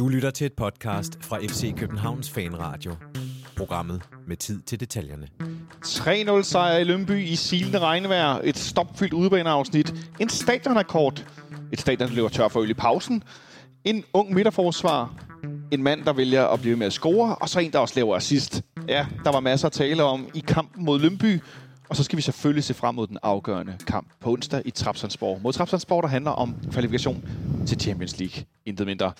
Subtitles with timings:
[0.00, 2.94] Du lytter til et podcast fra FC Københavns Fanradio.
[3.56, 5.28] Programmet med tid til detaljerne.
[5.86, 8.40] 3-0 sejr i Lønby i silende regnvejr.
[8.44, 9.94] Et stopfyldt udebaneafsnit.
[10.20, 11.26] En stadionrekord.
[11.72, 13.22] Et stadion, der løber tør for øl i pausen.
[13.84, 15.14] En ung midterforsvar.
[15.70, 17.34] En mand, der vælger at blive med at score.
[17.34, 18.62] Og så en, der også laver assist.
[18.88, 21.40] Ja, der var masser at tale om i kampen mod Lønby.
[21.90, 25.42] Og så skal vi selvfølgelig se frem mod den afgørende kamp på onsdag i Trapsandsborg.
[25.42, 27.28] Mod Trapsandsborg, der handler om kvalifikation
[27.66, 28.44] til Champions League.
[28.66, 29.12] Intet mindre.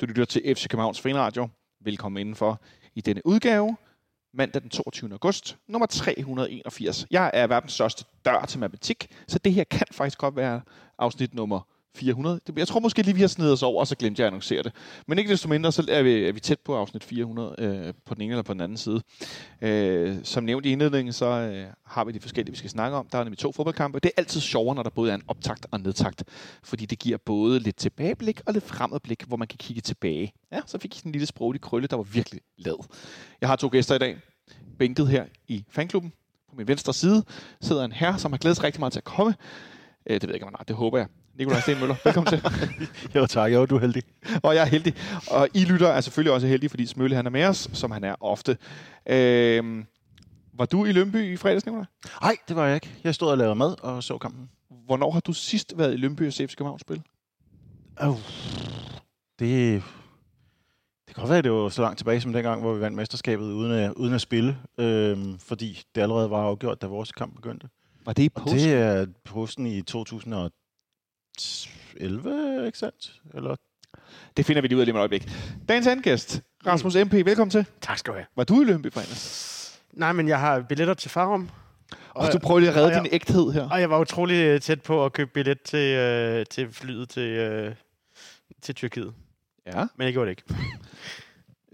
[0.00, 1.48] Du lytter til FC Københavns Fanradio.
[1.84, 2.60] Velkommen indenfor
[2.94, 3.76] i denne udgave.
[4.34, 5.12] Mandag den 22.
[5.12, 7.06] august, nummer 381.
[7.10, 10.60] Jeg er verdens største dør til matematik, så det her kan faktisk godt være
[10.98, 11.60] afsnit nummer
[11.98, 12.40] 400.
[12.56, 14.62] Jeg tror måske lige, vi har snedet os over, og så glemte jeg at annoncere
[14.62, 14.72] det.
[15.06, 18.14] Men ikke desto mindre, så er vi, er vi tæt på afsnit 400 øh, på
[18.14, 19.02] den ene eller på den anden side.
[19.62, 23.08] Øh, som nævnt i indledningen, så øh, har vi de forskellige, vi skal snakke om.
[23.12, 24.00] Der er nemlig to fodboldkampe.
[24.00, 26.24] Det er altid sjovere, når der både er en optakt og en nedtakt.
[26.62, 30.32] Fordi det giver både lidt tilbageblik og lidt fremadblik, hvor man kan kigge tilbage.
[30.52, 32.86] Ja, så fik jeg sådan en lille sproglig krølle, der var virkelig lad.
[33.40, 34.18] Jeg har to gæster i dag.
[34.78, 36.12] Bænket her i fanklubben.
[36.50, 37.24] På min venstre side
[37.60, 39.34] sidder en herre, som har glædet sig rigtig meget til at komme.
[40.06, 40.64] Øh, det ved jeg ikke, om han har.
[40.64, 41.06] Det håber jeg.
[41.38, 42.42] Nikolaj Stenmøller, velkommen til.
[43.14, 44.02] jo tak, jo, du er heldig.
[44.42, 44.94] Og jeg er heldig.
[45.30, 48.04] Og I lytter er selvfølgelig også heldige, fordi Smølle han er med os, som han
[48.04, 48.56] er ofte.
[49.06, 49.86] Øhm,
[50.52, 51.84] var du i Lønby i fredags, Nikolaj?
[52.22, 52.90] Nej, det var jeg ikke.
[53.04, 54.50] Jeg stod og lavede mad og så kampen.
[54.86, 57.02] Hvornår har du sidst været i Lønby og set København spille?
[58.00, 58.16] Oh,
[59.38, 59.82] det,
[61.06, 62.96] det kan godt være, at det var så langt tilbage som dengang, hvor vi vandt
[62.96, 67.34] mesterskabet uden at, uden at spille, øhm, fordi det allerede var afgjort, da vores kamp
[67.34, 67.68] begyndte.
[68.04, 68.58] Var det i påsken?
[68.58, 69.82] Det er posten i
[71.38, 73.12] 2011, ikke sandt?
[73.34, 73.56] Eller?
[74.36, 75.30] Det finder vi lige ud af lige om et øjeblik.
[75.68, 77.66] Dagens gæst, Rasmus MP, velkommen til.
[77.80, 78.26] Tak skal du have.
[78.36, 79.78] Var du i Lønby fredags?
[79.92, 81.50] Nej, men jeg har billetter til Farum.
[82.10, 83.70] Og du prøver lige at redde og jeg- din ægthed her.
[83.70, 87.22] Og jeg var utrolig øh, tæt på at købe billet til, øh, til flyet til,
[87.22, 87.74] øh,
[88.62, 89.14] til Tyrkiet.
[89.66, 89.86] Ja.
[89.96, 90.54] Men jeg gjorde det ikke.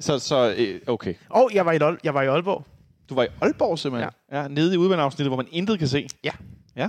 [0.01, 1.15] Så, så øh, okay.
[1.31, 2.67] Og jeg var i, jeg var i Aalborg.
[3.09, 4.11] Du var i Aalborg simpelthen?
[4.33, 4.43] Ja.
[4.43, 6.09] ja nede i udvandsafsnittet, hvor man intet kan se?
[6.25, 6.31] Ja.
[6.77, 6.89] Ja.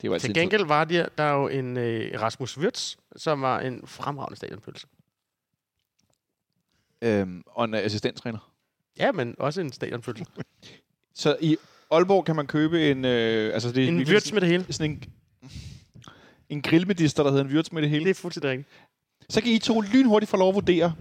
[0.00, 3.86] Det var Til gengæld var der, der jo en øh, Rasmus Wirtz, som var en
[3.86, 4.86] fremragende stadionpølse.
[7.02, 8.52] Øhm, og en assistenttræner.
[8.98, 10.24] Ja, men også en stadionpølse.
[11.14, 11.56] Så i
[11.90, 13.04] Aalborg kan man købe en...
[13.04, 14.66] Øh, altså det er en Wirtz med det hele.
[14.70, 15.02] sådan en,
[16.48, 18.04] en grillmedister, der hedder en Wirtz med det hele.
[18.04, 18.68] Det er fuldstændig rigtigt.
[19.28, 20.94] Så kan I to lynhurtigt få lov at vurdere,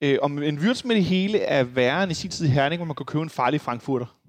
[0.00, 2.78] øh, om en Wirtz med det hele er værre end i sin tid i Herning,
[2.78, 4.19] hvor man kan købe en farlig frankfurter.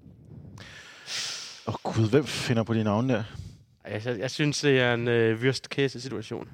[1.66, 3.24] Åh oh, gud, hvem finder på de navne der?
[3.90, 6.48] Jeg, jeg synes, det er en øh, worst case situation.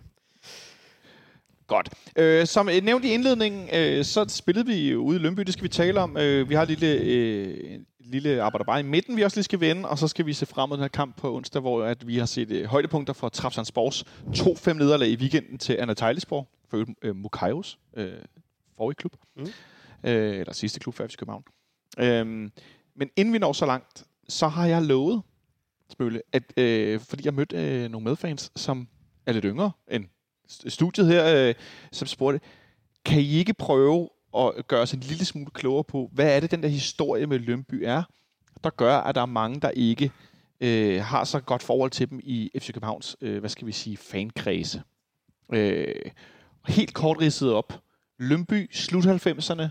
[1.67, 1.89] Godt.
[2.17, 5.69] Øh, som nævnt i indledningen, øh, så spillede vi ude i Lønby, det skal vi
[5.69, 6.17] tale om.
[6.17, 9.61] Øh, vi har et lille, øh, lille arbejder bare i midten, vi også lige skal
[9.61, 12.07] vende, og så skal vi se frem mod den her kamp på onsdag, hvor at
[12.07, 14.05] vi har set øh, højdepunkter fra Trapsandsborgs
[14.69, 18.13] 2-5 nederlag i weekenden til Anna Tejlisborg, for øh, Mukaios øh,
[18.77, 19.47] forrige klub, mm.
[20.05, 21.45] Øh, eller sidste klub for FC København.
[21.99, 22.27] Øh,
[22.97, 25.23] men inden vi når så langt, så har jeg lovet,
[25.91, 28.89] Spølle, at, øh, fordi jeg mødte øh, nogle medfans, som
[29.27, 30.05] er lidt yngre end
[30.49, 31.55] studiet her, øh,
[31.93, 32.41] som spurgte,
[33.05, 36.51] kan I ikke prøve at gøre os en lille smule klogere på, hvad er det,
[36.51, 38.03] den der historie med Lønby er,
[38.65, 40.11] der gør, at der er mange, der ikke
[40.61, 43.97] øh, har så godt forhold til dem i FC Københavns, øh, hvad skal vi sige,
[43.97, 44.83] fankredse.
[45.53, 45.95] Øh,
[46.69, 47.73] helt kort ridset op.
[48.19, 49.63] Lønby, slut 90'erne,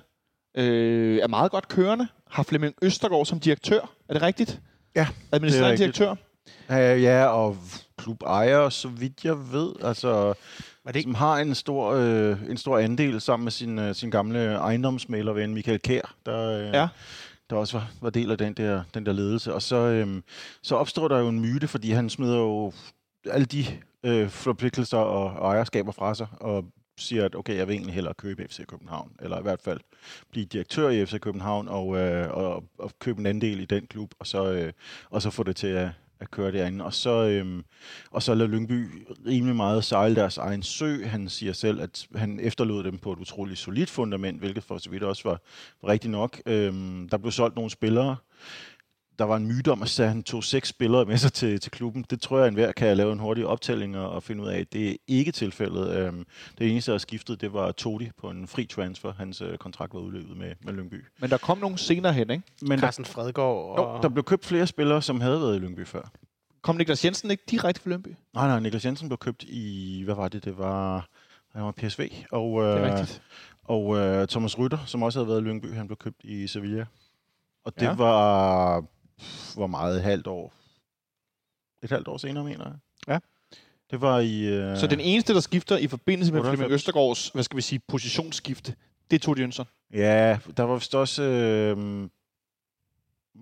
[0.57, 2.07] øh, er meget godt kørende.
[2.29, 3.79] Har Flemming Østergaard som direktør.
[4.09, 4.61] Er det rigtigt?
[4.95, 5.97] Ja, Administrerende rigtigt.
[5.97, 6.15] direktør.
[6.69, 7.57] Uh, ja, og
[7.97, 10.09] klubejer, så vidt jeg ved, altså,
[10.85, 11.07] Var det ikke?
[11.07, 15.53] som har en stor, øh, en stor andel sammen med sin, øh, sin gamle ejendomsmalerven
[15.53, 16.87] Michael Kær, der, øh, Ja.
[17.49, 19.53] der også var, var del af den der, den der ledelse.
[19.53, 20.21] Og så, øh,
[20.63, 22.71] så opstår der jo en myte, fordi han smider jo
[23.29, 23.66] alle de
[24.03, 26.66] øh, forpligtelser og, og ejerskaber fra sig, og
[26.97, 29.80] siger, at okay, jeg vil egentlig hellere købe FC København, eller i hvert fald
[30.31, 34.13] blive direktør i FC København og, øh, og, og købe en andel i den klub,
[34.19, 34.74] og så, øh,
[35.09, 36.85] og så få det til at, at køre derinde.
[36.85, 37.63] Og så, øhm,
[38.12, 41.05] og så lader Lyngby rimelig meget sejle deres egen sø.
[41.05, 44.90] Han siger selv, at han efterlod dem på et utroligt solidt fundament, hvilket for så
[44.90, 45.41] vidt også var,
[45.82, 46.41] var rigtigt nok.
[46.46, 48.16] Øhm, der blev solgt nogle spillere.
[49.19, 52.05] Der var en myte om, at han tog seks spillere med sig til, til klubben.
[52.09, 54.59] Det tror jeg, at enhver kan lave en hurtig optælling og, og finde ud af.
[54.59, 55.90] at Det er ikke tilfældet.
[55.97, 56.25] Øhm,
[56.58, 59.14] det eneste, der er skiftet, det var Todi på en fri transfer.
[59.14, 61.05] Hans øh, kontrakt var udløbet med, med Lyngby.
[61.19, 62.43] Men der kom nogen senere hen, ikke?
[62.61, 63.96] Men der, Carsten Fredgaard og...
[63.97, 66.11] jo, der blev købt flere spillere, som havde været i Lyngby før.
[66.61, 68.08] Kom Niklas Jensen ikke direkte fra Lønby?
[68.34, 71.08] Nej, nej, Niklas Jensen blev købt i, hvad var det, det var,
[71.55, 73.22] han var PSV, og, Det er øh, rigtigt.
[73.64, 76.85] og øh, Thomas Rytter, som også havde været i Lyngby, han blev købt i Sevilla.
[77.66, 77.90] Og det Ja.
[77.90, 77.96] ja.
[77.96, 78.84] var,
[79.55, 80.53] hvor meget, et halvt år,
[81.84, 82.66] et halvt år senere, mener
[83.08, 83.19] jeg.
[83.91, 84.41] Det var i...
[84.46, 86.58] Øh, Så den eneste, der skifter i forbindelse med 98.
[86.59, 88.75] Flemming Østergaards, hvad skal vi sige, positionsskifte,
[89.11, 89.66] det er Tord Jønsson.
[89.93, 91.23] Ja, der var vist også...
[91.23, 92.09] Øh,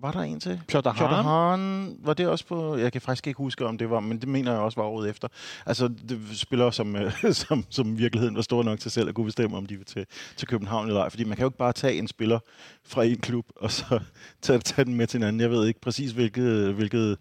[0.00, 0.60] var der en til?
[0.68, 0.88] Piotr.
[1.22, 2.76] Hahn, var det også på...
[2.76, 5.10] Jeg kan faktisk ikke huske, om det var, men det mener jeg også var året
[5.10, 5.28] efter.
[5.66, 7.12] Altså, det spiller som, øh,
[7.48, 10.06] som, som virkeligheden var stor nok til selv at kunne bestemme, om de vil til,
[10.36, 11.10] til København eller ej.
[11.10, 12.38] Fordi man kan jo ikke bare tage en spiller
[12.84, 14.00] fra en klub, og så
[14.42, 15.40] tage, tage den med til en anden.
[15.40, 17.18] Jeg ved ikke præcis, hvilket, hvilket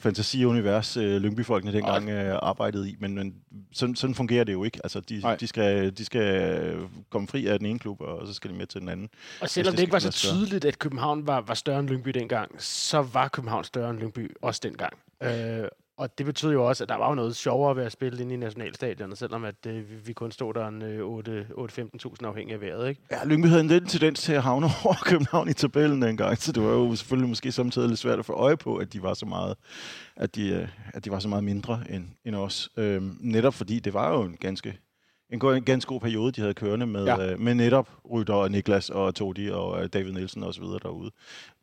[0.00, 3.34] fantasiunivers øh, Lyngby-folkene dengang øh, arbejdede i, men, men
[3.72, 4.80] sådan, sådan fungerer det jo ikke.
[4.84, 6.76] Altså, de, de, skal, de skal
[7.10, 9.08] komme fri af den ene klub, og så skal de med til den anden.
[9.40, 12.10] Og selvom det det ikke var så tydeligt, at København var, var større end Lyngby
[12.10, 14.92] dengang, så var København større end Lyngby også dengang.
[15.22, 15.68] Øh,
[16.00, 18.34] og det betød jo også, at der var jo noget sjovere ved at spille inde
[18.34, 21.08] i nationalstadionet, selvom at, øh, vi, kun stod der en øh,
[21.58, 22.88] 8-15.000 afhængig af vejret.
[22.88, 23.00] Ikke?
[23.10, 26.52] Ja, Lyngby havde en lidt tendens til at havne over København i tabellen dengang, så
[26.52, 29.14] det var jo selvfølgelig måske samtidig lidt svært at få øje på, at de var
[29.14, 29.56] så meget,
[30.16, 32.70] at de, øh, at de var så meget mindre end, end os.
[32.76, 34.78] Øhm, netop fordi det var jo en ganske,
[35.32, 37.32] en, god, en ganske god periode, de havde kørende med, ja.
[37.32, 40.78] øh, med netop Rytter og Niklas og Todi og øh, David Nielsen og så videre
[40.82, 41.10] derude.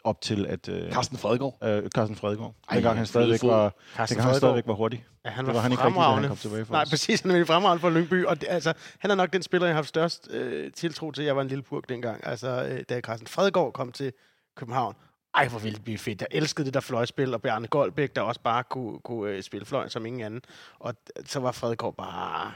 [0.08, 0.70] Op til at...
[0.70, 1.58] Øh, Carsten Fredgaard.
[1.64, 2.56] øh, Carsten Fredgaard.
[2.70, 5.06] Ej, Dengang han stadigvæk var, Carsten dengang han stadigvæk var hurtig.
[5.26, 6.90] Ja, han Det var, var han ikke rigtig, han kom tilbage for Nej, os.
[6.90, 7.22] præcis.
[7.22, 8.26] Han er virkelig fremragende for Lyngby.
[8.26, 11.24] Og det, altså, han er nok den spiller, jeg har haft størst øh, tiltro til.
[11.24, 12.28] Jeg var en lille purk dengang.
[12.28, 14.12] Altså, øh, da Carsten Fredgaard kom til
[14.56, 14.96] København.
[15.36, 16.22] Ej, hvor ville det blive fedt.
[16.22, 19.66] Jeg elskede det der fløjspil, og Bjarne Goldbæk, der også bare kunne, kunne øh, spille
[19.66, 20.42] fløj som ingen anden.
[20.80, 20.94] Og
[21.26, 22.52] så var Fredgaard bare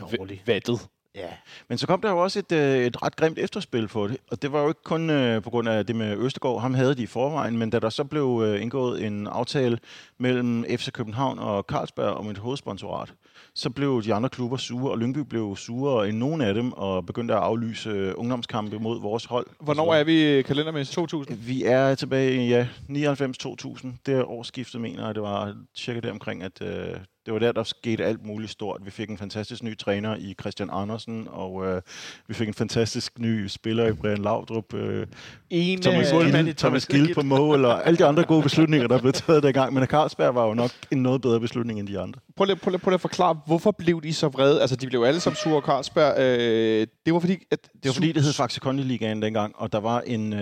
[0.00, 0.42] dårlig.
[0.46, 0.88] Vattet.
[1.16, 1.28] Ja.
[1.68, 4.42] Men så kom der jo også et, øh, et ret grimt efterspil for det, og
[4.42, 7.02] det var jo ikke kun øh, på grund af det med Østegård, ham havde de
[7.02, 9.78] i forvejen, men da der så blev øh, indgået en aftale
[10.18, 13.14] mellem FC København og Carlsberg om et hovedsponsorat,
[13.54, 17.06] så blev de andre klubber sure, og Lyngby blev sure end nogen af dem, og
[17.06, 19.46] begyndte at aflyse ungdomskampe mod vores hold.
[19.60, 20.94] Hvornår er vi kalendermæssigt?
[20.94, 21.36] 2000?
[21.36, 23.88] Vi er tilbage i ja, 99-2000.
[24.06, 25.14] Det er årsskiftet, mener jeg.
[25.14, 26.96] Det var cirka der omkring, at øh,
[27.26, 28.80] det var der, der skete alt muligt stort.
[28.84, 31.82] Vi fik en fantastisk ny træner i Christian Andersen, og øh,
[32.28, 34.74] vi fik en fantastisk ny spiller i Brian Laudrup.
[34.74, 35.06] Øh,
[35.50, 38.88] En Thomas, øh, i Gilde, Thomas Gilde på mål, og alle de andre gode beslutninger,
[38.88, 39.74] der blev taget dengang.
[39.74, 42.20] Men Carlsberg var jo nok en noget bedre beslutning end de andre.
[42.36, 44.60] prøv, lige, prøv, lige, prøv lige at forklare, hvorfor blev de så vrede?
[44.60, 46.18] Altså, de blev alle sammen sure, Carlsberg.
[46.18, 47.58] Øh, det var fordi, at...
[47.62, 50.40] Det var fordi, det hed Faxe Kondi Ligaen dengang, og der var en, øh,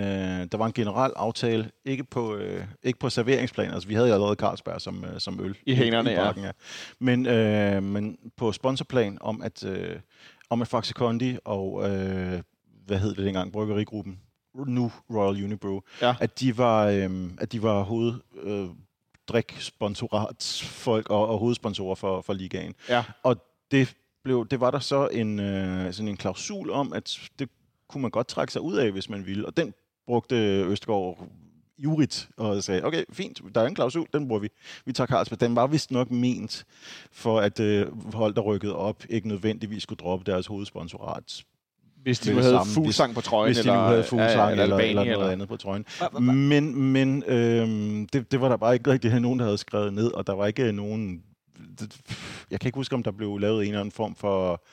[0.51, 4.13] der var en generel aftale, ikke på, øh, ikke på serveringsplan, altså vi havde jo
[4.13, 6.23] allerede Carlsberg som, øh, som øl I hængerne, ja.
[6.23, 6.51] bakken, ja.
[6.99, 9.99] Men, øh, men på sponsorplan om, at, øh,
[10.49, 12.41] om at Faxe Kondi og, øh,
[12.85, 14.19] hvad hed det dengang, Bryggerigruppen,
[14.67, 16.15] nu Royal Unibrew, Ja.
[16.19, 18.13] at de var, øh, at de var hoved...
[18.43, 18.67] Øh,
[19.27, 22.75] driksponsoratsfolk og, og hovedsponsorer for, for ligaen.
[22.89, 23.03] Ja.
[23.23, 23.37] Og
[23.71, 27.49] det, blev, det var der så en, øh, sådan en klausul om, at det
[27.87, 29.45] kunne man godt trække sig ud af, hvis man ville.
[29.45, 29.73] Og den
[30.07, 30.35] brugte
[30.67, 31.27] Østgaard
[31.77, 34.49] jurigt og sagde, okay, fint, der er en klausul, den bruger vi.
[34.85, 35.39] Vi tager Carlsberg.
[35.39, 36.65] Den var vist nok ment
[37.11, 41.43] for, at øh, hold, der rykkede op, ikke nødvendigvis skulle droppe deres hovedsponsorat.
[42.03, 42.73] Hvis de med nu havde samme.
[42.73, 45.13] fuglsang på trøjen, Hvis de eller, nu havde fuglsang ja, eller, eller, Albani, eller noget
[45.13, 45.85] eller, andet på trøjen.
[46.21, 50.11] Men, men øhm, det, det var der bare ikke rigtig nogen, der havde skrevet ned,
[50.11, 51.23] og der var ikke nogen...
[52.51, 54.63] Jeg kan ikke huske, om der blev lavet en eller anden form for,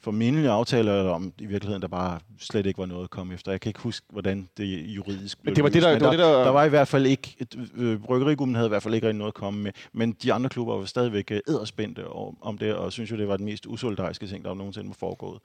[0.00, 3.34] for mindelige aftaler, eller om i virkeligheden der bare slet ikke var noget at komme
[3.34, 3.52] efter.
[3.52, 6.10] Jeg kan ikke huske, hvordan det juridisk blev Men det var det, der- det var
[6.10, 7.36] det, der- der var i hvert fald ikke...
[7.76, 10.48] Øh, Bryggerigummen havde i hvert fald ikke rigtig noget at komme med, men de andre
[10.50, 12.08] klubber var stadigvæk øh, æderspændte
[12.42, 15.38] om, det, og synes jo, det var den mest usolidariske ting, der nogensinde var foregået.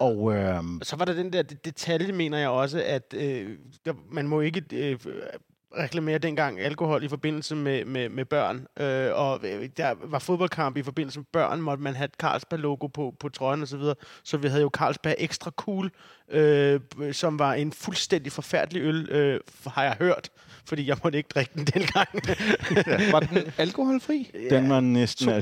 [0.00, 3.50] Og øh, Og så var der den der det- detalje, mener jeg også, at øh,
[3.86, 4.98] der, man må ikke øh,
[5.78, 8.66] reklamere dengang alkohol i forbindelse med, med, med børn.
[8.80, 12.86] Øh, og øh, der var fodboldkamp i forbindelse med børn, måtte man have et Carlsberg-logo
[12.86, 13.94] på, på trøjen og så videre.
[14.24, 15.90] Så vi havde jo Carlsberg Extra Cool,
[16.32, 16.80] øh,
[17.12, 20.30] som var en fuldstændig forfærdelig øl, øh, har jeg hørt.
[20.66, 22.08] Fordi jeg måtte ikke drikke den dengang.
[23.12, 24.30] Var den alkoholfri?
[24.50, 25.26] den var næsten...
[25.26, 25.36] Mener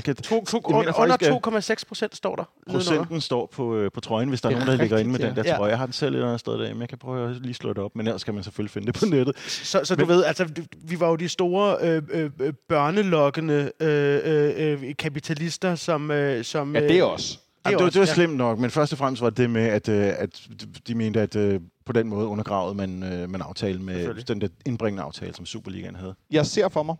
[0.99, 2.43] under faktisk, at 2,6 procent står der.
[2.67, 2.87] nedenunder.
[2.93, 5.35] Procenten står på, øh, på trøjen, hvis der er, nogen, der ligger inde med rigtigt,
[5.35, 5.43] den ja.
[5.43, 5.57] der Ja.
[5.57, 5.69] trøje.
[5.69, 7.53] Jeg har den selv et eller andet sted der, men jeg kan prøve at lige
[7.53, 7.95] slå det op.
[7.95, 9.37] Men ellers kan man selvfølgelig finde det på nettet.
[9.39, 10.47] Så, så du ved, altså,
[10.83, 16.11] vi var jo de store øh, øh, øh, børnelokkende øh, øh, øh, kapitalister, som...
[16.11, 17.37] Øh, som Ja, det er også.
[17.65, 18.13] Jamen, det, var, også, det var ja.
[18.13, 20.47] slemt nok, men først og fremmest var det med, at, øh, at
[20.87, 24.47] de mente, at øh, på den måde undergravede man, øh, man aftalen med den der
[24.65, 26.15] indbringende aftale, som Superligaen havde.
[26.31, 26.95] Jeg ser for mig,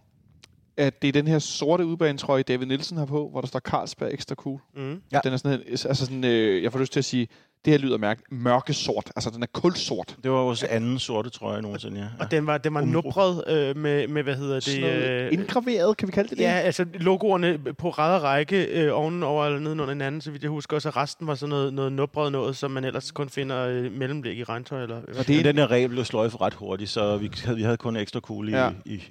[0.78, 4.14] at det er den her sorte udbanetrøje, David Nielsen har på, hvor der står Carlsberg
[4.14, 4.60] Extra Cool.
[4.76, 5.02] Mm.
[5.12, 5.20] Ja.
[5.24, 7.28] Den er sådan, en- altså sådan øh, jeg får lyst til at sige,
[7.66, 9.12] det her lyder mærke, mørke sort.
[9.16, 10.16] Altså, den er kulsort.
[10.24, 12.08] Det var vores anden sorte trøje nogensinde, ja.
[12.20, 12.92] Og den var, den var Umbro.
[13.02, 14.84] nubret øh, med, med, hvad hedder det?
[14.84, 16.44] Øh, indgraveret, kan vi kalde det det?
[16.44, 20.50] Ja, altså logoerne på ræd og række øh, ovenover eller nedenunder hinanden, så vidt jeg
[20.52, 20.76] husker.
[20.78, 23.92] Og så resten var sådan noget, noget nubret noget, som man ellers kun finder øh,
[23.92, 24.84] mellemlæg i regntøj.
[24.84, 27.64] Eller, Og det er den der regel blev sløjfet ret hurtigt, så vi havde, vi
[27.64, 28.64] havde kun ekstra cool i, Ja.
[28.66, 28.72] ja.
[28.86, 29.04] i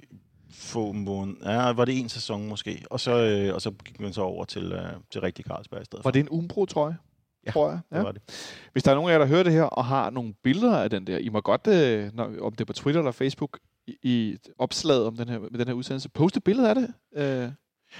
[0.53, 1.51] få måneder.
[1.65, 2.83] Ja, var det en sæson måske.
[2.89, 4.81] Og så, øh, og så gik man så over til, øh,
[5.11, 6.11] til rigtig Carlsberg i stedet Var for.
[6.11, 6.97] det en Umbro-trøje?
[7.45, 7.79] Ja, tror jeg.
[7.93, 8.21] Det var det.
[8.71, 10.89] Hvis der er nogen af jer, der hører det her og har nogle billeder af
[10.89, 13.97] den der, I må godt, øh, når, om det er på Twitter eller Facebook, i,
[14.03, 16.93] i opslaget om den her, med den her udsendelse, poste billeder af det.
[17.15, 17.51] Øh,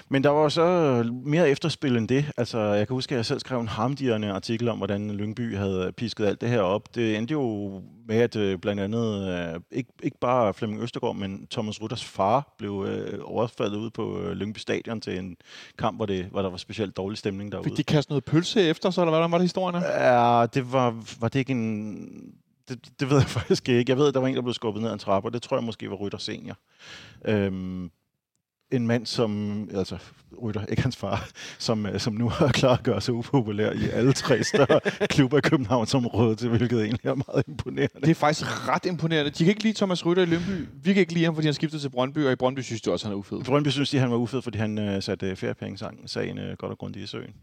[0.09, 2.31] Men der var så mere efterspil end det.
[2.37, 5.91] Altså, jeg kan huske, at jeg selv skrev en harmdirrende artikel om, hvordan Lyngby havde
[5.97, 6.95] pisket alt det her op.
[6.95, 11.47] Det endte jo med, at øh, blandt andet, øh, ikke, ikke bare Flemming Østergaard, men
[11.51, 15.37] Thomas Rutters far blev øh, overfaldet ud på Lyngby Stadion til en
[15.77, 17.63] kamp, hvor, det, hvor der var specielt dårlig stemning derude.
[17.63, 19.83] fik de kastet noget pølse efter, så eller hvordan var det historien?
[19.83, 22.33] Ja, det var, var det ikke en...
[22.69, 23.89] Det, det ved jeg faktisk ikke.
[23.89, 25.41] Jeg ved, at der var en, der blev skubbet ned ad en trappe, og det
[25.41, 26.57] tror jeg måske var Rytter senior.
[27.25, 27.91] Øhm,
[28.71, 29.97] en mand, som, altså
[30.43, 33.89] Rytter, ikke hans far, som, øh, som nu har klaret at gøre sig upopulær i
[33.89, 34.79] alle tre større
[35.15, 38.01] klubber i Københavnsområdet, til hvilket egentlig er meget imponerende.
[38.01, 39.31] Det er faktisk ret imponerende.
[39.31, 40.67] De kan ikke lide Thomas Rytter i Lønby.
[40.83, 42.91] Vi kan ikke lide ham, fordi han skiftede til Brøndby, og i Brøndby synes de
[42.91, 43.43] også, han er ufed.
[43.43, 47.03] Brøndby synes de, han var ufed, fordi han øh, satte feriepengesagen øh, godt og grundigt
[47.03, 47.33] i søen.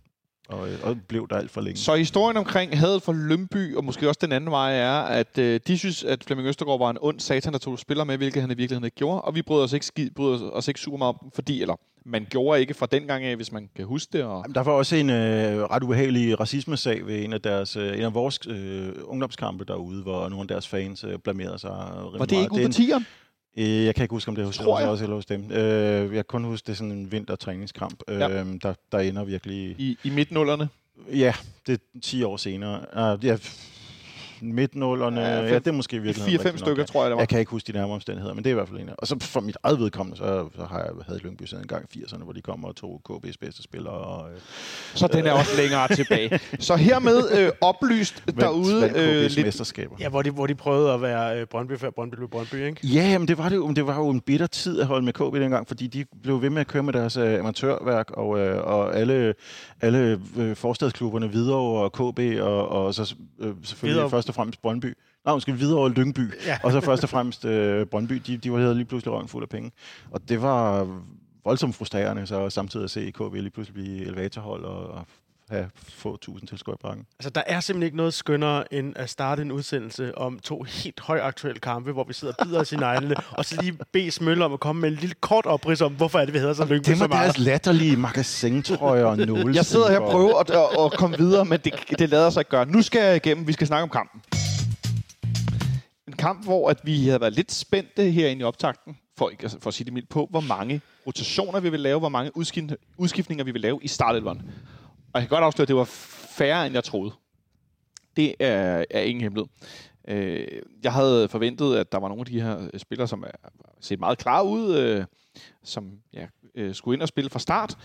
[0.49, 1.79] Og, øh, og blev der alt for længe.
[1.79, 5.61] Så historien omkring hadet for Lønby, og måske også den anden vej, er, at øh,
[5.67, 8.51] de synes, at Flemming Østergaard var en ond satan, der tog spiller med, hvilket han
[8.51, 9.23] i virkeligheden ikke gjorde.
[9.23, 11.75] Og vi bryder os ikke, skid, bryder os ikke super meget om, fordi, eller
[12.07, 14.25] man gjorde ikke fra den gang af, hvis man kan huske det.
[14.25, 17.99] Og Jamen, Der var også en øh, ret ubehagelig racismesag ved en af, deres, øh,
[17.99, 21.71] en af vores øh, ungdomskampe derude, hvor nogle af deres fans øh, blamerede sig.
[21.71, 22.33] var det meget.
[22.33, 23.07] ikke ude på tieren?
[23.57, 24.89] Øh, Jeg kan ikke huske, om det er hos Tror jeg.
[24.89, 25.53] også eller hos dem.
[25.53, 25.59] Øh,
[26.03, 28.29] jeg kan kun huske, det er sådan en vintertræningskamp, øh, Ja.
[28.45, 29.75] der, der ender virkelig...
[29.79, 30.69] I, i midtnullerne.
[31.13, 31.35] Ja,
[31.67, 32.79] det er 10 år senere.
[33.15, 33.37] Uh, ja,
[34.43, 37.21] midtnullerne, Ja, ja, fem- ja, det er måske virkelig 4-5 stykker, tror jeg, det var.
[37.23, 38.95] Jeg kan ikke huske de nærmere omstændigheder, men det er i hvert fald en af.
[38.99, 41.87] Og så for mit eget vedkommende, så, så har jeg havde Lyngby siden en gang
[41.95, 43.93] i 80'erne, hvor de kom og tog KB's bedste spillere.
[43.95, 44.37] Og, øh,
[44.95, 46.41] Så den er også længere tilbage.
[46.59, 49.97] Så hermed øh, oplyst derude vandt øh, lidt mesterskaber.
[50.01, 52.87] Ja, hvor de, hvor de prøvede at være øh, Brøndby før Brøndby blev Brøndby, ikke?
[52.87, 55.13] Ja, men det var, det, jo, det var jo en bitter tid at holde med
[55.13, 58.63] KB dengang, fordi de blev ved med at køre med deres øh, amatørværk, og, øh,
[58.67, 59.35] og alle,
[59.81, 63.03] alle øh, forstadsklubberne videre og KB, og, og så
[63.41, 63.95] øh, selvfølgelig Hvidovre.
[64.11, 64.11] videre.
[64.29, 64.95] Først og fremmest Brøndby.
[65.25, 66.33] Nej, måske videre og Lyngby.
[66.47, 66.59] Ja.
[66.63, 69.49] Og så først og fremmest øh, Brøndby, de, de var lige pludselig røven fuld af
[69.49, 69.73] penge.
[70.11, 70.87] Og det var
[71.45, 75.07] voldsomt frustrerende, så samtidig at se KB lige pludselig blive elevatorhold og, og
[75.51, 77.07] have få tusind tilskuere i parken.
[77.19, 81.01] Altså, der er simpelthen ikke noget skønnere, end at starte en udsendelse om to helt
[81.01, 84.45] højaktuelle kampe, hvor vi sidder og bider os i neglene, og så lige bede Smølle
[84.45, 86.65] om at komme med en lille kort oprids om, hvorfor er det, vi hedder så
[86.65, 87.25] Lyngby Det så var meget.
[87.25, 89.55] deres latterlige magasintrøjer og nåle.
[89.55, 92.41] Jeg sidder her og prøver at, at, at komme videre, men det, det lader sig
[92.41, 92.67] ikke gøre.
[92.67, 93.47] Nu skal jeg igennem.
[93.47, 94.21] Vi skal snakke om kampen.
[96.09, 99.59] En kamp, hvor at vi havde været lidt spændte herinde i optakten, for, ikke, altså
[99.61, 102.73] for at sige det mildt på, hvor mange rotationer vi vil lave, hvor mange udskift,
[102.97, 104.43] udskiftninger vi vil lave i startelveren.
[105.13, 105.85] Og jeg kan godt afsløre, at det var
[106.39, 107.13] færre, end jeg troede.
[108.17, 109.49] Det er, er ingen hemmelighed.
[110.09, 113.49] Øh, jeg havde forventet, at der var nogle af de her øh, spillere, som er
[113.81, 115.05] set meget klar ud, øh,
[115.63, 117.79] som ja, øh, skulle ind og spille fra start.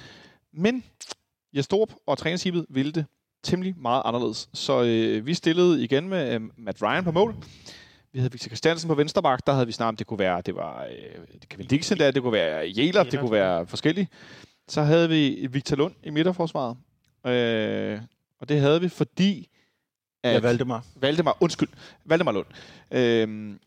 [0.53, 0.83] Men
[1.53, 3.05] Jes Torp og trænerskibet ville det
[3.43, 4.49] temmelig meget anderledes.
[4.53, 7.35] Så øh, vi stillede igen med øh, Matt Ryan på mål.
[8.13, 9.47] Vi havde Victor Christiansen på venstre bak.
[9.47, 12.33] Der havde vi snart, det kunne være, det var øh, Kevin Dixon der, det kunne
[12.33, 14.07] være Jæler, det kunne være forskellige.
[14.67, 16.77] Så havde vi Victor Lund i midterforsvaret.
[17.25, 18.01] Øh,
[18.39, 19.49] og det havde vi, fordi
[20.23, 20.81] at Jeg valgte mig.
[20.95, 21.69] Valdemar, undskyld,
[22.05, 22.45] Valdemar Lund.
[22.91, 23.59] Øhm,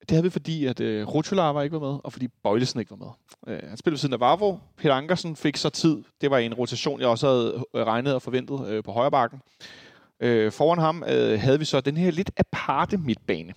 [0.00, 2.96] det havde vi, fordi at øh, var ikke var med, og fordi Bøjlesen ikke var
[2.96, 3.54] med.
[3.54, 4.58] Øh, han spillede ved siden af Vavro.
[4.76, 6.02] Peter Ankersen fik så tid.
[6.20, 9.40] Det var en rotation, jeg også havde øh, regnet og forventet øh, på højre bakken.
[10.20, 13.54] Øh, foran ham øh, havde vi så den her lidt aparte midtbane.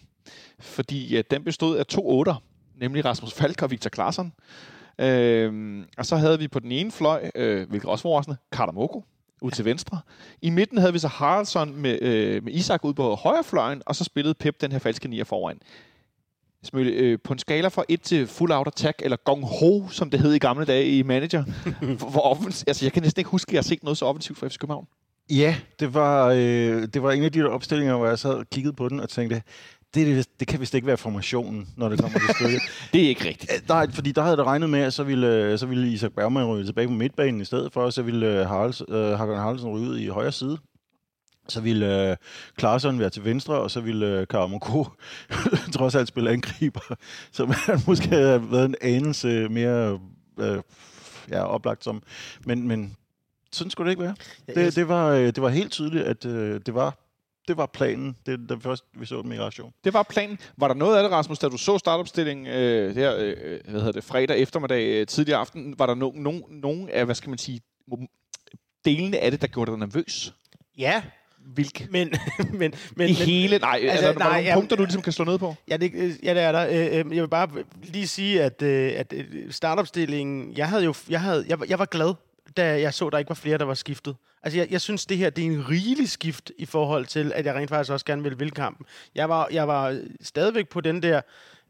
[0.59, 2.43] Fordi øh, den bestod af to otter,
[2.75, 4.33] nemlig Rasmus Falk og Victor Klaarsson.
[4.99, 9.05] Øh, og så havde vi på den ene fløj, øh, hvilket også var overraskende, Kardamoko
[9.41, 9.99] ud til venstre.
[10.41, 13.95] I midten havde vi så Haraldsson med, øh, med Isak ud på højre fløjen, og
[13.95, 15.59] så spillede Pep den her falske nier foran.
[16.63, 20.09] Smølle, øh, på en skala fra 1 til full out attack, eller gong ho, som
[20.09, 21.43] det hed i gamle dage i manager.
[22.11, 24.37] hvor offens- altså, jeg kan næsten ikke huske, at jeg har set noget så offensivt
[24.39, 24.87] fra FC København.
[25.29, 28.45] Ja, det var, øh, det var en af de der opstillinger, hvor jeg sad og
[28.51, 29.41] kiggede på den og tænkte,
[29.93, 32.61] det, det, kan vist ikke være formationen, når det kommer til stykket.
[32.93, 33.51] Det er ikke rigtigt.
[33.51, 36.11] Øh, Nej, fordi der havde det regnet med, at så ville, øh, så ville Isak
[36.11, 39.35] Bergman ryge tilbage på midtbanen i stedet for, og så ville øh, Haralds, øh, Hakan
[39.35, 40.57] Haraldsen ryge ud i højre side.
[41.47, 42.17] Så ville øh,
[42.55, 44.87] Klaarsson være til venstre, og så ville øh, Karamoko
[45.75, 46.95] trods alt spille angriber,
[47.31, 49.99] som han måske havde været en anelse mere
[50.39, 50.61] øh,
[51.29, 52.03] ja, oplagt som.
[52.45, 52.95] Men, men
[53.51, 54.15] sådan skulle det ikke være.
[54.55, 57.00] Det, det, var, det var helt tydeligt, at øh, det var
[57.47, 59.73] det var planen, det, da først vi så den i ration.
[59.83, 60.39] Det var planen.
[60.57, 63.35] Var der noget af det, Rasmus, da du så startopstillingen øh, der, øh,
[63.69, 67.15] hvad hedder det, fredag eftermiddag, øh, tidlig aften, var der no, no, nogen af, hvad
[67.15, 67.61] skal man sige,
[68.85, 70.33] delene af det, der gjorde dig nervøs?
[70.77, 71.03] Ja,
[71.55, 71.91] Vilk.
[71.91, 73.57] Men, men, men, I men hele...
[73.57, 75.55] Nej, altså, altså, er der, nej, nogle jamen- punkter, du ligesom kan slå ned på?
[75.69, 76.67] Ja, det, øh, ja, det er der.
[76.67, 77.49] Øh, øh, Jeg vil bare
[77.83, 79.13] lige sige, at, øh, at
[79.49, 80.53] startopstillingen...
[80.57, 82.13] Jeg, havde jo, jeg, havde, jeg, var- jeg var glad,
[82.57, 84.15] da jeg så, at der ikke var flere, der var skiftet.
[84.43, 87.45] Altså, jeg, jeg synes, det her det er en rigelig skift i forhold til, at
[87.45, 88.85] jeg rent faktisk også gerne vil vinde kampen.
[89.15, 91.21] Jeg var, jeg var stadigvæk på den der...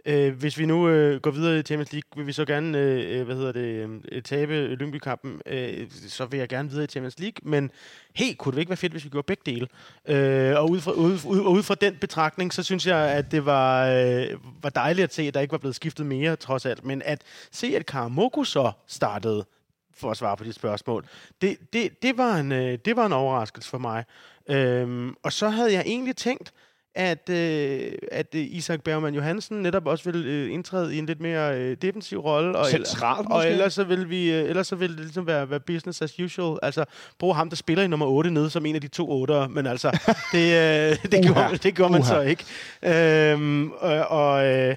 [0.06, 3.20] Øh, hvis vi nu øh, går videre i Champions League, vil vi så gerne øh,
[3.20, 7.20] øh hvad hedder det, øh, tabe Lyngby-kampen, øh, så vil jeg gerne videre i Champions
[7.20, 7.50] League.
[7.50, 7.72] Men
[8.16, 9.68] hey, kunne det ikke være fedt, hvis vi gjorde begge dele?
[10.08, 13.46] Øh, og, ud fra, ud, ud, ud fra den betragtning, så synes jeg, at det
[13.46, 14.28] var, øh,
[14.63, 16.86] var dejligt at se, at der ikke var blevet skiftet mere, trods alt.
[16.86, 19.46] Men at se, at Karamoku så startede,
[19.94, 21.06] for at svare på dit spørgsmål,
[21.42, 24.04] det, det, det, var, en, øh, det var en overraskelse for mig.
[24.50, 26.54] Øhm, og så havde jeg egentlig tænkt,
[26.96, 31.22] at, øh, at øh, Isak Bergman Johansen netop også vil øh, indtræde i en lidt
[31.22, 32.58] mere øh, defensiv rolle.
[32.58, 35.60] Og, Centralt og ellers så vil vi øh, ellers så vil det ligesom være, være
[35.60, 36.60] business as usual.
[36.62, 36.86] Altså,
[37.20, 39.48] bruge ham, der spiller i nummer 8 nede, som en af de to 8'ere.
[39.48, 39.92] Men altså,
[40.34, 42.10] det, øh, det, gjorde, det gjorde man Uha.
[42.10, 42.44] så ikke.
[42.84, 44.76] Øhm, og, og øh,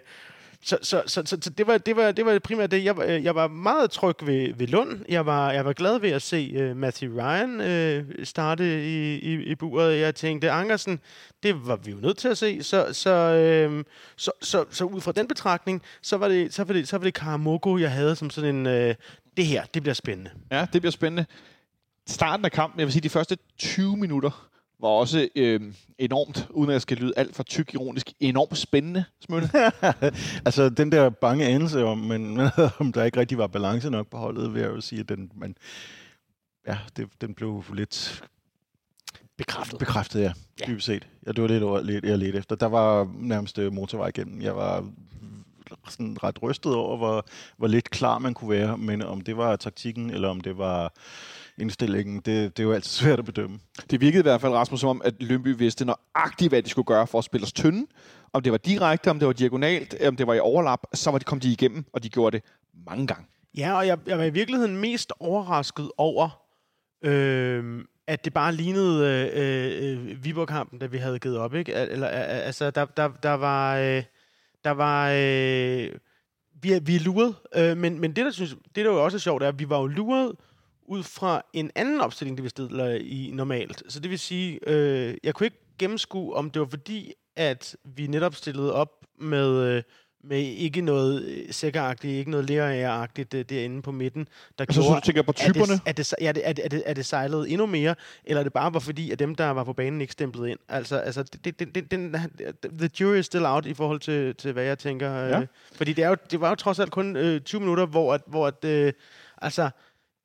[0.65, 2.85] så, så, så, så, så det, var, det, var, det var primært det.
[2.85, 5.05] Jeg, øh, jeg var meget tryg ved, ved Lund.
[5.09, 9.35] Jeg var, jeg var glad ved at se uh, Matthew Ryan uh, starte i, i,
[9.35, 10.01] i buret.
[10.01, 11.01] Jeg tænkte, Ankersen,
[11.43, 12.63] det var vi jo nødt til at se.
[12.63, 13.85] Så, så, øh,
[14.17, 17.05] så, så, så ud fra den betragtning, så var det, så var det, så var
[17.05, 18.89] det Karamoko, jeg havde som sådan en...
[18.89, 18.95] Uh,
[19.37, 20.31] det her, det bliver spændende.
[20.51, 21.27] Ja, det bliver spændende.
[22.09, 24.49] Starten af kampen, jeg vil sige, de første 20 minutter
[24.81, 25.61] var også øh,
[25.99, 29.51] enormt, uden at jeg skal lyde alt for tyk ironisk, enormt spændende, Smølle.
[30.47, 32.41] altså, den der bange anelse om, men,
[32.81, 35.31] om der ikke rigtig var balance nok på holdet, vil jeg jo sige, at den,
[35.35, 35.57] man,
[36.67, 38.25] ja, det, den blev lidt
[39.37, 39.79] Bekræftet.
[39.79, 40.67] bekræftet, ja, Ja.
[40.67, 41.07] dybest set.
[41.27, 42.57] Ja, det var lidt, over, lidt jeg ledte efter.
[42.57, 44.43] Der var nærmest øh, motorvej igennem.
[44.43, 44.85] Jeg var
[45.89, 47.27] sådan ret rystet over, hvor,
[47.57, 50.93] hvor lidt klar man kunne være, men om det var taktikken, eller om det var
[51.59, 53.59] indstillingen, det, det er jo altid svært at bedømme.
[53.91, 56.87] Det virkede i hvert fald, Rasmus, som om, at Lønby vidste nøjagtigt, hvad de skulle
[56.87, 57.87] gøre for at spille os tynde.
[58.33, 61.19] Om det var direkte, om det var diagonalt, om det var i overlap, så var
[61.19, 62.45] de kom de igennem, og de gjorde det
[62.87, 63.27] mange gange.
[63.57, 66.41] Ja, og jeg, jeg var i virkeligheden mest overrasket over,
[67.05, 71.55] øh, at det bare lignede øh, øh, Viborg-kampen, da vi havde givet op.
[71.55, 71.73] Ikke?
[71.73, 73.77] Eller, øh, altså, der, der, der var...
[73.77, 74.03] Øh,
[74.65, 75.99] der var øh,
[76.63, 79.17] vi, er, vi er luret, øh, men, men det, der, synes, det, der jo også
[79.17, 80.33] er sjovt, er, at vi var jo luret
[80.87, 83.83] ud fra en anden opstilling, det vi stiller i normalt.
[83.89, 88.07] Så det vil sige, øh, jeg kunne ikke gennemskue, om det var fordi, at vi
[88.07, 89.83] netop stillede op med, øh,
[90.25, 94.95] med ikke noget øh, sækkeragtigt, ikke noget læreragtigt øh, derinde på midten, der Så, så
[94.95, 95.81] du tænker på det, typerne?
[95.87, 97.95] at, det, ja, det, at, det, at, det, at det sejlede endnu mere,
[98.25, 100.59] eller er det bare var fordi, at dem, der var på banen, ikke stemplede ind?
[100.69, 102.17] Altså, altså det, det, det, den,
[102.79, 105.11] the jury is still out i forhold til, til hvad jeg tænker.
[105.11, 105.41] Ja.
[105.41, 108.15] Øh, fordi det, er jo, det var jo trods alt kun øh, 20 minutter, hvor,
[108.15, 108.93] at, hvor at, øh,
[109.43, 109.71] altså,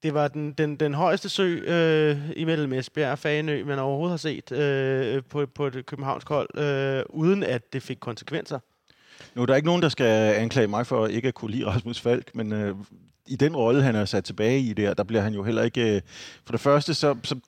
[0.04, 4.18] det var den, den, den højeste sø øh, imellem Esbjerg og Fagenø, man overhovedet har
[4.18, 8.60] set øh, på, på et københavnsk hold, øh, uden at det fik konsekvenser.
[9.36, 12.00] Nu er der ikke nogen, der skal anklage mig for ikke at kunne lide Rasmus
[12.00, 12.76] Falk, men øh,
[13.28, 15.96] i den rolle, han er sat tilbage i der, der bliver han jo heller ikke...
[15.96, 16.02] Øh,
[16.46, 17.40] for det første, så, så,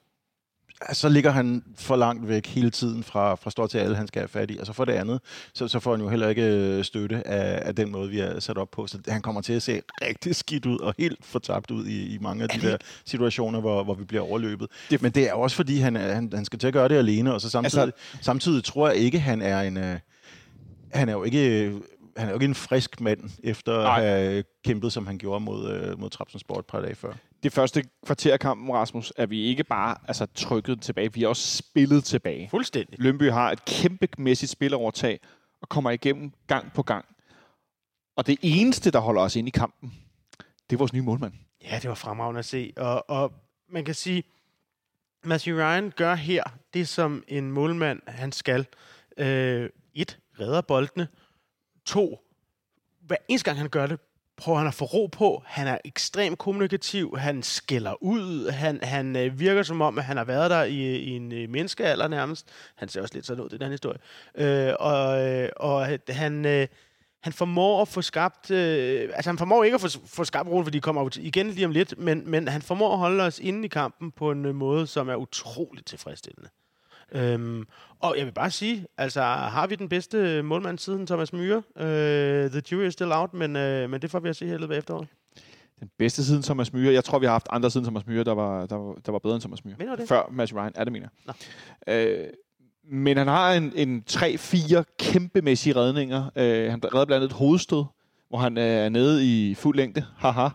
[0.94, 4.20] så ligger han for langt væk hele tiden fra, fra stort til alle, han skal
[4.20, 4.58] have fat i.
[4.58, 5.20] Og så for det andet,
[5.54, 8.40] så, så får han jo heller ikke øh, støtte af, af den måde, vi er
[8.40, 8.88] sat op på.
[8.88, 12.18] Så han kommer til at se rigtig skidt ud og helt fortabt ud i, i
[12.18, 14.68] mange af de der situationer, hvor, hvor vi bliver overløbet.
[14.90, 17.34] Det, men det er også, fordi han, han, han skal til at gøre det alene,
[17.34, 19.78] og så samtidig, altså, samtidig tror jeg ikke, han er en...
[19.78, 20.00] Øh,
[20.94, 21.74] han er jo ikke
[22.18, 24.00] han er jo ikke en frisk mand, efter Nej.
[24.00, 27.14] at have kæmpet, som han gjorde mod, øh, mod Trabzonspor et par dage før.
[27.44, 31.28] Det første kvarter af kampen, Rasmus, er vi ikke bare altså, trykket tilbage, vi er
[31.28, 32.50] også spillet tilbage.
[32.50, 33.00] Fuldstændig.
[33.00, 35.20] Lønby har et kæmpemæssigt spilovertag
[35.62, 37.06] og kommer igennem gang på gang.
[38.16, 39.94] Og det eneste, der holder os inde i kampen,
[40.70, 41.34] det er vores nye målmand.
[41.64, 42.74] Ja, det var fremragende at se.
[42.78, 43.34] Og, og
[43.70, 44.24] man kan sige,
[45.24, 48.66] Matthew Ryan gør her det, som en målmand han skal.
[49.18, 51.08] Øh, et, redder boldene.
[51.86, 52.20] To,
[53.02, 54.00] hver eneste gang han gør det,
[54.42, 55.44] prøver han at få ro på.
[55.46, 57.18] Han er ekstremt kommunikativ.
[57.18, 58.50] Han skiller ud.
[58.50, 61.50] Han, han øh, virker som om, at han har været der i, i en øh,
[61.50, 62.48] menneskealder nærmest.
[62.76, 64.00] Han ser også lidt sådan ud, det er den historie.
[64.36, 66.46] Øh, og, øh, og han...
[66.46, 66.68] Øh,
[67.24, 68.52] han formår at få skabt...
[68.52, 71.66] Øh, altså, han formår ikke at få, få skabt roen, fordi de kommer igen lige
[71.66, 74.56] om lidt, men, men han formår at holde os inde i kampen på en øh,
[74.56, 76.50] måde, som er utroligt tilfredsstillende.
[77.12, 77.66] Øhm,
[78.00, 81.62] og jeg vil bare sige, altså har vi den bedste målmand siden Thomas Myhre?
[81.78, 84.56] Øh, the jury is still out, men, øh, men det får vi at se her
[84.56, 85.08] i løbet af efteråret.
[85.80, 86.94] Den bedste siden Thomas Myhre.
[86.94, 89.20] Jeg tror, vi har haft andre siden Thomas Myhre, der var, der, var, der var
[89.20, 89.76] bedre end Thomas Myhre.
[89.80, 90.08] Mener det?
[90.08, 90.72] Før Matthew Ryan.
[90.78, 91.08] Ja, det mener.
[91.88, 92.28] Øh,
[92.84, 96.30] men han har en, en 3-4 kæmpemæssige redninger.
[96.36, 97.84] Øh, han redder blandt andet et hovedstød,
[98.30, 100.06] hvor han øh, er nede i fuld længde.
[100.18, 100.50] Haha.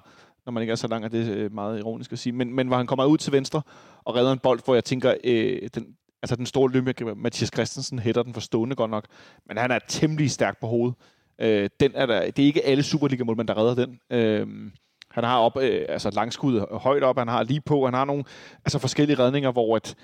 [0.46, 2.32] Når man ikke er så lang, er det øh, meget ironisk at sige.
[2.32, 3.62] Men, men hvor han kommer ud til venstre
[4.04, 5.86] og redder en bold, hvor jeg tænker, øh, den,
[6.22, 9.04] Altså den store løb, Mathias Christensen hætter den for stående godt nok,
[9.48, 10.94] men han er temmelig stærk på hovedet.
[11.40, 14.00] Øh, den er der, det er ikke alle Superliga-målmænd, der redder den.
[14.10, 14.46] Øh,
[15.10, 18.24] han har op, øh, altså langskud højt op, han har lige på, han har nogle
[18.64, 19.94] altså forskellige redninger, hvor at,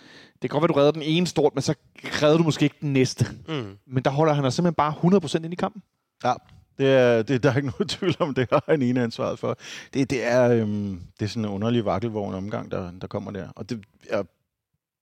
[0.43, 2.77] det kan godt være, du redder den ene stort, men så redder du måske ikke
[2.81, 3.27] den næste.
[3.49, 3.77] Mm.
[3.87, 5.83] Men der holder han simpelthen bare 100% ind i kampen.
[6.25, 6.33] Ja,
[6.79, 9.59] det er, det, der er ikke noget tvivl om, det har han ene ansvaret for.
[9.95, 13.49] Det, det, er, øhm, det er sådan en underlig vakkelvogn omgang, der, der kommer der.
[13.57, 14.25] Og det, jeg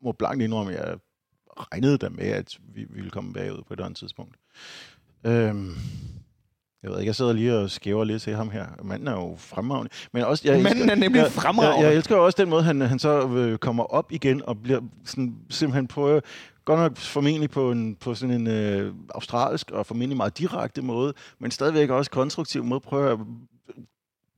[0.03, 0.99] må blankt indrømme, at jeg
[1.73, 4.37] regnede der med, at vi, vi ville komme bagud på et eller andet tidspunkt.
[5.25, 5.75] Øhm,
[6.83, 8.67] jeg ved ikke, jeg sidder lige og skæver lidt til ham her.
[8.83, 9.91] Manden er jo fremragende.
[10.13, 11.79] Men også, jeg Manden elsker, er nemlig jeg, fremragende.
[11.79, 14.81] Jeg, jeg, elsker også den måde, han, han så øh, kommer op igen og bliver
[15.05, 16.21] sådan, simpelthen på
[16.65, 21.15] godt nok formentlig på, en, på sådan en øh, australsk og formentlig meget direkte måde,
[21.39, 23.19] men stadigvæk også konstruktiv måde prøve at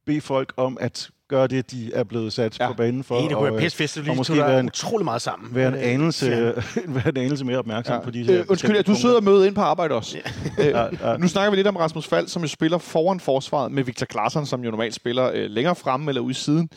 [0.07, 2.68] bede folk om at gøre det, de er blevet sat ja.
[2.68, 3.20] på banen for.
[3.20, 5.54] Hey, det kunne være pisse fedt, og måske være en, utrolig meget sammen.
[5.54, 6.30] Være en anelse,
[6.96, 8.00] være en anelse mere opmærksom ja.
[8.00, 10.18] på de her øh, Undskyld, at du sidder og møder ind på arbejde også.
[10.58, 10.64] Ja.
[10.64, 10.70] Øh,
[11.02, 11.16] ja, ja.
[11.16, 14.46] Nu snakker vi lidt om Rasmus Fald, som jo spiller foran forsvaret med Victor Klaassen,
[14.46, 16.68] som jo normalt spiller øh, længere fremme eller ude i siden.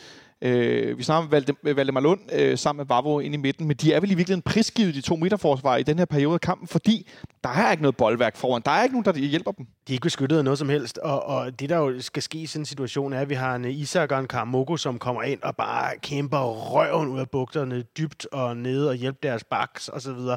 [0.42, 3.92] Øh, vi snakker om Valdemar Lund øh, sammen med Vavro ind i midten, men de
[3.92, 7.10] er vel i virkeligheden prisgivet, de to midterforsvar i den her periode af kampen, fordi
[7.44, 8.62] der er ikke noget boldværk foran.
[8.64, 9.66] Der er ikke nogen, der hjælper dem.
[9.66, 12.38] De er ikke beskyttet af noget som helst, og, og det der jo skal ske
[12.38, 15.22] i sådan en situation er, at vi har en Isak og en Karamoko, som kommer
[15.22, 19.88] ind og bare kæmper røven ud af bugterne dybt og nede og hjælper deres baks
[19.88, 20.36] og så videre.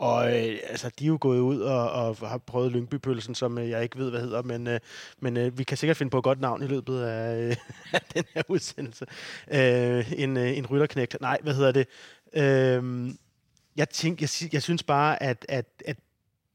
[0.00, 3.70] Og øh, altså, de er jo gået ud og, og har prøvet Lyngbypølsen, som øh,
[3.70, 4.80] jeg ikke ved, hvad hedder, men, øh,
[5.18, 7.56] men øh, vi kan sikkert finde på et godt navn i løbet af, øh,
[7.92, 9.06] af den her udsendelse.
[9.50, 11.16] Øh, en, øh, en rytterknægt.
[11.20, 11.86] Nej, hvad hedder det?
[12.32, 13.10] Øh,
[13.76, 15.96] jeg, tænk, jeg, jeg synes bare, at, at, at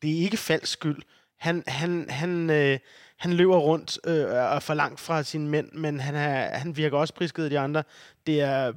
[0.01, 1.01] det er ikke falsk skyld.
[1.37, 2.79] Han, han, han, øh,
[3.17, 6.97] han løber rundt øh, og for langt fra sine mænd, men han, er, han virker
[6.97, 7.83] også prisgivet de andre.
[8.27, 8.73] Det er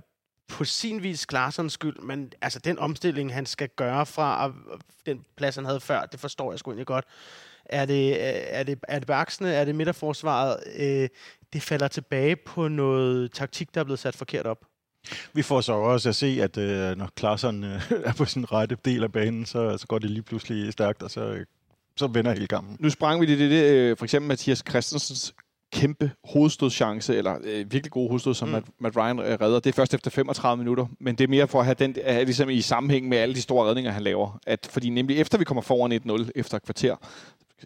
[0.49, 4.53] på sin vis Klarsons skyld, men altså den omstilling, han skal gøre fra
[5.07, 7.05] den plads, han havde før, det forstår jeg sgu egentlig godt.
[7.65, 8.17] Er det,
[8.57, 10.57] er det, er det baksene, er det midterforsvaret?
[10.79, 11.09] Øh,
[11.53, 14.65] det falder tilbage på noget taktik, der er blevet sat forkert op.
[15.33, 18.77] Vi får så også at se, at øh, når Klaarsson øh, er på sin rette
[18.85, 21.45] del af banen, så, så går det lige pludselig stærkt, og så,
[21.97, 22.77] så vender hele kampen.
[22.81, 25.35] Nu sprang vi det, det, det øh, for eksempel Mathias Christensens
[25.73, 28.53] kæmpe hovedstødschance, eller øh, virkelig god hovedstød, som mm.
[28.53, 29.61] Matt, Matt Ryan øh, redder.
[29.61, 32.25] Det er først efter 35 minutter, men det er mere for at have den er
[32.25, 34.39] ligesom i sammenhæng med alle de store redninger, han laver.
[34.47, 36.97] At, fordi nemlig efter vi kommer foran 1-0 efter et kvarter,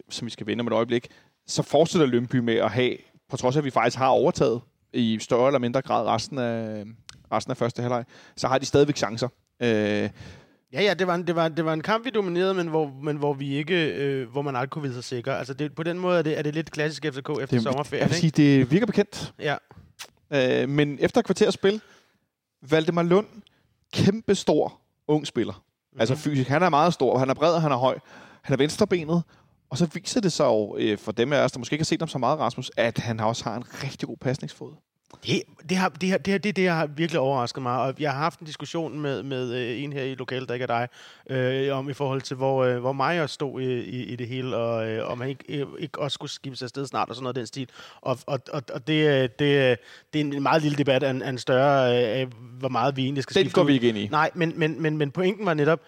[0.09, 1.07] som vi skal vinde om et øjeblik,
[1.47, 2.97] så fortsætter Lønby med at have,
[3.29, 4.61] på trods af at vi faktisk har overtaget
[4.93, 6.83] i større eller mindre grad resten af,
[7.31, 8.05] resten af første halvleg,
[8.37, 9.27] så har de stadigvæk chancer.
[9.59, 10.09] Øh,
[10.73, 12.91] Ja, ja, det var en, det var, det var en kamp, vi dominerede, men hvor,
[13.03, 15.33] men hvor vi ikke, øh, hvor man aldrig kunne vide sig sikker.
[15.33, 18.01] Altså det, på den måde er det, er det lidt klassisk FCK efter det, sommerferien.
[18.01, 19.33] Jeg vil sige, det virker bekendt.
[19.39, 19.55] Ja.
[20.33, 21.81] Øh, men efter et kvarter spil,
[22.69, 23.27] Valdemar Lund,
[23.93, 25.53] kæmpe stor ung spiller.
[25.53, 25.99] Mm-hmm.
[25.99, 27.99] Altså fysisk, han er meget stor, han er bred, han er høj.
[28.41, 29.23] Han er venstrebenet,
[29.69, 31.85] og så viser det sig jo, øh, for dem af os, der måske ikke har
[31.85, 34.73] set ham så meget, Rasmus, at han også har en rigtig god pasningsfod.
[35.25, 38.11] Det, det, har, det, har, det, har, det, det har virkelig overrasket mig, og jeg
[38.11, 40.87] har haft en diskussion med, med øh, en her i lokalet, der ikke er dig,
[41.37, 44.55] øh, om i forhold til, hvor, øh, hvor Maja stod i, i, i det hele,
[44.55, 47.35] og øh, om han ikke, ikke også skulle skifte sig afsted snart, og sådan noget
[47.35, 47.69] den stil.
[48.01, 49.39] Og, og, og, og det, øh, det,
[50.13, 52.27] det er en meget lille debat af en, en større, øh,
[52.59, 54.07] hvor meget vi egentlig skal skifte Den går vi ikke ind i.
[54.07, 55.79] Nej, men, men, men, men pointen var netop,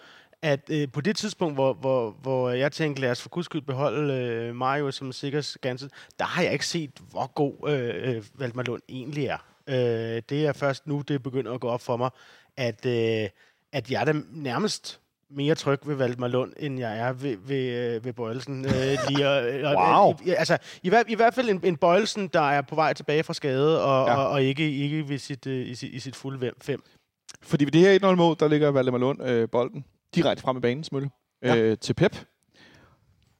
[0.46, 3.62] at øh, på det tidspunkt, hvor, hvor, hvor jeg tænkte, lad os for guds skyld
[3.62, 8.62] beholde øh, Mario som sikkerhedsganse, der har jeg ikke set, hvor god øh, øh, Valdemar
[8.62, 9.38] Lund egentlig er.
[9.68, 12.10] Øh, det er først nu, det begynder at gå op for mig,
[12.56, 13.28] at, øh,
[13.72, 17.94] at jeg er da nærmest mere tryg ved Valdemar Lund, end jeg er ved, ved,
[17.94, 18.64] øh, ved Bøjelsen.
[18.64, 19.28] Øh, lige,
[19.68, 20.14] og, wow.
[20.24, 23.34] I, altså, i, i hvert fald en, en Bøjelsen, der er på vej tilbage fra
[23.34, 24.16] skade, og, ja.
[24.16, 26.82] og, og ikke, ikke ved sit, øh, i, sit, i sit fulde fem.
[27.42, 30.84] Fordi ved det her 1-0-mål, der ligger Valdemar Lund øh, bolden direkte frem i banen,
[30.84, 31.10] Smølle,
[31.42, 31.56] ja.
[31.56, 32.26] øh, til Pep.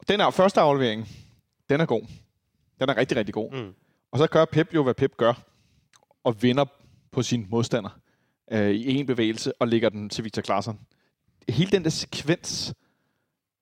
[0.07, 1.07] Den er første aflevering,
[1.69, 2.01] den er god.
[2.79, 3.51] Den er rigtig, rigtig god.
[3.51, 3.73] Mm.
[4.11, 5.33] Og så gør Pep jo, hvad Pep gør,
[6.23, 6.65] og vinder
[7.11, 7.99] på sin modstander
[8.51, 10.79] øh, i en bevægelse, og lægger den til Victor Klaassen.
[11.49, 12.73] Hele den der sekvens,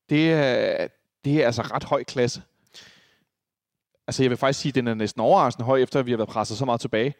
[0.10, 0.88] det er,
[1.26, 2.42] det er altså ret høj klasse.
[4.08, 6.18] Altså jeg vil faktisk sige, at den er næsten overraskende høj, efter at vi har
[6.18, 7.14] været presset så meget tilbage.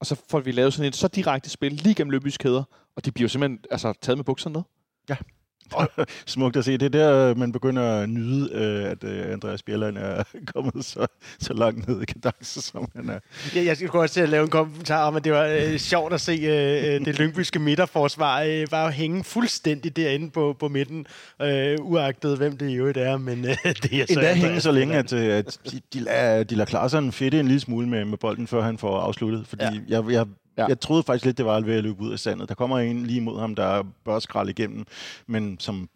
[0.00, 2.64] Og så får vi lavet sådan et så direkte spil lige gennem Løbys kæder,
[2.96, 4.62] og de bliver jo simpelthen altså, taget med bukserne ned.
[5.08, 5.16] Ja.
[6.26, 6.78] Smukt at se.
[6.78, 10.22] Det er der, man begynder at nyde, øh, at øh, Andreas Bjelland er
[10.54, 11.06] kommet så,
[11.38, 13.18] så langt ned i kadence, som han er.
[13.54, 16.12] Ja, jeg skal også til at lave en kommentar om, at det var øh, sjovt
[16.12, 21.06] at se øh, det lyngbyske midterforsvar øh, bare hænge fuldstændig derinde på, på midten,
[21.42, 24.12] øh, uagtet hvem det i øvrigt er, men øh, det er så...
[24.12, 27.34] Endda hænge så længe, at, at de, de, lader, de lader klare sig en fedt
[27.34, 30.00] en lille smule med, med bolden, før han får afsluttet, fordi ja.
[30.00, 30.26] jeg, jeg
[30.58, 30.66] Ja.
[30.66, 32.48] Jeg troede faktisk lidt, det var ved at løbe ud af sandet.
[32.48, 34.84] Der kommer en lige mod ham, der bør skralde igennem,
[35.26, 35.88] men som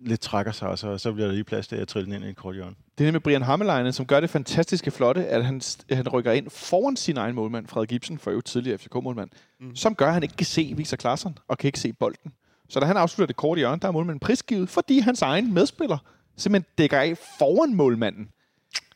[0.00, 2.28] lidt trækker sig, og så, så bliver der lige plads til at trille ind i
[2.28, 2.74] en kort hjørne.
[2.98, 5.60] Det er nemlig Brian Hammeleine, som gør det fantastiske flotte, at han,
[5.92, 9.76] han rykker ind foran sin egen målmand, Frederik Gibson, for øvrigt tidligere FCK-målmand, mm.
[9.76, 12.32] som gør, at han ikke kan se Victor Klaassen og kan ikke se bolden.
[12.68, 15.98] Så da han afslutter det korte hjørne, der er målmanden prisgivet, fordi hans egen medspiller
[16.36, 18.28] simpelthen dækker af foran målmanden.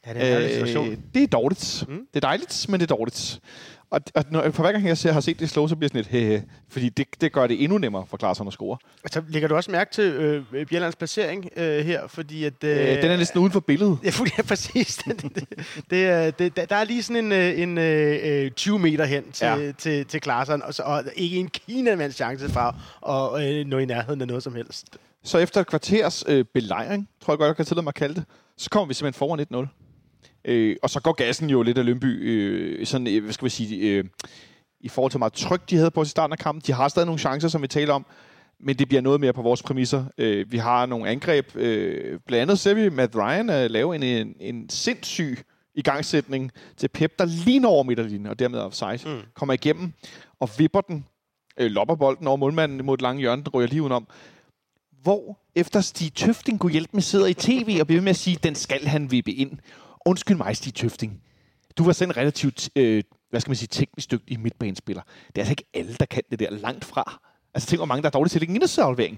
[0.06, 1.02] Ja, det er en øh, situation.
[1.14, 1.84] det er dårligt.
[1.88, 2.06] Mm.
[2.14, 3.40] Det er dejligt, men det er dårligt.
[3.90, 6.04] Og, og når, for hver gang jeg ser, har set det slå, så bliver jeg
[6.04, 8.78] sådan lidt hehe, fordi det, det gør det endnu nemmere for Klaassen at score.
[9.12, 12.64] Så lægger du også mærke til øh, Bjellands placering øh, her, fordi at...
[12.64, 13.98] Øh, øh, den er næsten uden for billedet.
[14.04, 14.96] Ja, ja præcis.
[15.06, 15.22] det,
[15.90, 19.46] det, det, det, der er lige sådan en, øh, en øh, 20 meter hen til,
[19.46, 19.56] ja.
[19.56, 22.76] til, til, til Klaassen, og, så, og ikke en kinamands chance for
[23.10, 24.96] at øh, nå i nærheden af noget som helst.
[25.24, 28.14] Så efter et kvarters øh, belejring, tror jeg godt, jeg kan tillade mig at kalde
[28.14, 28.24] det,
[28.56, 29.83] så kommer vi simpelthen foran 1-0.
[30.44, 33.50] Øh, og så går gassen jo lidt af Lønby, øh, sådan, øh, hvad skal vi
[33.50, 34.04] sige, øh,
[34.80, 36.62] i forhold til meget tryk, de havde på i starten af kampen.
[36.66, 38.06] De har stadig nogle chancer, som vi taler om,
[38.60, 40.04] men det bliver noget mere på vores præmisser.
[40.18, 41.56] Øh, vi har nogle angreb.
[41.56, 45.38] Øh, blandt andet ser vi Matt Ryan øh, lave en, en, en sindssyg
[45.74, 49.20] igangsætning til Pep, der lige over midterlinjen, og dermed offside, mm.
[49.34, 49.92] kommer igennem
[50.40, 51.06] og vipper den,
[51.58, 54.06] øh, lopper bolden over målmanden mod et lange hjørne, den ryger lige udenom.
[55.02, 58.38] Hvor efter Stig Tøfting kunne hjælpe med sidder i tv og bliver med at sige,
[58.42, 59.58] den skal han vippe ind.
[60.04, 61.22] Undskyld mig, Stig Tøfting.
[61.78, 65.02] Du var sådan en relativt, øh, hvad skal man sige, teknisk dygtig midtbanespiller.
[65.26, 67.20] Det er altså ikke alle, der kan det der langt fra.
[67.54, 68.60] Altså tænk, hvor mange der er dårlige til en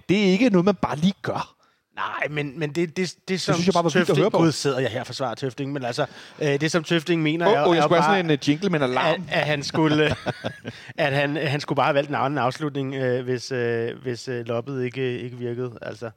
[0.09, 1.57] Det er ikke noget, man bare lige gør.
[1.97, 4.31] Nej, men, men det, det, det, som det synes jeg bare var Tøfting, at høre
[4.31, 4.39] på.
[4.39, 6.07] Gud sidder jeg her og forsvarer Tøfting, men altså,
[6.43, 8.49] øh, det som Tøfting mener oh, er, oh, jeg er skulle bare, sådan en uh,
[8.49, 9.23] jingle med en alarm.
[9.29, 10.17] At, at, han skulle,
[10.97, 14.47] at han, han skulle bare have valgt en anden afslutning, øh, hvis, øh, hvis øh,
[14.47, 15.79] loppet ikke, ikke virkede.
[15.83, 16.11] Altså.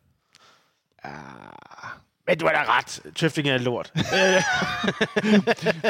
[1.04, 1.12] Ah.
[2.30, 3.02] Men du har da ret.
[3.16, 3.92] Tøfting er lort.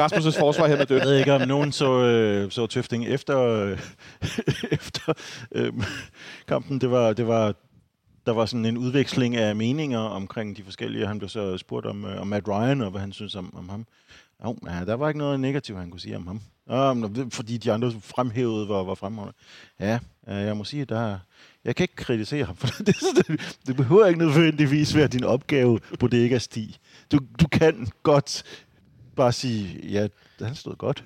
[0.04, 0.98] Rasmus' forsvar her med død.
[0.98, 3.80] Jeg ved ikke, om nogen så, øh, så Tøfting efter, øh,
[4.78, 5.14] efter
[5.52, 5.74] øh,
[6.48, 6.82] kampen.
[6.82, 7.54] Det var, det var,
[8.26, 11.08] der var sådan en udveksling af meninger omkring de forskellige.
[11.08, 13.70] Han blev så spurgt om, øh, om Matt Ryan og hvad han synes om, om
[13.70, 13.86] ham.
[14.46, 16.42] Jo, ja, der var ikke noget negativt, han kunne sige om ham.
[16.92, 19.34] Um, fordi de andre fremhævede var, var fremhævende.
[19.80, 21.20] Ja, jeg må sige, der,
[21.66, 25.80] jeg kan ikke kritisere ham, for det, det, det behøver ikke nødvendigvis være din opgave
[26.00, 26.78] på det ikke er sti.
[27.12, 28.44] Du, du kan godt
[29.16, 30.08] bare sige, ja,
[30.42, 31.04] han stod godt.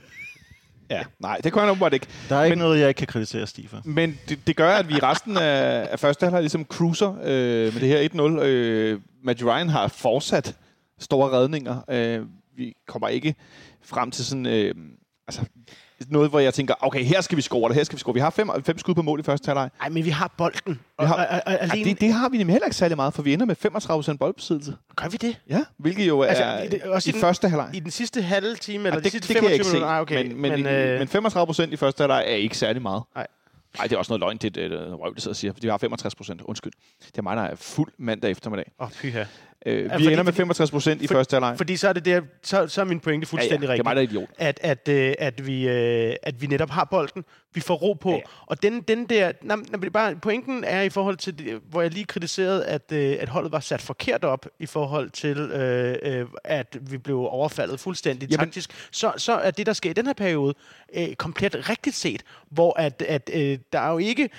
[0.90, 2.08] Ja, nej, det kan han åbenbart ikke.
[2.30, 3.82] Der er ikke men, noget, jeg ikke kan kritisere Stig for.
[3.86, 7.74] Men det, det gør, at vi i resten af, af første halvleg ligesom cruiser øh,
[7.74, 8.44] med det her 1-0.
[8.44, 10.58] Øh, Matt Ryan har fortsat
[11.00, 11.82] store redninger.
[11.90, 13.36] Øh, vi kommer ikke
[13.82, 14.46] frem til sådan...
[14.46, 14.76] Øh,
[15.28, 15.46] altså,
[16.08, 18.14] noget, hvor jeg tænker, okay, her skal vi score, eller her skal vi score.
[18.14, 19.70] Vi har fem, fem skud på mål i første halvleg.
[19.80, 20.80] Nej, men vi har bolden.
[21.00, 21.78] Vi har, og, og, og, alene...
[21.78, 23.56] ja, det, det har vi nemlig heller ikke særlig meget, for vi ender med
[24.14, 24.76] 35% boldbesiddelse.
[24.96, 25.40] Gør vi det?
[25.50, 27.70] Ja, hvilket jo er altså, det, også i, i den, første halvleg.
[27.74, 29.88] I den sidste halve time, eller ja, det, de sidste det 25 minutter?
[29.88, 30.28] Nej, okay.
[30.28, 31.00] Men, men, men, øh...
[31.14, 33.04] men 35% i første halvleg er ikke særlig meget.
[33.16, 33.28] Nej.
[33.78, 35.68] Nej, det er også noget løgn, det er et røv, det sidder og siger, vi
[35.68, 36.42] har 65 procent.
[36.42, 36.74] Undskyld.
[37.06, 38.72] Det er mig, der er fuld mandag eftermiddag.
[38.80, 39.24] Åh, oh, pyha.
[39.66, 41.58] Øh, vi ender med 65 procent i for, første halvleg.
[41.58, 43.86] Fordi så er det der, så, så er min pointe fuldstændig ja, ja, rigtig.
[43.86, 44.30] Det er mig, der er idiot.
[44.38, 48.10] At, at, øh, at, vi, øh, at vi netop har bolden, vi får ro på.
[48.10, 48.22] Ja, ja.
[48.46, 51.92] Og den, den der, na, na, bare, pointen er i forhold til, det, hvor jeg
[51.92, 56.26] lige kritiserede, at, øh, at holdet var sat forkert op i forhold til, øh, øh,
[56.44, 58.88] at vi blev overfaldet fuldstændig Jamen, taktisk.
[58.92, 60.54] Så, så er det, der sker i den her periode,
[60.96, 64.30] øh, komplet rigtigt set, hvor at, at øh, der er jo ikke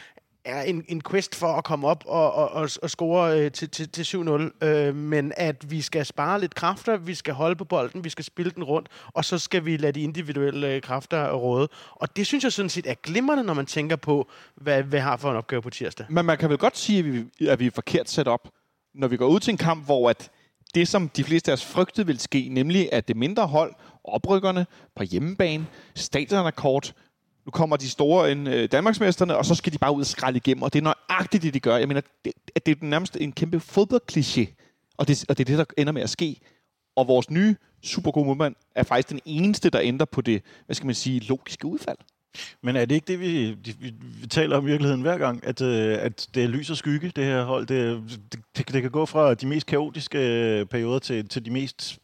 [0.44, 3.70] er en, en quest for at komme op og, og, og, og score øh, til,
[3.70, 7.64] til, til 7-0, øh, men at vi skal spare lidt kræfter, vi skal holde på
[7.64, 11.32] bolden, vi skal spille den rundt, og så skal vi lade de individuelle øh, kræfter
[11.32, 11.68] råde.
[11.90, 15.16] Og det synes jeg sådan set er glimrende, når man tænker på, hvad vi har
[15.16, 16.06] for en opgave på tirsdag.
[16.10, 18.48] Men man kan vel godt sige, at vi, at vi er forkert sat op,
[18.94, 20.30] når vi går ud til en kamp, hvor at
[20.74, 24.66] det, som de fleste af os frygtede vil ske, nemlig at det mindre hold, oprykkerne
[24.96, 26.94] på hjemmebane, stadion er kort,
[27.46, 30.36] nu kommer de store ind, øh, Danmarksmesterne, og så skal de bare ud og skralde
[30.36, 31.76] igennem, og det er nøjagtigt det, de gør.
[31.76, 32.32] Jeg mener, det,
[32.66, 34.46] det er nærmest en kæmpe fodboldkliché,
[34.96, 36.40] og det, og det er det, der ender med at ske.
[36.96, 40.74] Og vores nye super gode modmand er faktisk den eneste, der ændrer på det, hvad
[40.74, 41.98] skal man sige, logiske udfald.
[42.62, 45.60] Men er det ikke det, vi, vi, vi taler om i virkeligheden hver gang, at,
[45.60, 47.66] øh, at det er lys og skygge, det her hold?
[47.66, 48.02] Det,
[48.32, 51.98] det, det, kan gå fra de mest kaotiske øh, perioder til, til de mest,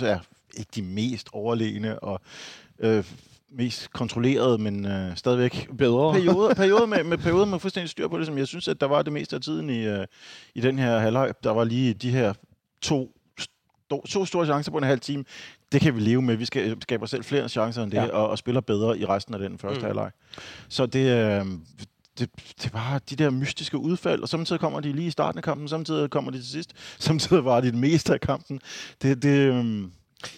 [0.00, 0.18] ja,
[0.56, 2.20] ikke de mest overlegne og
[2.78, 3.04] øh,
[3.56, 6.12] mest kontrolleret, men øh, stadigvæk bedre.
[6.12, 8.86] Perioder, perioder med, med perioder med fuldstændig styr på det, som jeg synes, at der
[8.86, 10.06] var det meste af tiden i, øh,
[10.54, 11.34] i den her halvleg.
[11.44, 12.32] Der var lige de her
[12.82, 15.24] to, sto, to store chancer på en halv time.
[15.72, 16.36] Det kan vi leve med.
[16.36, 18.08] Vi skal skabe selv flere chancer end det, ja.
[18.08, 19.84] og, og spiller bedre i resten af den første mm.
[19.84, 20.10] halvleg.
[20.68, 21.46] Så det, øh,
[22.18, 22.30] det,
[22.62, 25.68] det var de der mystiske udfald, og samtidig kommer de lige i starten af kampen,
[25.68, 26.72] samtidig kommer de til sidst,
[27.08, 28.60] samtidig var de det meste af kampen.
[29.02, 29.84] Det, det, øh,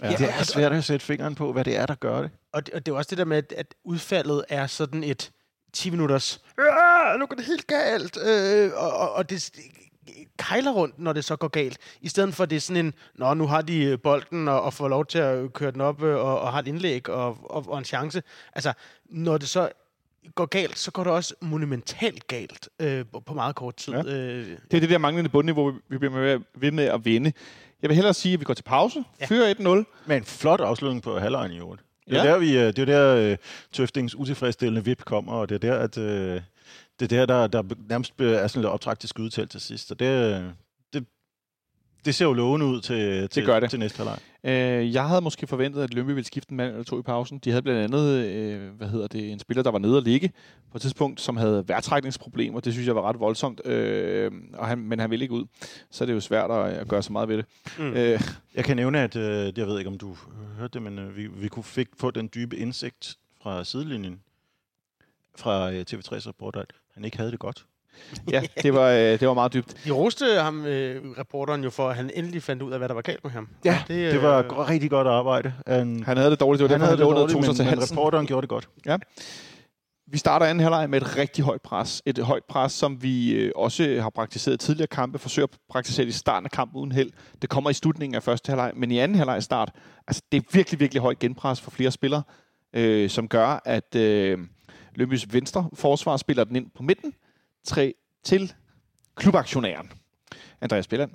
[0.02, 2.30] ja, det er svært at sætte fingeren på, hvad det er, der gør det.
[2.52, 5.30] og, det, og det er også det der med, at, udfaldet er sådan et
[5.72, 9.50] 10 minutters, "Ah, nu går det helt galt, øh, og, og, og det
[10.38, 11.78] kejler rundt, når det så går galt.
[12.00, 14.72] I stedet for, det er sådan en, nå, nu har de øh, bolden og, og
[14.74, 17.64] får lov til at køre den op øh, og, og har et indlæg og, og,
[17.68, 18.22] og en chance.
[18.54, 18.72] Altså,
[19.06, 19.68] når det så
[20.34, 23.92] går galt, så går det også monumentalt galt øh, på- meget kort tid.
[23.92, 24.00] Ja.
[24.00, 27.32] Øh, Det er det der manglende bundniveau, vi bliver ved med at vinde.
[27.84, 29.26] Jeg vil hellere sige, at vi går til pause, ja.
[29.26, 29.62] fører 1-0.
[30.06, 31.82] Men en flot afslutning på halvlejen i øvrigt.
[32.06, 32.30] Det er Ja.
[32.30, 33.36] der, vi, øh, det er der, øh,
[33.72, 36.40] Tøftings utilfredsstillende vip kommer, og det er der, at øh,
[37.00, 39.88] det er der, der, der nærmest er sådan lidt optræk til skydetelt til sidst.
[39.88, 40.44] Så det,
[40.92, 41.06] det,
[42.04, 43.70] det ser jo lovende ud til, til, gør det.
[43.70, 44.18] til næste halvleg.
[44.46, 47.38] Øh, jeg havde måske forventet, at Lønby ville skifte en mand eller to i pausen.
[47.38, 50.32] De havde blandt andet øh, hvad hedder det, en spiller, der var nede og ligge
[50.70, 52.60] på et tidspunkt, som havde værtrækningsproblemer.
[52.60, 55.44] Det synes jeg var ret voldsomt, øh, og han, men han ville ikke ud.
[55.90, 57.46] Så er det jo svært at, at gøre så meget ved det.
[57.78, 57.84] Mm.
[57.84, 57.92] Mm.
[57.92, 58.20] Øh,
[58.54, 60.16] Jeg kan nævne, at øh, jeg ved ikke, om du
[60.58, 64.20] hørte det, men øh, vi, vi kunne fik få den dybe indsigt fra sidelinjen
[65.36, 67.66] fra øh, TV3's rapport, at han ikke havde det godt.
[68.30, 69.74] Ja, det var, øh, det var meget dybt.
[69.84, 72.94] de roste ham, øh, reporteren jo, for at han endelig fandt ud af, hvad der
[72.94, 73.48] var galt med ham.
[73.64, 75.52] Ja, Og Det var go- rigtig godt arbejde.
[75.66, 77.42] Han, Han havde det dårligt, det var han derfor, han, havde det lånede dårligt, to
[77.42, 77.96] sig men, til men Hansen.
[77.98, 78.68] reporteren gjorde det godt.
[80.12, 82.02] Vi starter anden halvleg med et rigtig højt pres.
[82.06, 86.06] Et højt pres, som vi øh, også har praktiseret i tidligere kampe, forsøger at praktisere
[86.06, 87.10] det i starten af kampen uden held.
[87.42, 89.70] Det kommer i slutningen af første halvleg, men i anden halvleg start,
[90.08, 92.22] altså det er virkelig, virkelig højt genpres for flere spillere,
[92.74, 94.38] øh, som gør, at øh,
[94.94, 97.12] Lønbys venstre forsvar spiller den ind på midten,
[97.64, 98.52] tre til
[99.14, 99.90] klubaktionæren,
[100.60, 101.10] Andreas Billand,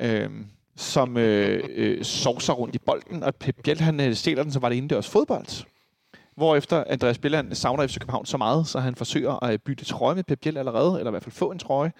[0.00, 0.30] øh,
[0.76, 4.58] som øh, øh, sovser rundt i bolden, og Pep Biel, han øh, stjæler den, så
[4.58, 5.64] var det indendørs fodbold.
[6.36, 10.14] Hvorefter Andreas Billand savner FC København så meget, så han forsøger at øh, bytte trøje
[10.14, 11.92] med Pep Biel allerede, eller i hvert fald få en trøje,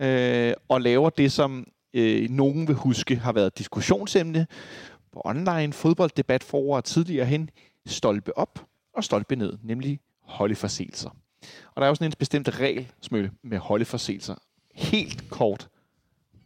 [0.00, 4.46] øh, og laver det, som øh, nogen vil huske har været diskussionsemne
[5.12, 7.50] på online fodbolddebat for år tidligere hen,
[7.86, 11.10] stolpe op og stolpe ned, nemlig holdeforseelser.
[11.74, 14.34] Og der er jo sådan en bestemt regel, Smølle, med holdeforseelser.
[14.74, 15.68] Helt kort.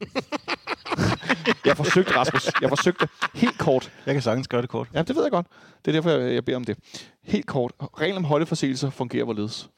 [1.67, 2.51] jeg forsøgte, Rasmus.
[2.61, 3.93] Jeg forsøgte helt kort.
[4.07, 4.89] Jeg kan sagtens gøre det kort.
[4.95, 5.47] Ja, det ved jeg godt.
[5.85, 6.79] Det er derfor, jeg, jeg beder om det.
[7.23, 7.73] Helt kort.
[7.81, 9.69] Reglen om holdeforseelser fungerer hvorledes?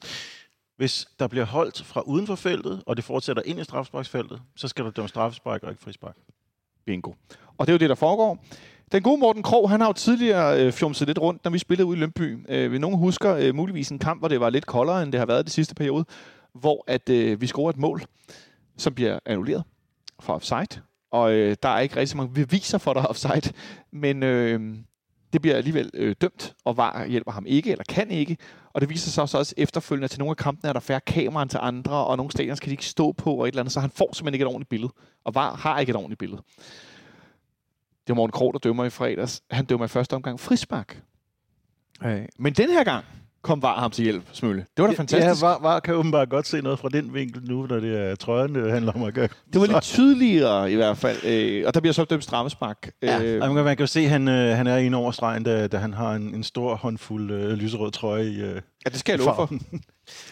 [0.76, 4.68] Hvis der bliver holdt fra uden for feltet, og det fortsætter ind i straffesparksfeltet, så
[4.68, 6.16] skal der dømme straffespark og ikke frispark.
[6.86, 7.12] Bingo.
[7.58, 8.44] Og det er jo det, der foregår.
[8.92, 11.86] Den gode Morten Krog, han har jo tidligere øh, fjumset lidt rundt, når vi spillede
[11.86, 12.46] ude i Lønby.
[12.48, 15.18] Øh, vi nogen husker øh, muligvis en kamp, hvor det var lidt koldere, end det
[15.18, 16.04] har været det sidste periode,
[16.54, 18.02] hvor at øh, vi scorer et mål,
[18.76, 19.64] som bliver annulleret
[20.20, 20.82] fra offside.
[21.10, 23.52] Og øh, der er ikke rigtig så mange beviser for, der er offside,
[23.92, 24.76] men øh,
[25.32, 28.36] det bliver alligevel øh, dømt, og VAR hjælper ham ikke, eller kan ikke.
[28.72, 31.46] Og det viser sig også, også efterfølgende, til nogle af kampene er der færre kameraer
[31.46, 33.80] til andre, og nogle stadion kan de ikke stå på, og et eller andet, så
[33.80, 34.92] han får simpelthen ikke et ordentligt billede.
[35.24, 36.42] Og VAR har ikke et ordentligt billede.
[38.06, 39.42] Det var Morten Krog, der dømmer i fredags.
[39.50, 41.02] Han dømmer i første omgang frispark.
[42.04, 43.04] Øh, men den her gang
[43.42, 44.64] kom VAR ham til hjælp, Smølle.
[44.76, 45.42] Det var da fantastisk.
[45.42, 48.14] Ja, var, var kan åbenbart godt se noget fra den vinkel nu, når det er
[48.14, 49.28] trøjen, det handler om at gøre.
[49.52, 51.24] det var lidt tydeligere i hvert fald.
[51.24, 52.90] Øh, og der bliver så dømt straffespark.
[53.02, 55.42] Ja, Øh, øh, man kan jo se, at han, øh, han er inde over stregen,
[55.42, 58.98] da, da han har en, en stor håndfuld øh, lyserød trøje i øh, ja, det
[58.98, 59.50] skal jeg love for.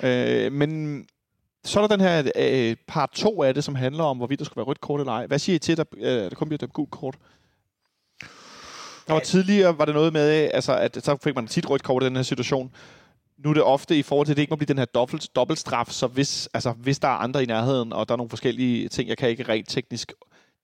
[0.02, 1.04] Øh, men
[1.64, 4.44] så er der den her øh, part 2 af det, som handler om, hvorvidt der
[4.44, 5.26] skulle være rødt kort eller ej.
[5.26, 7.14] Hvad siger I til, at der, øh, der kun bliver dømt gult kort?
[9.06, 12.02] Der var tidligere, var det noget med, altså, at så fik man tit rødt kort
[12.02, 12.70] i den her situation.
[13.38, 15.36] Nu er det ofte i forhold til, at det ikke må blive den her dobbelt,
[15.36, 18.88] dobbeltstraf, så hvis, altså, hvis der er andre i nærheden, og der er nogle forskellige
[18.88, 20.12] ting, jeg kan ikke rent teknisk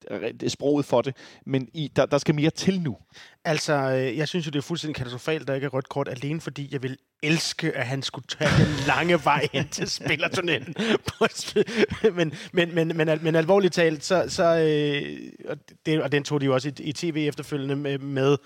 [0.09, 2.97] Øh, sproget for det, men i, der, der skal mere til nu.
[3.45, 6.41] Altså, øh, jeg synes jo, det er fuldstændig katastrofalt, der ikke er rødt kort, alene
[6.41, 10.75] fordi jeg vil elske, at han skulle tage den lange vej hen til spillertunnelen.
[12.15, 16.41] Men, men, men, men, men alvorligt talt, så, så øh, og, det, og den tog
[16.41, 18.37] de jo også i, i tv efterfølgende med, med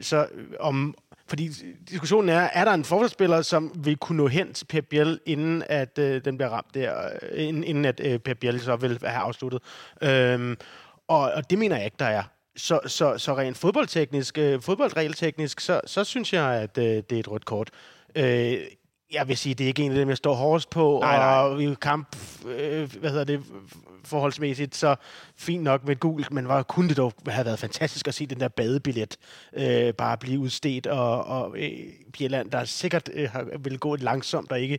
[0.00, 0.94] så øh, om,
[1.28, 1.48] fordi
[1.90, 5.62] diskussionen er, er der en forsvarsspiller, som vil kunne nå hen til Pep Biel, inden
[5.66, 9.20] at øh, den bliver ramt der, inden, inden at øh, Pep Biel så vil have
[9.20, 9.62] afsluttet.
[10.02, 10.56] Øhm,
[11.10, 12.22] og, og det mener jeg ikke, der er.
[12.56, 17.20] Så, så, så rent fodboldteknisk, øh, fodboldregelteknisk, så, så synes jeg, at øh, det er
[17.20, 17.70] et rødt kort.
[18.16, 18.58] Øh,
[19.12, 21.26] jeg vil sige, det er ikke en af dem, jeg står hårdest på, Nej, nej.
[21.26, 23.42] og i kamp, øh, hvad hedder det,
[24.04, 24.96] forholdsmæssigt, så
[25.36, 28.26] fint nok med et gult, men hvor kunne det dog have været fantastisk at se
[28.26, 29.16] den der badebillet
[29.52, 31.70] øh, bare blive udstedt, og, og øh,
[32.12, 33.28] Bjelland, der sikkert øh,
[33.64, 34.78] vil gå langsomt, og ikke,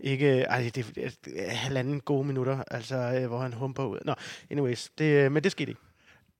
[0.00, 1.18] ikke ej, det, det
[1.48, 3.98] halvanden gode minutter, altså, øh, hvor han humper ud.
[4.04, 4.14] Nå,
[4.50, 5.80] anyways, det, øh, men det skete ikke.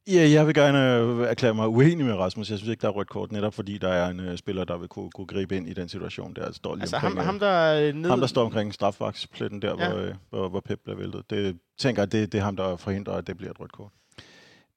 [0.09, 2.51] Ja, jeg vil gerne øh, erklære mig uenig med Rasmus.
[2.51, 4.77] Jeg synes ikke, der er rødt kort, netop fordi der er en uh, spiller, der
[4.79, 6.35] vil kunne, kunne gribe ind i den situation.
[6.35, 8.09] Der står lige Altså omkring, ham, øh, ham, der er nede...
[8.09, 9.89] ham, der står omkring strafvagtspletten der, Ja.
[9.91, 11.31] hvor, øh, hvor, hvor Pep bliver væltet.
[11.31, 13.91] Det tænker jeg, det, det er ham, der forhindrer, at det bliver et rødt kort.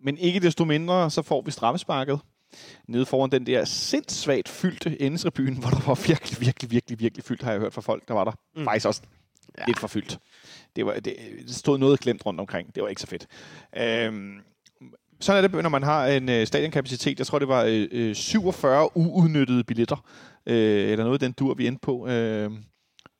[0.01, 2.19] Men ikke desto mindre, så får vi straffesparket.
[2.87, 7.41] nede foran den der sindssvagt fyldte endetribune, hvor der var virkelig, virkelig, virkelig, virkelig fyldt,
[7.43, 8.31] har jeg hørt fra folk, der var der.
[8.55, 8.63] Mm.
[8.63, 9.01] Faktisk også.
[9.57, 9.63] Ja.
[9.67, 10.19] lidt for fyldt.
[10.75, 11.15] Det, var, det,
[11.47, 12.75] det stod noget glemt rundt omkring.
[12.75, 13.27] Det var ikke så fedt.
[13.77, 14.39] Øhm,
[15.23, 17.19] sådan er det, når man har en øh, stadionkapacitet.
[17.19, 20.05] Jeg tror, det var øh, øh, 47 uudnyttede billetter,
[20.45, 22.07] øh, eller noget af den dur, vi endte på.
[22.07, 22.51] Øh,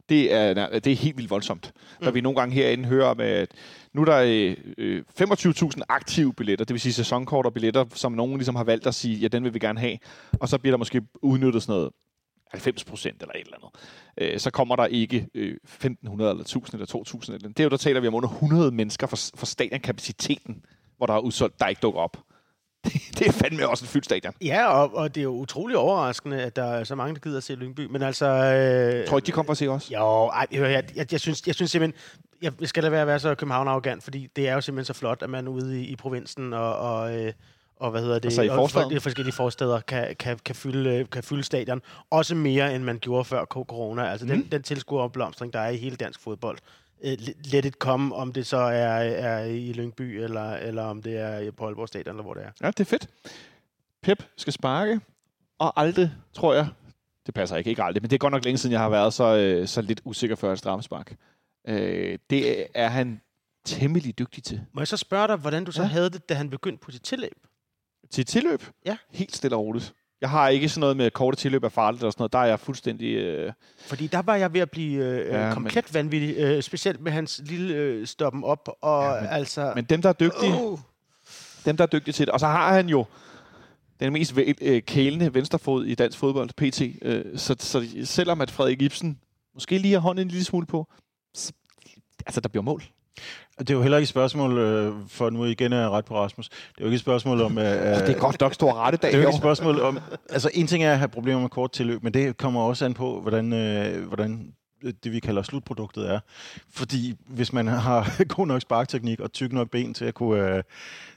[0.10, 1.72] det er, det er helt vildt voldsomt.
[1.76, 2.06] Mm.
[2.06, 3.52] Når vi nogle gange herinde hører om, at
[3.94, 8.12] nu er der øh, øh, 25.000 aktive billetter, det vil sige sæsonkort og billetter, som
[8.12, 9.98] nogen ligesom har valgt at sige, ja, den vil vi gerne have.
[10.40, 11.92] Og så bliver der måske udnyttet sådan noget
[12.52, 14.34] 90 procent eller et eller andet.
[14.34, 17.34] Øh, så kommer der ikke øh, 1.500 eller 1.000 eller 2.000.
[17.34, 20.66] Eller det er jo, der taler vi om under 100 mennesker for, for stadionkapaciteten,
[21.04, 22.18] hvor der er udsolgt, der ikke dukker op.
[22.84, 24.34] Det, det er fandme også en fyldt stadion.
[24.42, 27.38] Ja, og, og det er jo utrolig overraskende, at der er så mange, der gider
[27.38, 27.88] at se Lyngby.
[27.92, 28.26] Men altså...
[28.26, 29.92] Øh, Tror I, de kommer for at se os?
[29.92, 32.00] Jo, ej, jeg, jeg, jeg, jeg, synes, jeg synes simpelthen,
[32.42, 35.00] jeg skal da være at være så københavn arrogant, fordi det er jo simpelthen så
[35.00, 37.34] flot, at man ude i, i provinsen og, og, øh,
[37.76, 41.10] og hvad hedder det, Altså i og de forskellige forsteder kan, kan, kan, fylde, øh,
[41.10, 41.82] kan fylde stadion.
[42.10, 44.12] Også mere, end man gjorde før corona.
[44.12, 44.32] Altså mm.
[44.32, 46.58] den, den tilskueropblomstring, der er i hele dansk fodbold.
[47.04, 51.18] Øh, let it come, om det så er, er i Lyngby, eller, eller om det
[51.18, 52.52] er på Aalborg Stadion, eller hvor det er.
[52.62, 53.10] Ja, det er fedt.
[54.02, 55.00] Pep skal sparke,
[55.60, 56.68] og aldrig, tror jeg,
[57.26, 59.14] det passer ikke, ikke aldrig, men det er godt nok længe siden, jeg har været
[59.14, 61.16] så, øh, så lidt usikker for et straffespark.
[61.68, 63.22] Øh, det er han
[63.66, 64.62] temmelig dygtig til.
[64.72, 65.88] Må jeg så spørge dig, hvordan du så ja.
[65.88, 67.48] havde det, da han begyndte på sit tilløb?
[68.12, 68.64] Til tilløb?
[68.86, 68.98] Ja.
[69.12, 69.94] Helt stille og roligt.
[70.24, 72.34] Jeg har ikke sådan noget med korte tilløb af farligt og sådan noget.
[72.34, 73.16] Der er jeg fuldstændig...
[73.16, 73.54] Øh,
[73.88, 75.94] Fordi der var jeg ved at blive øh, Ja, komplet men...
[75.94, 79.72] vanvittig, øh, specielt med hans lille øh, stoppen op, og Ja, men- altså...
[79.76, 80.80] men dem, der er dygtige, uh,
[81.66, 82.34] dem, der er dygtige til det.
[82.34, 83.06] Og så har han jo
[84.00, 86.82] den mest øh, kælende venstrefod i dansk fodbold, PT.
[87.02, 89.20] Øh, så, så selvom at Frederik Ibsen
[89.54, 90.88] måske lige har hånden en lille smule på,
[91.34, 91.52] så,
[92.26, 92.84] altså der bliver mål.
[93.60, 96.16] Det er jo heller ikke et spørgsmål, øh, for nu igen er jeg ret på
[96.16, 97.58] Rasmus, det er jo ikke et spørgsmål om...
[97.58, 100.00] Øh, Det er godt nok stor rettedag Det er jo ikke et spørgsmål om...
[100.30, 102.94] Altså, en ting er at have problemer med kort tilløb, men det kommer også an
[102.94, 104.54] på, hvordan, øh, hvordan
[105.04, 106.20] det, vi kalder slutproduktet er.
[106.72, 110.64] Fordi hvis man har god nok sparkteknik og tyk nok ben til at kunne, øh,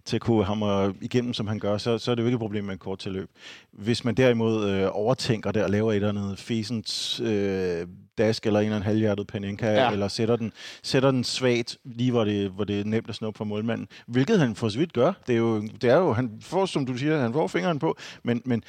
[0.05, 2.41] til at kunne hamre igennem, som han gør, så, så er det jo ikke et
[2.41, 3.31] problem med en kort tilløb.
[3.73, 7.87] Hvis man derimod øh, overtænker det og laver et eller andet fesens øh,
[8.19, 9.83] dask eller en eller anden halvhjertet panenka, Ja.
[9.85, 9.91] ja.
[9.93, 10.53] eller sætter den,
[10.83, 13.89] sætter den svagt lige, hvor det, hvor det er nemt at snuppe for målmanden.
[14.07, 15.13] Hvilket han for så vidt gør.
[15.27, 17.97] Det er jo, det er jo han får, som du siger, han får fingeren på,
[18.23, 18.61] men, men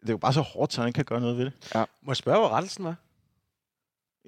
[0.00, 1.52] det er jo bare så hårdt, så han ikke kan gøre noget ved det.
[2.02, 2.94] må jeg spørge, hvor rettelsen var?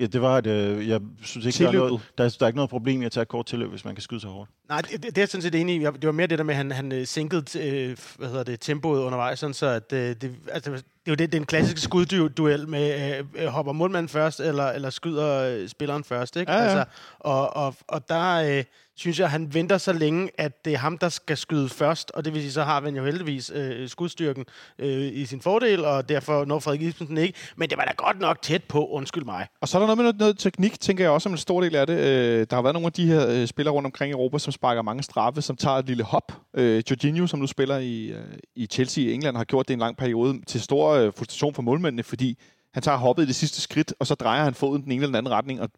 [0.00, 2.48] Ja, det var, at øh, jeg synes ikke, der er, noget, der, er, der er
[2.48, 4.50] ikke noget problem i at tage et kort tilløb, hvis man kan skyde så hårdt.
[4.68, 5.78] Nej, det, det, er jeg sådan set enig i.
[5.78, 8.60] Det var mere det der med, at han, han øh, sænkede øh, hvad hedder det,
[8.60, 11.46] tempoet undervejs, sådan så at øh, det, altså, det er jo det, det er en
[11.46, 16.52] klassisk skudduel med, øh, øh, hopper målmanden først, eller, eller skyder øh, spilleren først, ikke?
[16.52, 16.64] Ja, ja.
[16.64, 16.84] Altså,
[17.18, 18.64] og, og, og der øh,
[18.98, 22.10] synes jeg, at han venter så længe, at det er ham, der skal skyde først,
[22.10, 24.44] og det vil sige, så har han jo heldigvis øh, skudstyrken
[24.78, 27.38] øh, i sin fordel, og derfor når Frederik Ibsen ikke.
[27.56, 29.46] Men det var da godt nok tæt på, undskyld mig.
[29.60, 31.60] Og så er der noget med noget, noget teknik, tænker jeg også som en stor
[31.60, 31.98] del af det.
[31.98, 34.52] Øh, der har været nogle af de her øh, spillere rundt omkring i Europa, som
[34.52, 36.32] sparker mange straffe, som tager et lille hop.
[36.54, 38.24] Øh, Jorginho, som nu spiller i, øh,
[38.56, 41.62] i Chelsea i England, har gjort det en lang periode til stor øh, frustration for
[41.62, 42.38] målmændene, fordi
[42.74, 45.06] han tager hoppet i det sidste skridt, og så drejer han foden den ene eller
[45.06, 45.70] den anden retning, og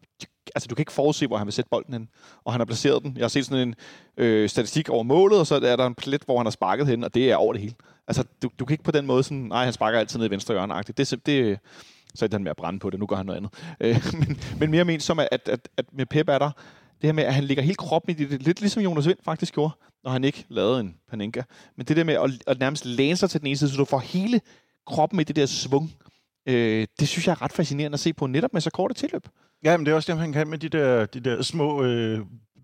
[0.55, 2.09] altså, du kan ikke forudse, hvor han vil sætte bolden hen.
[2.43, 3.13] Og han har placeret den.
[3.17, 3.75] Jeg har set sådan en
[4.17, 7.03] øh, statistik over målet, og så er der en plet, hvor han har sparket hen,
[7.03, 7.75] og det er over det hele.
[8.07, 10.31] Altså, du, du kan ikke på den måde sådan, nej, han sparker altid ned i
[10.31, 10.93] venstre hjørne -agtigt.
[10.97, 11.59] Det, det,
[12.15, 13.53] så er han med at brænde på det, nu gør han noget andet.
[13.81, 16.51] Øh, men, men mere ment som, at, at, at med Pep er der
[17.01, 19.53] det her med, at han ligger helt kroppen i det, lidt ligesom Jonas Vind faktisk
[19.53, 21.43] gjorde, når han ikke lavede en panenka.
[21.77, 23.85] Men det der med at, at nærmest læne sig til den ene side, så du
[23.85, 24.41] får hele
[24.87, 25.93] kroppen i det der svung,
[26.45, 29.27] øh, det synes jeg er ret fascinerende at se på, netop med så korte tilløb.
[29.63, 32.19] Ja, men det er også det, han kan med de der, de der små øh,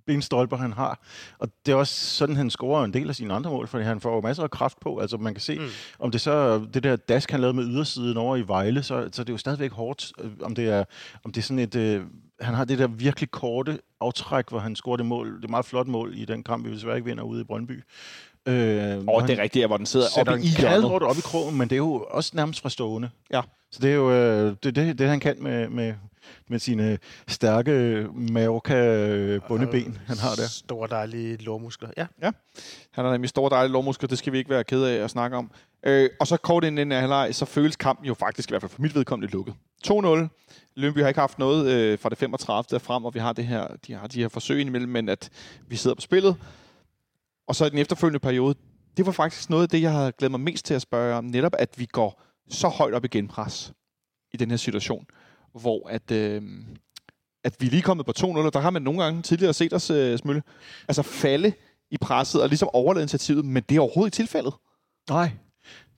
[0.06, 1.00] benstolper, han har.
[1.40, 4.02] Og det er også sådan, han scorer en del af sine andre mål, fordi han
[4.02, 4.98] får jo masser af kraft på.
[4.98, 5.66] Altså man kan se, mm.
[6.00, 9.24] om det så det der dask, han lavede med ydersiden over i Vejle, så, så
[9.24, 10.12] det er jo stadigvæk hårdt.
[10.20, 10.84] øh, Om det er,
[11.24, 11.76] om det er sådan et...
[11.76, 12.04] Øh,
[12.42, 15.38] han har det der virkelig korte aftræk, hvor han scorer det mål.
[15.38, 17.84] Det er meget flot mål i den kamp, vi desværre ikke vinder ude i Brøndby.
[18.48, 20.86] Øh, Og det er rigtigt, hvor den sidder oppe i hjørnet.
[21.04, 23.10] op i krogen, men det er jo også nærmest fra stående.
[23.34, 23.42] Ja.
[23.72, 25.94] Så det er jo øh, det, det, det, han kan med, med,
[26.50, 27.72] med sine stærke
[28.14, 30.48] Mallorca bundeben, han har der.
[30.48, 31.90] Store, dejlige lårmuskler.
[31.98, 32.06] Ja.
[32.92, 35.38] Han har nemlig store dejlige lovmuskler, det skal vi ikke være ked af at snakke
[35.38, 35.52] om.
[35.84, 38.62] Øh, og så kort inden den her halvleg, så føles kampen jo faktisk, i hvert
[38.62, 39.54] fald for mit vedkommende, lukket.
[39.88, 40.28] 2-0.
[40.76, 42.80] Lønby har ikke haft noget øh, fra det 35.
[42.80, 45.30] frem, og vi har, det her, de har de her forsøg indimellem, men at
[45.68, 46.36] vi sidder på spillet.
[47.48, 48.56] Og så i den efterfølgende periode,
[48.98, 51.26] det var faktisk noget af det, jeg havde glædet mig mest til at spørge om,
[51.26, 53.74] netop at vi går så højt op i genpres
[54.34, 55.06] i den her situation,
[55.62, 56.42] hvor at, øh,
[57.44, 59.74] at vi er lige kommet på 2-0, og der har man nogle gange tidligere set
[59.74, 60.44] os, øh, Smølle,
[60.88, 61.54] altså falde
[61.92, 64.54] i presset og ligesom overlade initiativet, men det er overhovedet ikke tilfældet.
[65.10, 65.32] Nej.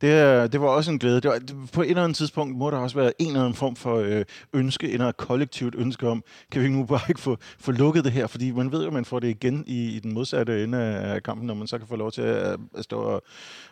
[0.02, 1.22] Det, er- det var også en glæde.
[1.22, 1.42] Det var,
[1.74, 4.26] på et eller andet tidspunkt må der også være en eller anden form for øh,
[4.54, 8.04] ønske, en eller anden kollektivt ønske om, kan vi nu bare ikke få, få lukket
[8.04, 8.28] det her?
[8.28, 11.24] Fordi man ved jo, at man får det igen i, i den modsatte ende af
[11.24, 13.24] kampen, når man så kan få lov til at, at stå og,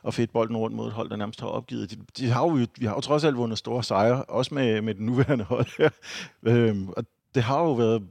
[0.04, 1.92] og fedt bolden rundt mod et hold, der nærmest har opgivet.
[1.92, 4.96] De, de har jo, vi har jo trods alt vundet store sejre, også med, med
[4.96, 5.90] den nuværende hold her.
[6.48, 7.04] Øhm, og
[7.36, 8.04] det har jo været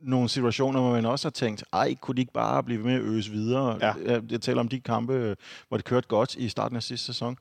[0.00, 2.94] nogle situationer, hvor man også har tænkt, ej, kunne de ikke bare blive ved med
[2.94, 3.78] at øse videre?
[3.80, 3.92] Ja.
[4.06, 5.36] Jeg, jeg taler om de kampe, øh,
[5.68, 7.36] hvor det kørte godt i starten af sidste sæson.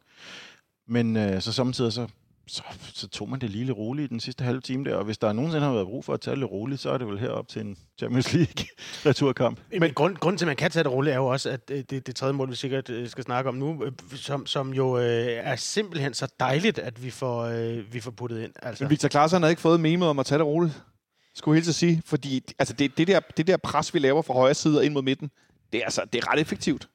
[0.87, 2.07] Men øh, så samtidig så,
[2.47, 2.63] så,
[2.93, 5.17] så tog man det lige lidt roligt i den sidste halve time der, og hvis
[5.17, 7.19] der nogensinde har været brug for at tage det lidt roligt, så er det vel
[7.19, 8.65] herop til en Champions League
[9.05, 9.59] returkamp.
[9.71, 11.61] Men, men grund, grunden til, at man kan tage det roligt, er jo også, at
[11.71, 14.73] øh, det, det tredje mål, vi sikkert øh, skal snakke om nu, øh, som, som
[14.73, 18.53] jo øh, er simpelthen så dejligt, at vi får, øh, vi får puttet ind.
[18.61, 18.83] Altså.
[18.83, 20.83] Men Victor Klaassen havde ikke fået memet om at tage det roligt.
[21.35, 22.01] Skulle jeg helt sige.
[22.05, 24.93] Fordi altså, det, det, der, det der pres, vi laver fra højre side og ind
[24.93, 25.31] mod midten,
[25.73, 26.89] det er, altså, det er ret effektivt.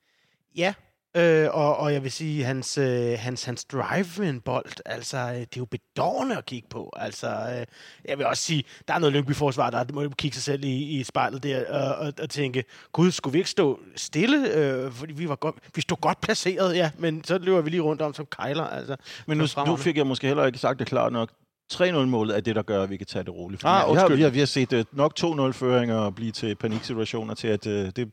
[0.56, 0.74] Ja,
[1.16, 5.18] øh, og, og jeg vil sige, hans, øh, hans, hans drive med en bold, altså,
[5.18, 6.92] øh, det er jo bedårende at kigge på.
[6.96, 7.66] Altså, øh,
[8.08, 11.04] jeg vil også sige, der er noget Lyngby-forsvar, der må kigge sig selv i, i
[11.04, 14.54] spejlet der og, og, og tænke, gud, skulle vi ikke stå stille?
[14.54, 17.80] Øh, fordi vi, var godt, vi stod godt placeret, ja, men så løber vi lige
[17.82, 18.64] rundt om som kejler.
[18.64, 18.96] Altså,
[19.26, 21.30] Men nu, nu fik jeg måske heller ikke sagt det klart nok.
[21.72, 23.60] 3-0-målet er det, der gør, at vi kan tage det roligt.
[23.60, 27.34] Fordi Ah, vi, har, vi, har, vi har set uh, nok 2-0-føringer blive til paniksituationer
[27.34, 28.10] til, at uh, det,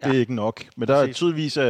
[0.00, 0.14] det Ja.
[0.14, 0.64] er ikke nok.
[0.76, 1.64] Men der er tydeligvis, uh,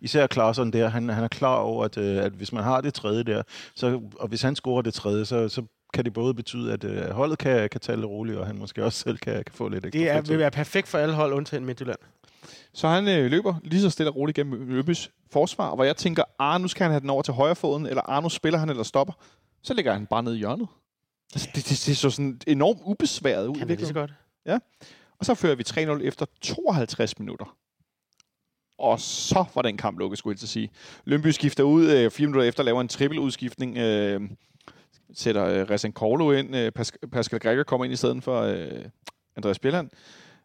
[0.00, 2.94] især Klaarsson der, han, han er klar over, at, uh, at hvis man har det
[2.94, 3.42] tredje der,
[3.74, 5.62] så, og hvis han scorer det tredje, så, så
[5.94, 8.84] kan det både betyde, at uh, holdet kan, kan tage det roligt, og han måske
[8.84, 11.32] også selv kan, kan få lidt ekstra det er, vil være perfekt for alle hold,
[11.32, 11.98] undtagen Midtjylland.
[12.74, 16.22] Så han øh, løber lige så stille og roligt gennem Løbys forsvar, hvor jeg tænker,
[16.38, 18.70] ah, nu skal han have den over til højre foden, eller ah, nu spiller han
[18.70, 19.12] eller stopper.
[19.62, 20.66] Så ligger han bare nede i hjørnet.
[21.34, 23.54] Altså, det, det, det så sådan enormt ubesværet ud.
[23.54, 24.12] Kan det lige så godt?
[25.20, 27.56] Og så fører vi 3-0 efter 52 minutter.
[28.78, 30.70] Og så var den kamp lukket, skulle jeg til at sige.
[31.04, 33.78] Lønby skifter ud øh, fire minutter efter, laver en trippeludskiftning.
[33.78, 34.20] Øh,
[35.14, 35.92] sætter øh, Rezen
[36.38, 36.56] ind.
[36.56, 38.84] Øh, Pas- Pascal Gregor kommer ind i stedet for øh,
[39.36, 39.90] Andreas Bjelland.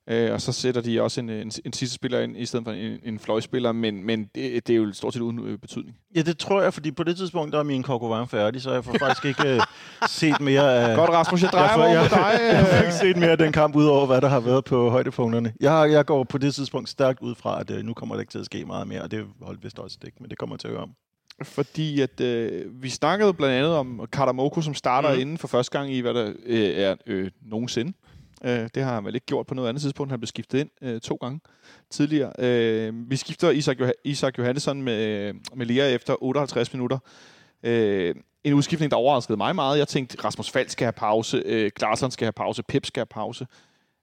[0.10, 2.72] Øh, og så sætter de også en, en, en sidste spiller ind i stedet for
[2.72, 5.98] en, en fløjspiller, men, men det, det er jo stort set uden øh, betydning.
[6.16, 8.86] Ja, det tror jeg, fordi på det tidspunkt, der er min kokovan færdig, så jeg
[8.86, 9.62] får faktisk ikke uh,
[10.10, 10.96] set mere af...
[10.96, 12.40] Godt, Rasmus, jeg drejer Jeg mig får- over dig.
[12.44, 12.82] Jeg har øh.
[12.82, 15.54] ikke set mere af den kamp, udover hvad der har været på højdepunkterne.
[15.60, 18.32] Jeg, jeg går på det tidspunkt stærkt ud fra, at uh, nu kommer der ikke
[18.32, 20.60] til at ske meget mere, og det holdt vist også ikke, men det kommer jeg
[20.60, 20.92] til at høre om.
[21.44, 25.20] Fordi at øh, vi snakkede blandt andet om Karamoko, som starter mm.
[25.20, 27.94] Inden for første gang i, hvad der øh, er øh, nogensinde.
[28.44, 30.12] Øh, det har han vel ikke gjort på noget andet tidspunkt.
[30.12, 31.40] Han blev skiftet ind øh, to gange
[31.90, 32.34] tidligere.
[32.40, 36.98] Øh, vi skifter Isak, Joh- Isak Johannesson med, med Lea efter 58 minutter.
[37.64, 39.78] Øh, en udskiftning, der overraskede mig meget.
[39.80, 43.06] Jeg tænkte, Rasmus Fald skal have pause, øh, Klarsson skal have pause, Pep skal have
[43.06, 43.48] pause.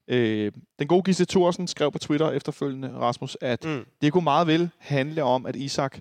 [0.07, 3.85] Øh, den gode Gisle Thorsen skrev på Twitter efterfølgende, Rasmus, at Mm.
[4.01, 5.99] det kunne meget vel handle om, at Isak,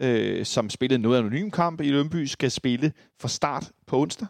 [0.00, 4.28] øh, som spillede noget anonym kamp i Lønby, skal spille fra start på onsdag.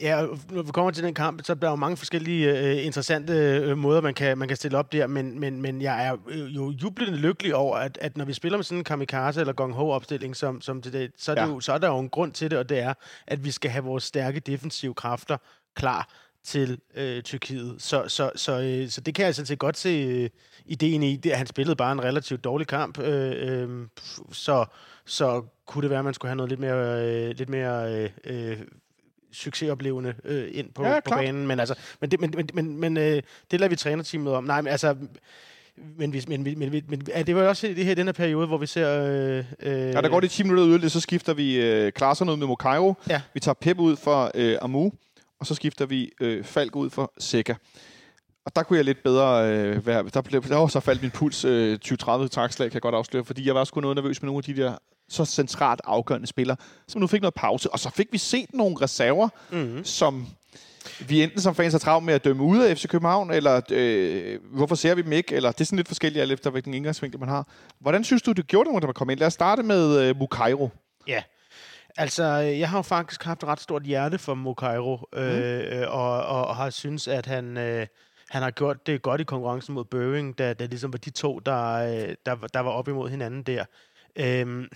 [0.00, 3.32] Ja, når vi kommer til den kamp, så er der jo mange forskellige øh, interessante
[3.32, 6.54] øh, måder, man kan, man kan stille op der, men, men, men jeg er øh,
[6.56, 9.72] jo jublende lykkelig over, at, at når vi spiller med sådan en kamikaze eller gong
[9.74, 11.48] ho opstilling som, som til det, så, er det Ja.
[11.48, 12.94] jo, så er der jo en grund til det, og det er,
[13.26, 15.36] at vi skal have vores stærke defensive kræfter
[15.76, 16.08] klar
[16.46, 17.74] til øh, Tyrkiet.
[17.78, 20.30] Så, så, så, øh, så det kan jeg sådan set godt se øh,
[20.66, 21.16] ideen i.
[21.16, 23.86] Det, han spillede bare en relativt dårlig kamp, øh, øh,
[24.32, 24.64] så,
[25.06, 28.10] så kunne det være, at man skulle have noget lidt mere, øh, lidt mere øh,
[28.50, 28.56] øh,
[29.32, 31.18] succesoplevende øh, ind på, Ja, på klart.
[31.20, 31.46] banen.
[31.46, 34.44] Men, altså, men, det, men, men, men, men øh, det lader vi trænerteamet om.
[34.44, 34.96] Nej, men altså...
[35.98, 38.12] Men, vi, men, men, men, men er det var også i det her, den her
[38.12, 39.02] periode, hvor vi ser...
[39.02, 42.36] Øh, øh, Ja, der går de 10 minutter yderligere, så skifter vi øh, Klarsson ud
[42.36, 42.94] med Mokairo.
[43.10, 43.20] Ja.
[43.34, 44.90] Vi tager Pep ud for øh, Amu,
[45.40, 47.54] og så skifter vi øh, Falk ud for Seca.
[48.44, 50.04] Og der kunne jeg lidt bedre øh, være...
[50.14, 51.96] Der, blev, der så faldt min puls øh, 20-30
[52.28, 54.62] trakslag, kan jeg godt afsløre, fordi jeg var sgu noget nervøs med nogle af de
[54.62, 54.74] der
[55.08, 56.56] så centralt afgørende spillere,
[56.88, 57.72] som nu fik noget pause.
[57.72, 59.84] Og så fik vi set nogle reserver, Mm-hmm.
[59.84, 60.26] som
[61.08, 64.38] vi enten som fans har travlt med at dømme ud af FC København, eller øh,
[64.52, 67.20] hvorfor ser vi dem ikke, eller det er sådan lidt forskelligt, alt efter hvilken indgangsvinkel
[67.20, 67.48] man har.
[67.80, 69.18] Hvordan synes du, det gjorde det, da man kom ind?
[69.18, 70.70] Lad os starte med øh, Mukairo.
[71.08, 71.22] Ja.
[71.98, 76.26] Altså, jeg har jo faktisk haft et ret stort hjerte for Mokairo, øh, øh, og,
[76.26, 77.86] og, og har synes, at han, øh,
[78.28, 81.38] han har gjort det godt i konkurrencen mod Børing, da det ligesom var de to,
[81.38, 83.64] der, øh, der, der var op imod hinanden der.
[84.16, 84.68] Øhm,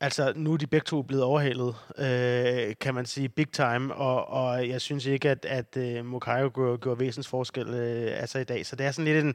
[0.00, 4.28] altså, nu er de begge to blevet overhalet, øh, kan man sige, big time, og,
[4.28, 8.44] og jeg synes ikke, at, at øh, Mokairo gjorde, gjorde væsens forskel øh, altså i
[8.44, 8.66] dag.
[8.66, 9.34] Så det er sådan lidt en...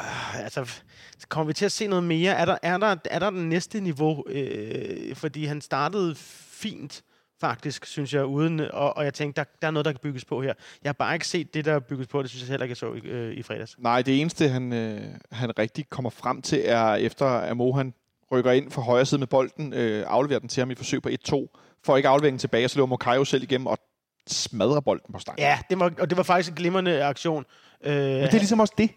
[0.00, 0.82] Øh, altså,
[1.28, 2.32] kommer vi til at se noget mere?
[2.32, 4.24] Er der, er der, er der den næste niveau?
[4.28, 7.02] Øh, fordi han startede fint,
[7.40, 10.24] faktisk, synes jeg, uden, og, og jeg tænkte, der, der er noget, der kan bygges
[10.24, 10.52] på her.
[10.82, 12.76] Jeg har bare ikke set det, der bygges på, det synes jeg heller ikke, jeg
[12.76, 13.76] så i, øh, i fredags.
[13.78, 15.00] Nej, det eneste, han, øh,
[15.32, 17.94] han rigtig kommer frem til, er efter at Mohan
[18.32, 21.08] rykker ind fra højre side med bolden, øh, afleverer den til ham i forsøg på
[21.08, 21.48] 1-2,
[21.84, 23.78] får ikke afleveringen tilbage, og så løber Mokayo selv igennem og
[24.26, 25.38] smadrer bolden på stangen.
[25.42, 27.44] Ja, det var, og det var faktisk en glimrende aktion.
[27.84, 28.90] Øh, Men det er ligesom også det.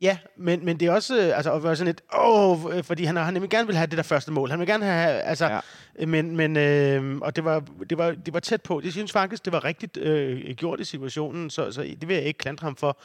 [0.00, 3.04] Ja, men, men det er også, øh, altså, at være sådan lidt, åh, øh, fordi
[3.04, 4.50] han, han nemlig gerne vil have det der første mål.
[4.50, 5.60] Han vil gerne have, altså, Ja.
[6.00, 6.06] ja.
[6.06, 8.80] men, men øh, og det var, det, var, det var tæt på.
[8.80, 12.24] Det synes faktisk, det var rigtigt øh, gjort i situationen, så, så det vil jeg
[12.24, 12.98] ikke klandre ham for.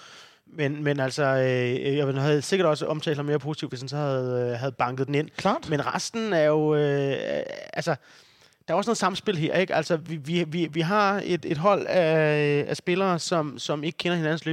[0.45, 3.97] Men, men altså, øh, jeg havde sikkert også omtalt ham mere positivt, hvis han så
[3.97, 5.29] havde, øh, havde banket den ind.
[5.37, 5.69] Klart.
[5.69, 7.13] Men resten er jo, øh,
[7.73, 7.95] altså,
[8.67, 9.75] der er også noget samspil her, ikke?
[9.75, 13.97] Altså, vi, vi, vi, vi har et, et hold af, af spillere, som, som ikke
[13.97, 14.45] kender hinandens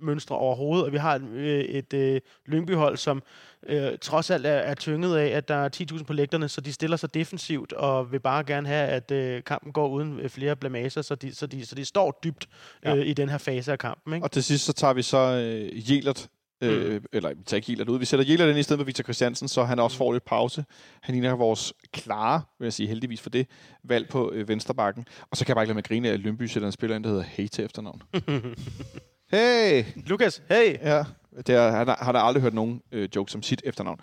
[0.00, 3.22] løbemønstre overhovedet, og vi har et, øh, et øh, Lyngby-hold, som
[3.66, 6.72] øh, trods alt er, er tynget af, at der er 10.000 på lægterne, så de
[6.72, 10.56] stiller sig defensivt og vil bare gerne have, at øh, kampen går uden øh, flere
[10.56, 12.46] blamager, så de, så de, så de står dybt
[12.86, 13.02] øh, Ja.
[13.04, 14.24] i den her fase af kampen, ikke?
[14.24, 16.28] Og til sidst så tager vi så øh, Jelert,
[16.60, 17.04] øh, mm.
[17.12, 19.48] eller vi tager ikke Jelert ud, vi sætter Jelert ind i stedet for Victor Christiansen,
[19.48, 20.64] så han også får lidt pause.
[21.02, 23.46] Han ligner vores klare, vil jeg sige heldigvis for det,
[23.84, 25.06] valg på øh, vensterbakken.
[25.30, 26.96] Og så kan jeg bare ikke lade mig grine af, at Lyngby sætter en spiller
[26.96, 28.02] ind, der hedder til efternavn.
[29.30, 29.84] hey!
[29.96, 30.76] Lukas, hey!
[30.82, 31.04] Ja,
[31.36, 34.00] det er, han, har, han har aldrig hørt nogen øh, joke som sit efternavn.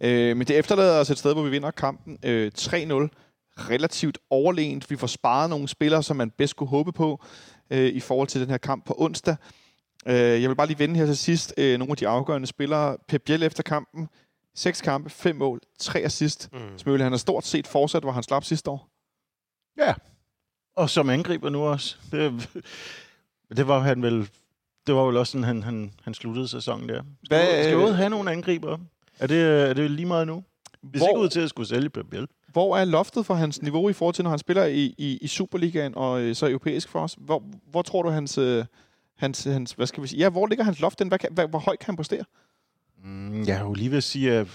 [0.00, 2.72] Øh, men det efterlader os et sted, hvor vi vinder kampen øh, 3-0.
[3.58, 4.90] Relativt overlegent.
[4.90, 7.24] Vi får sparet nogle spillere, som man bedst kunne håbe på
[7.70, 9.36] øh, i forhold til den her kamp på onsdag.
[10.06, 12.96] Øh, jeg vil bare lige vende her til sidst øh, nogle af de afgørende spillere.
[13.08, 14.08] Pep Biel efter kampen.
[14.54, 16.48] Seks kampe, fem mål, tre assist.
[16.52, 16.78] Mm.
[16.78, 18.88] Smøle, han har stort set fortsat, hvor han slap sidste år.
[19.78, 19.94] Ja.
[20.76, 21.96] Og som angriber nu også.
[22.12, 22.48] Det,
[23.56, 24.28] det var han vel...
[24.86, 27.02] Det var vel også sådan, han, han, han sluttede sæsonen der.
[27.24, 28.78] Skal, Hvad, skal øh, Ode have nogle angriber?
[29.18, 30.44] Er det, er det lige meget nu?
[30.82, 32.14] Vi ser ikke ud til at skulle sælge Pep.
[32.52, 35.26] Hvor er loftet for hans niveau i forhold til, når han spiller i, i, i
[35.26, 37.16] Superligaen og øh, så europæisk for os?
[37.20, 38.64] Hvor, hvor tror du, hans, øh,
[39.16, 40.98] hans, hans, hvad skal vi sige, ja, hvor ligger hans loft?
[40.98, 41.08] Den?
[41.08, 42.24] Hvad, kan- hvad, hvor højt kan han præstere?
[43.04, 44.46] Mm, jeg er jo lige ved at sige, at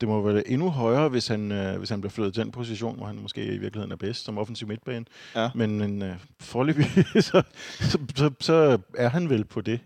[0.00, 2.96] det må være endnu højere, hvis han, øh, hvis han bliver flyttet til den position,
[2.96, 5.04] hvor han måske i virkeligheden er bedst som offensiv midtbane.
[5.34, 5.50] Ja.
[5.54, 6.86] Men, men øh, foreløbig,
[7.30, 7.42] så,
[7.80, 9.80] så, så, så er han vel på det.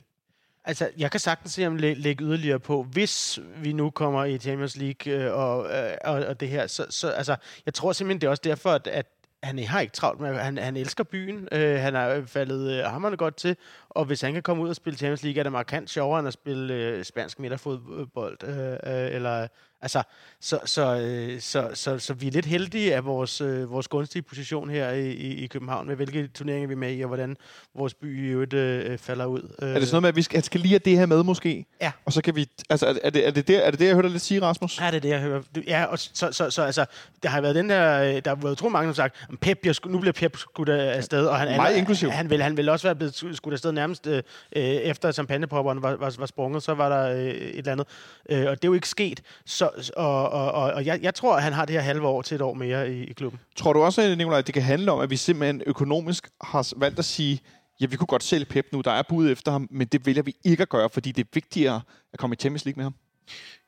[0.64, 4.38] Altså, jeg kan sagtens se ham læ- lægge yderligere på, hvis vi nu kommer i
[4.38, 6.66] Champions League øh, og, øh, og, og det her.
[6.66, 7.36] Så, så altså,
[7.66, 9.06] jeg tror simpelthen, det er også derfor, at, at
[9.42, 11.48] han har ikke travlt med, han, han elsker byen.
[11.52, 13.56] Øh, han er faldet øh, hammerne godt til,
[13.88, 16.28] og hvis han kan komme ud og spille Champions League, er det markant sjovere end
[16.28, 18.38] at spille øh, spansk midterfodbold.
[18.44, 19.48] Øh, øh, eller,
[19.82, 20.02] altså,
[20.40, 24.22] så, så, øh, så, så, så, vi er lidt heldige af vores, øh, vores gunstige
[24.22, 27.36] position her i, i, København, med hvilke turneringer vi er med i, og hvordan
[27.74, 29.40] vores by i øvrigt øh, falder ud.
[29.58, 31.22] Er det sådan noget med, at vi skal, han skal lige have det her med
[31.22, 31.66] måske?
[31.80, 31.92] Ja.
[32.04, 34.08] Og så kan vi, altså er, det, er, det, det, er det det, jeg hørte
[34.08, 34.80] dig lidt sige, Rasmus?
[34.80, 35.42] Ja, det er det, jeg hører.
[35.66, 36.84] Ja, og så, så, så altså,
[37.22, 39.36] der har været den der, øh, der har været utrolig mange, som har sagt, "Om
[39.36, 42.10] Pep sku- nu bliver Pep skudt af- afsted, og han, han, inklusiv.
[42.10, 44.22] han, vil, han vil også være blevet sku- skudt afsted nærmest øh,
[44.56, 47.86] øh, efter champagnepopperen var, var, var sprunget, så var der øh, et eller andet.
[48.30, 49.20] Øh, og det er jo ikke sket.
[49.46, 52.22] Så, og og, og, og jeg, jeg tror, at han har det her halve år
[52.22, 53.40] til et år mere i, i klubben.
[53.56, 56.98] Tror du også, Nicolaj, at det kan handle om, at vi simpelthen økonomisk har valgt
[56.98, 57.40] at sige,
[57.80, 60.22] ja, vi kunne godt sælge Pep nu, der er bud efter ham, men det vælger
[60.22, 61.80] vi ikke at gøre, fordi det er vigtigere
[62.12, 62.94] at komme i Champions League med ham?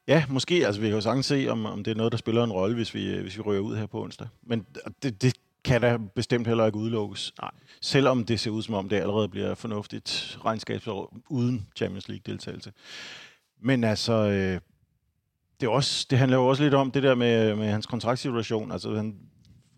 [0.09, 0.67] Ja, måske.
[0.67, 2.75] Altså, vi kan jo sagtens se, om, om det er noget, der spiller en rolle,
[2.75, 4.29] hvis vi, øh, hvis vi rører ud her på onsdag.
[4.43, 4.67] Men
[5.03, 5.35] det, det
[5.65, 7.33] kan da bestemt heller ikke udelukkes.
[7.41, 7.51] Nej.
[7.81, 12.73] Selvom det ser ud som om, det allerede bliver fornuftigt regnskabsår uden Champions League-deltagelse.
[13.61, 14.61] Men altså, øh,
[15.61, 18.73] det, er også, det handler jo også lidt om det der med, med hans kontraktsituation.
[18.73, 19.17] Altså, han,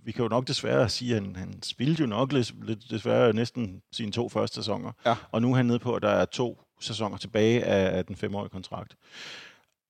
[0.05, 2.55] vi kan jo nok desværre sige, at han, han spillede jo nok lidt,
[2.91, 4.93] desværre næsten sine to første sæsoner.
[5.07, 5.17] Ja.
[5.33, 8.17] Og nu er han nede på, at der er to sæsoner tilbage af, af den
[8.17, 8.97] femårige kontrakt.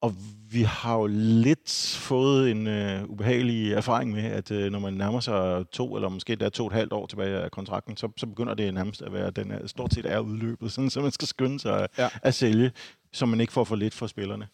[0.00, 0.14] Og
[0.50, 5.20] vi har jo lidt fået en øh, ubehagelig erfaring med, at øh, når man nærmer
[5.20, 8.08] sig to, eller måske der er to og et halvt år tilbage af kontrakten, så,
[8.16, 11.00] så begynder det nærmest at være, at den er, stort set er udløbet, sådan, så
[11.00, 12.08] man skal skynde sig ja.
[12.22, 12.72] at sælge,
[13.12, 14.48] så man ikke får for lidt for spillerne.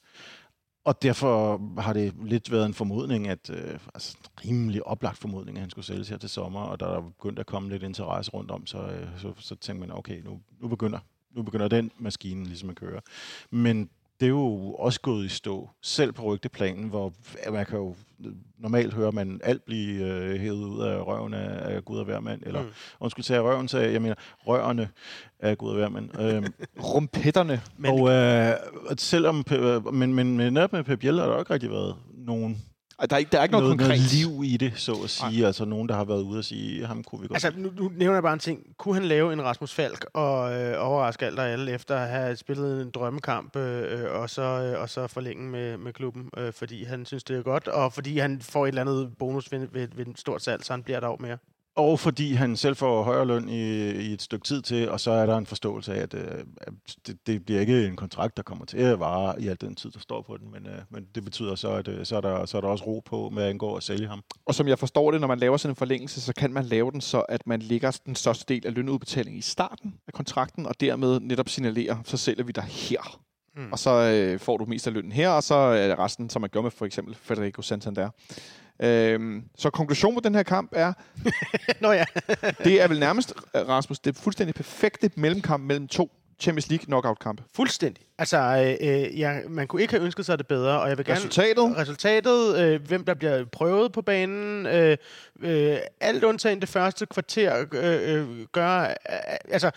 [0.85, 5.57] Og derfor har det lidt været en formodning, at øh, altså en rimelig oplagt formodning,
[5.57, 8.31] at han skulle sælges her til sommer, og da der begyndte at komme lidt interesse
[8.31, 10.99] rundt om, så, øh, så, så tænkte man, okay, nu, nu, begynder,
[11.31, 13.01] nu begynder den maskine ligesom at køre.
[13.51, 13.91] Men
[14.23, 17.13] det er jo også gået i stå, selv på rygteplanen, hvor
[17.53, 17.95] man kan jo
[18.59, 22.43] normalt høre man alt blive øh, hævet ud af røven af, af Gud og hvermand,
[22.47, 22.69] eller Mm.
[23.01, 24.15] undskyld, sagde røven, så jeg mener
[24.47, 24.89] rørene
[25.41, 26.21] af Gud og hvermand.
[26.21, 26.45] øhm,
[26.95, 27.61] Rumpetterne.
[27.79, 28.55] Men, og øh,
[28.99, 31.97] selvom, Pe- men, men, men netop med Pep Biel har der jo ikke rigtig været
[32.15, 32.63] nogen,
[33.11, 33.99] Der er ikke, der er ikke noget, noget, konkret.
[33.99, 35.39] noget liv i det, så at sige.
[35.39, 35.47] Nej.
[35.47, 37.93] Altså nogen, der har været ude og sige, ham kunne vi godt Altså, nu, nu
[37.97, 38.61] nævner jeg bare en ting.
[38.79, 42.37] Kunne han lave en Rasmus Falk og øh, overraske alt og alle efter at have
[42.37, 46.85] spillet en drømmekamp øh, og, så, øh, og så forlænge med, med klubben, øh, fordi
[46.85, 49.89] han synes, det er godt, og fordi han får et eller andet bonus ved, ved,
[49.95, 51.39] ved en stort salg, så han bliver der over mere?
[51.77, 55.11] Og fordi han selv får højere løn i, i et stykke tid til, og så
[55.11, 56.73] er der en forståelse af, at, øh, at
[57.07, 59.91] det, det bliver ikke en kontrakt, der kommer til at vare i al den tid,
[59.91, 62.47] der står på den, men, øh, men det betyder så, at øh, så er, der,
[62.47, 64.23] så er der også ro på med at indgå og sælge ham.
[64.47, 66.91] Og som jeg forstår det, når man laver sådan en forlængelse, så kan man lave
[66.91, 70.81] den så, at man lægger den største del af lønudbetalingen i starten af kontrakten, og
[70.81, 73.21] dermed netop signalerer, så sælger vi dig her.
[73.57, 73.73] Mm.
[73.73, 76.51] Og så øh, får du mest af lønnen her, og så er resten, som man
[76.51, 78.11] gør med for eksempel Federico Santander.
[78.83, 80.93] Øhm, så konklusionen på den her kamp er,
[81.81, 82.05] Nå ja.
[82.65, 86.11] det er vel nærmest, øh, Rasmus, det er fuldstændig perfekte mellemkamp mellem to
[86.43, 87.43] Champions League knockout-kampe.
[87.55, 88.05] Fuldstændig.
[88.19, 88.39] Altså,
[88.81, 91.17] øh, øh, ja, man kunne ikke have ønsket sig det bedre, og jeg vil gerne...
[91.17, 91.77] Resultatet?
[91.77, 94.97] Resultatet, øh, hvem der bliver prøvet på banen, øh,
[95.41, 98.81] øh, alt undtagen det første kvarter øh, øh, gør...
[98.81, 98.89] Øh,
[99.51, 99.71] altså,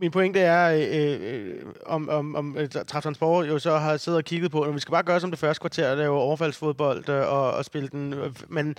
[0.00, 4.18] min pointe er, øh, øh, om, om, om øh, Transport Trabzonspor jo så har siddet
[4.18, 7.32] og kigget på, at vi skal bare gøre som det første kvarter, lave overfaldsfodbold øh,
[7.32, 8.12] og, og spille den.
[8.12, 8.76] øh, Men,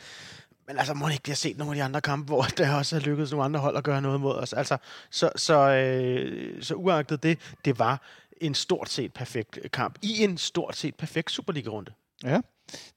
[0.68, 3.02] men altså, må ikke blive set nogle af de andre kampe, hvor der også har
[3.02, 4.54] lykkedes nogle andre hold at gøre noget mod os.
[4.54, 4.78] Altså,
[5.10, 8.02] så, så, øh, så uagtet det, det var
[8.42, 11.92] en stort set perfekt kamp i en stort set perfekt Superliga-runde.
[12.24, 12.40] Ja,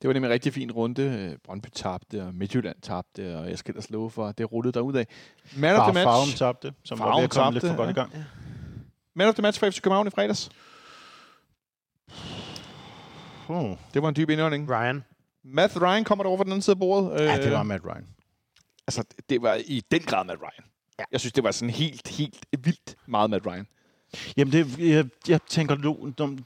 [0.02, 1.36] det var nemlig en rigtig fin runde.
[1.44, 4.94] Brøndby tabte, og Midtjylland tabte, og jeg skal ellers love for, at det rullede derud
[4.94, 5.06] af.
[5.56, 6.36] Man of the match.
[6.36, 8.02] tabte, som var Farven ved at komme lidt tabte, for godt ja.
[8.02, 8.24] i gang.
[9.14, 10.50] Man of the match for FC København i fredags.
[13.48, 13.76] Uh.
[13.94, 14.70] Det var en dyb indånding.
[14.70, 15.04] Ryan.
[15.44, 17.20] Matt Ryan kommer der over fra den anden side af bordet.
[17.20, 18.06] Ja, det Øh, var Matt Ryan.
[18.86, 20.64] Altså, det var i den grad Matt Ryan.
[20.98, 21.04] Ja.
[21.12, 23.66] Jeg synes, det var sådan helt, helt vildt meget Matt Ryan.
[24.36, 25.76] Jamen, det, jeg, jeg tænker,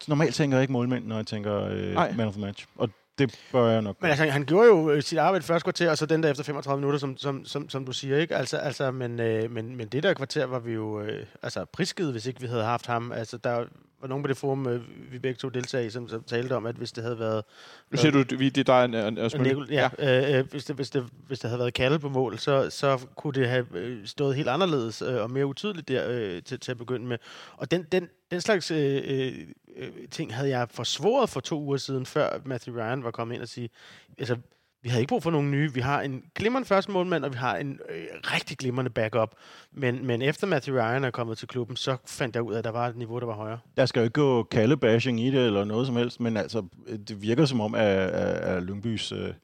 [0.08, 2.66] normalt tænker jeg ikke målmænd, når jeg tænker øh, man of the match.
[2.76, 2.88] Og
[3.18, 3.96] det bør jeg nok.
[4.02, 6.44] Men altså, han gjorde jo øh, sit arbejde første kvarter, og så den der efter
[6.44, 8.36] 35 minutter, som, som, som, som du siger, ikke?
[8.36, 12.12] Altså, altså men, øh, men, men det der kvarter var vi jo øh, altså, prisgivet,
[12.12, 13.12] hvis ikke vi havde haft ham.
[13.12, 13.64] Altså, der
[14.00, 14.80] var nogen på det forum, øh,
[15.12, 17.44] vi begge to deltagde i, som, som talte om, at hvis det havde været...
[17.90, 19.48] Nu siger du, vi- det er dig og- og- og Smølle.
[19.48, 20.38] Nikol, ja, ja.
[20.38, 23.32] Øh, hvis, det, hvis, det, hvis det havde været Kalle på mål, så, så kunne
[23.32, 26.78] det have øh, stået helt anderledes øh, og mere utydeligt der øh, til, til at
[26.78, 27.18] begynde med.
[27.56, 29.32] Og den, den, den slags øh,
[29.78, 33.42] øh, ting havde jeg forsvoret for to uger siden, før Matthew Ryan var kommet ind
[33.42, 33.70] og sige,
[34.18, 34.36] altså,
[34.82, 35.74] vi havde ikke brug for nogen nye.
[35.74, 39.34] Vi har en glimrende første målmand, og vi har en øh, rigtig glimrende backup.
[39.72, 42.64] Men, men efter Matthew Ryan er kommet til klubben, så fandt jeg ud af, at
[42.64, 43.58] der var et niveau, der var højere.
[43.76, 46.62] Der skal jo ikke gå kaldebashing i det eller noget som helst, men altså,
[47.08, 49.34] det virker som om, at, at, Lyngbys, øh,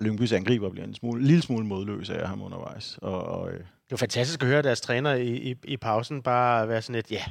[0.00, 2.98] Lyngbys angriber bliver en smule, lille smule modløs af ham undervejs.
[3.02, 6.68] Og, og, øh, Det var fantastisk at høre deres træner i, i, i pausen bare
[6.68, 7.24] være sådan lidt, ja,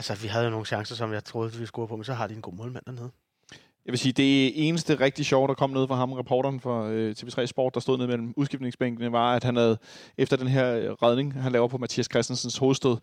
[0.00, 2.26] altså vi havde jo nogle chancer, som jeg troede, vi skulle på, men så har
[2.26, 3.10] de en god målmand dernede.
[3.86, 7.14] Jeg vil sige, det eneste rigtig sjove, der kom ned fra ham, reporteren for øh,
[7.18, 9.78] TV3 Sport, der stod ned mellem udskiftningsbænkene, var, at han havde,
[10.18, 12.96] efter den her øh, redning, han laver på Mathias Christensens hovedstød,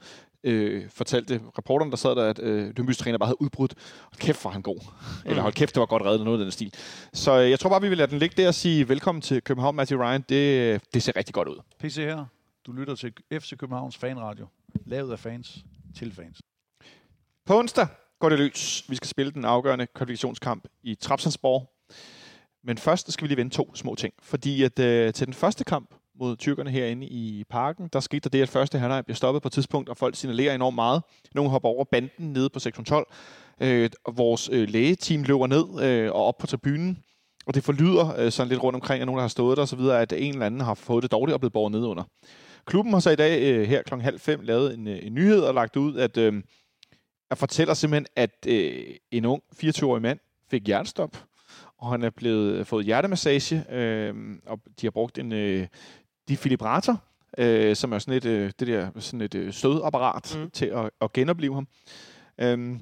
[0.43, 3.73] øh, fortalte reporteren, der sad der, at øh, træner bare havde udbrudt.
[4.01, 4.79] Hold kæft, var han god.
[5.25, 6.73] Eller hold kæft, det var godt reddet, eller noget af den stil.
[7.13, 9.41] Så øh, jeg tror bare, vi vil lade den ligge der og sige velkommen til
[9.41, 10.23] København, Matthew Ryan.
[10.29, 11.57] Det, det ser rigtig godt ud.
[11.79, 12.25] PC her.
[12.65, 14.47] Du lytter til FC Københavns Fanradio.
[14.85, 16.41] Lavet af fans til fans.
[17.47, 17.87] På onsdag
[18.19, 18.83] går det løs.
[18.89, 21.69] Vi skal spille den afgørende kvalifikationskamp i Trabzonsborg.
[22.63, 24.13] Men først skal vi lige vende to små ting.
[24.21, 25.89] Fordi at øh, til den første kamp
[26.19, 29.47] mod tyrkerne herinde i parken, der skete der det, at første halvleg bliver stoppet på
[29.47, 31.01] et tidspunkt, og folk signalerer enormt meget.
[31.35, 33.07] Nogle hopper over banden nede på sektion 12.
[33.61, 37.03] Øh, vores øh, lægeteam løber ned øh, og op på tribunen.
[37.45, 39.67] Og det forlyder øh, sådan lidt rundt omkring, at nogen, der har stået der og
[39.67, 42.03] så videre, at en eller anden har fået det dårligt og blevet båret ned under.
[42.65, 43.95] Klubben har så i dag øh, her kl.
[43.95, 46.43] halv fem lavet en, øh, en nyhed og lagt ud, at øh,
[47.29, 50.19] jeg fortæller simpelthen, at øh, en ung 24-årig mand
[50.49, 51.23] fik hjertestop,
[51.77, 54.15] og han er blevet fået hjertemassage, øh,
[54.45, 55.67] og de har brugt en øh,
[56.27, 57.03] defibrillator,
[57.37, 60.51] øh, som er sådan et, øh, det der, sådan et øh, stødapparat mm.
[60.51, 61.67] til at, at genopleve ham.
[62.37, 62.79] Øh,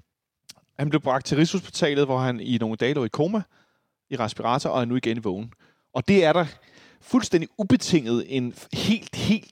[0.79, 3.41] han blev bragt til Rigshospitalet, hvor han i nogle dage lå i koma
[4.09, 5.53] i respirator, og er nu igen vågen.
[5.93, 6.45] Og det er der
[7.01, 9.51] fuldstændig ubetinget en helt, helt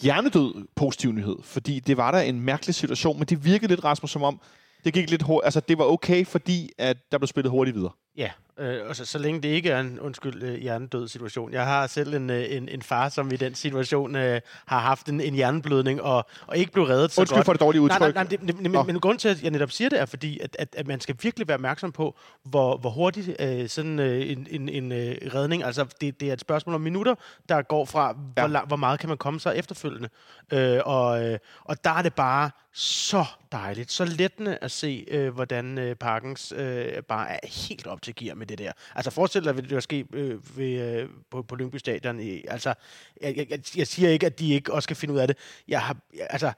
[0.00, 4.10] hjernedød positiv nyhed, fordi det var der en mærkelig situation, men det virkede lidt, Rasmus,
[4.10, 4.40] som om
[4.84, 5.44] det gik lidt hurtigt.
[5.44, 7.90] Altså, det var okay, fordi at der blev spillet hurtigt videre.
[8.16, 8.30] Ja,
[8.62, 11.52] øh, og så, så længe det ikke er en, undskyld, øh, hjernedød situation.
[11.52, 15.08] Jeg har selv en, øh, en, en far, som i den situation øh, har haft
[15.08, 17.44] en, en hjerneblødning, og, og ikke blev reddet så Undskyld godt.
[17.44, 18.00] for det dårlige udtryk.
[18.00, 20.06] Nej, nej, nej, det, det, men, men grund til, at jeg netop siger det, er
[20.06, 23.98] fordi, at, at, at man skal virkelig være opmærksom på, hvor, hvor hurtigt øh, sådan
[23.98, 27.14] øh, en, en, en øh, redning, altså det, det er et spørgsmål om minutter,
[27.48, 28.46] der går fra, Ja.
[28.46, 30.08] hvor, hvor meget kan man komme sig efterfølgende.
[30.52, 35.34] Øh, og, øh, og der er det bare så dejligt, så lettende at se, øh,
[35.34, 38.72] hvordan øh, Parkens øh, bare er helt op til gear med det det der.
[38.94, 42.20] Altså forestil dig, hvad det der ske øh, ved, øh, på, på Lyngby Stadion.
[42.20, 42.74] I, altså,
[43.20, 45.36] jeg, jeg, jeg siger ikke, at de ikke også skal finde ud af det.
[45.68, 46.52] Jeg, har, jeg, altså,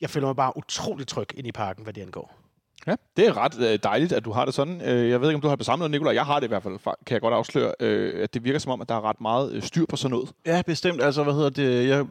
[0.00, 2.41] jeg føler mig bare utrolig tryg ind i parken, hvad det angår.
[2.86, 4.80] Ja, det er ret øh, dejligt, at du har det sådan.
[4.84, 6.14] Øh, Jeg ved ikke, om du har det samme Nicolaj.
[6.14, 8.58] Jeg har det i hvert fald, fa- kan jeg godt afsløre, øh, at det virker
[8.58, 10.30] som om, at der er ret meget styr på sådan noget.
[10.46, 11.02] Ja, bestemt.
[11.02, 11.88] Altså, hvad hedder det?
[11.88, 12.06] Jeg,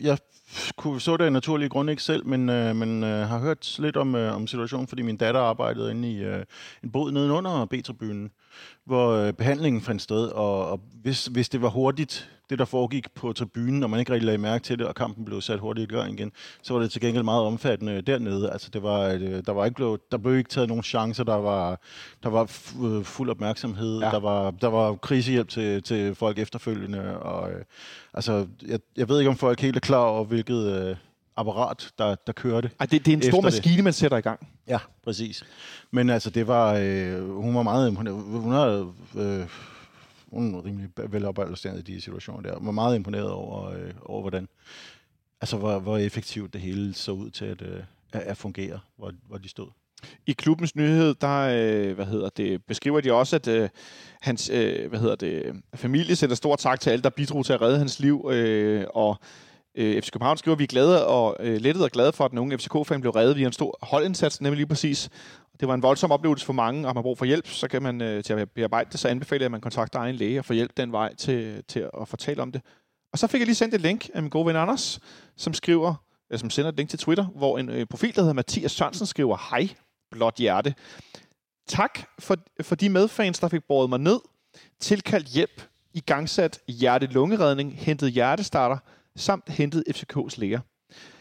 [0.00, 0.18] jeg
[0.76, 3.96] kunne så det af naturlige grunde ikke selv, men, øh, men øh, har hørt lidt
[3.96, 6.44] om, øh, om situationen, fordi min datter arbejdede inde i øh,
[6.84, 8.30] en bod nedenunder B-tribunen,
[8.84, 13.14] hvor øh, behandlingen fandt sted, og, og hvis, hvis det var hurtigt, det der foregik
[13.14, 15.92] på tribunen, og man ikke rigtig lagde mærke til det, og kampen blev sat hurtigt
[15.92, 16.32] i gang igen,
[16.62, 18.50] så var det til gengæld meget omfattende dernede.
[18.50, 21.34] Altså, det var, øh, der, var ikke blevet, der blev ikke taget nogen chancer, der
[21.34, 21.80] var,
[22.22, 22.42] der var
[22.84, 24.10] øh, fuld opmærksomhed, ja.
[24.10, 27.64] der, var, der var krisehjælp til, til folk efterfølgende, og øh,
[28.14, 30.96] altså, jeg, jeg ved ikke, om folk helt er klar over, hvilket øh,
[31.36, 32.70] apparat, der, der kørte.
[32.80, 33.44] Ej, det, det er en stor Efter det.
[33.44, 34.48] maskine, man sætter i gang.
[34.68, 35.44] Ja, præcis.
[35.90, 38.16] Men altså, det var, øh, hun var meget imponeret.
[38.16, 38.86] Hun havde,
[39.16, 39.46] øh,
[40.36, 42.48] hun er rimelig velopbalanceret i de situationer der.
[42.48, 44.48] Jeg var meget imponeret over, øh, over hvordan,
[45.40, 47.82] altså hvor, hvor effektivt det hele så ud til at, øh,
[48.12, 49.68] at, at fungere, hvor, hvor de stod.
[50.26, 53.68] I klubbens nyhed, der øh, hvad hedder det, beskriver de også, at øh,
[54.20, 57.60] hans øh, hvad hedder det, familie sender stor tak til alle, der bidrog til at
[57.60, 58.30] redde hans liv.
[58.32, 59.16] Øh, og
[59.74, 62.32] øh, FC København skriver, at vi er glade og øh, lettet og glade for, at
[62.32, 65.10] nogle FCK-fan blev reddet via en stor holdindsats, nemlig lige præcis.
[65.60, 67.82] Det var en voldsom oplevelse for mange, og har man brug for hjælp, så kan
[67.82, 70.44] man øh, til at bearbejde det, så anbefaler jeg, at man kontakter egen læge og
[70.44, 72.62] får hjælp den vej til, til at fortælle om det.
[73.12, 75.00] Og så fik jeg lige sendt et link af min gode ven Anders,
[75.36, 75.94] som skriver,
[76.30, 79.06] eller som sender et link til Twitter, hvor en øh, profil, der hedder Mathias Sørensen,
[79.06, 79.68] skriver, hej,
[80.10, 80.74] blot hjerte.
[81.68, 84.20] Tak for, for de medfans, der fik båret mig ned,
[84.80, 85.62] tilkaldt hjælp,
[85.94, 88.78] igangsat hjerte-lungeredning, hentet hjertestarter,
[89.16, 90.60] samt hentet FCK's læger.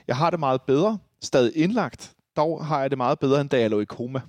[0.07, 3.59] Jeg har det meget bedre, stadig indlagt, dog har jeg det meget bedre, end da
[3.59, 4.21] jeg lå i koma.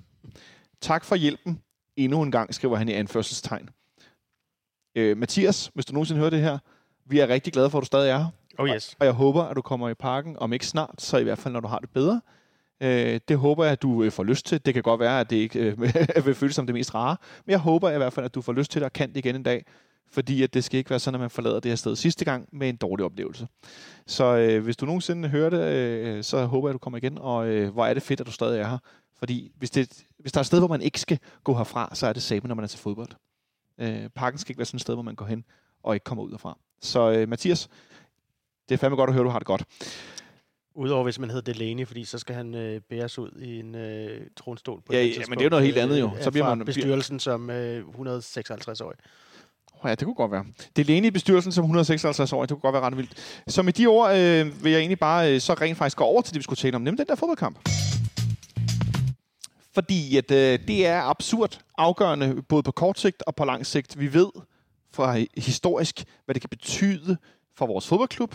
[0.80, 1.60] Tak for hjælpen.
[1.96, 3.70] Endnu en gang, skriver han i anførselstegn.
[4.96, 6.58] Øh, Mathias, hvis du nogensinde hører det her,
[7.06, 8.28] vi er rigtig glade for, at du stadig er her.
[8.58, 8.96] Oh yes.
[8.98, 11.52] Og jeg håber, at du kommer i parken, om ikke snart, så i hvert fald,
[11.52, 12.20] når du har det bedre.
[12.80, 14.66] Øh, det håber jeg, at du øh, får lyst til.
[14.66, 15.80] Det kan godt være, at det ikke øh,
[16.26, 18.52] vil føles som det mest rare, men jeg håber i hvert fald, at du får
[18.52, 19.64] lyst til det og kan det igen en dag,
[20.10, 22.48] fordi at det skal ikke være sådan, at man forlader det her sted sidste gang
[22.52, 23.48] med en dårlig oplevelse.
[24.06, 27.18] Så øh, hvis du nogensinde hører det, øh, så håber jeg, at du kommer igen,
[27.18, 28.78] og øh, hvor er det fedt, at du stadig er her.
[29.18, 32.06] Fordi hvis, det, hvis der er et sted, hvor man ikke skal gå herfra, så
[32.06, 33.08] er det samme, når man er til fodbold.
[33.80, 35.44] Øh, parken skal ikke være sådan et sted, hvor man går hen
[35.82, 36.58] og ikke kommer ud derfra.
[36.82, 37.68] Så øh, Mathias,
[38.68, 39.64] det er fandme godt at høre, at du har det godt.
[40.74, 44.26] Udover hvis man hedder Delaney, fordi så skal han øh, bæres ud i en øh,
[44.36, 44.80] tronstol.
[44.86, 46.10] På Ja, ja, men det er jo noget helt andet jo.
[46.20, 48.96] Så bliver man- bestyrelsen som øh, 156-årig.
[49.82, 50.44] Oh, ja, det kunne godt være.
[50.76, 53.42] Det er alene i bestyrelsen som 156 år, det kunne godt være ret vildt.
[53.48, 56.22] Så med de ord øh, vil jeg egentlig bare øh, så rent faktisk gå over
[56.22, 57.68] til det, vi skulle tale om, nemlig den der fodboldkamp.
[59.74, 64.00] Fordi at, øh, det er absurd afgørende, både på kort sigt og på lang sigt.
[64.00, 64.28] Vi ved
[64.92, 67.16] fra øh, historisk, hvad det kan betyde
[67.56, 68.34] for vores fodboldklub,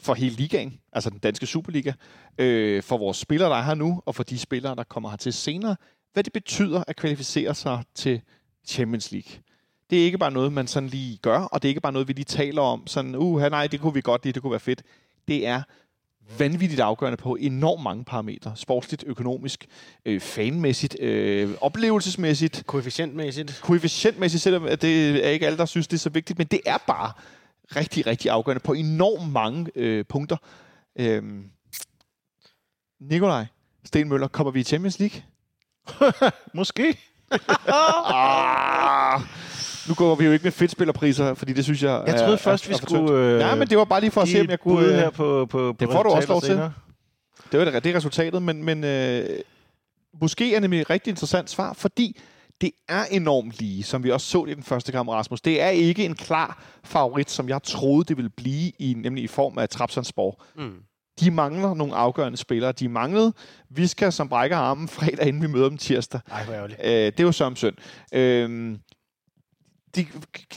[0.00, 1.92] for hele ligaen, altså den danske Superliga,
[2.38, 5.32] øh, for vores spillere, der er her nu, og for de spillere, der kommer hertil
[5.32, 5.76] senere,
[6.12, 8.20] hvad det betyder at kvalificere sig til
[8.66, 9.32] Champions League.
[9.92, 12.08] Det er ikke bare noget, man sådan lige gør, og det er ikke bare noget,
[12.08, 12.86] vi lige taler om.
[12.86, 14.82] Sådan, uh, nej, det kunne vi godt lide, det kunne være fedt.
[15.28, 15.62] Det er
[16.38, 18.52] vanvittigt afgørende på enormt mange parametre.
[18.56, 19.66] Sportsligt, økonomisk,
[20.04, 23.60] øh, fanmæssigt, øh, oplevelsesmæssigt, Koefficientmæssigt.
[23.62, 26.60] koefficientmæssigt, selvom at det er ikke alle, der synes, det er så vigtigt, men det
[26.66, 27.12] er bare
[27.76, 30.36] rigtig, rigtig afgørende på enormt mange øh, punkter.
[30.98, 31.44] Øhm,
[33.00, 33.46] Nikolaj
[33.84, 35.22] Stenmøller, kommer vi i Champions League?
[36.54, 36.98] Måske.
[37.68, 39.20] ah,
[39.88, 42.68] nu går vi jo ikke med fedtspillerpriser, fordi det synes jeg Jeg troede er- først,
[42.68, 42.90] vi er tyndt.
[42.90, 43.12] skulle...
[43.12, 44.86] Øh, Nej, men det var bare lige for at se, om jeg kunne...
[44.86, 46.56] Øh, her på, på, på det får du også lov til.
[47.52, 49.24] Det var det, det resultatet, men, men øh,
[50.20, 52.20] måske er det et rigtig interessant svar, fordi
[52.60, 55.40] det er enormt lige, som vi også så det i den første kamp, Rasmus.
[55.40, 59.26] Det er ikke en klar favorit, som jeg troede, det ville blive, i, nemlig i
[59.26, 60.42] form af Trabzonspor.
[60.56, 60.72] Mm.
[61.20, 62.72] De mangler nogle afgørende spillere.
[62.72, 63.32] De manglede
[63.70, 66.20] Viska, som brækker armen fredag, inden vi møder dem tirsdag.
[66.30, 66.54] Ej, hvor.
[66.64, 67.74] Øh, det er jo som synd.
[68.14, 68.76] Øh,
[69.96, 70.06] de,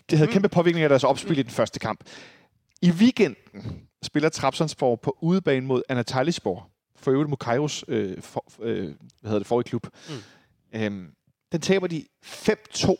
[0.09, 2.03] de havde kæmpe påvirkning af deres opspil i den første kamp.
[2.81, 6.69] I weekenden spiller Trabzonspor på udebane mod Anatolispor.
[6.95, 9.87] For øvrigt Mukairos øh, for, øh, hvad hedder det, forrige klub.
[10.09, 10.79] Mm.
[10.79, 11.11] Øhm,
[11.51, 12.95] den taber de 5-2.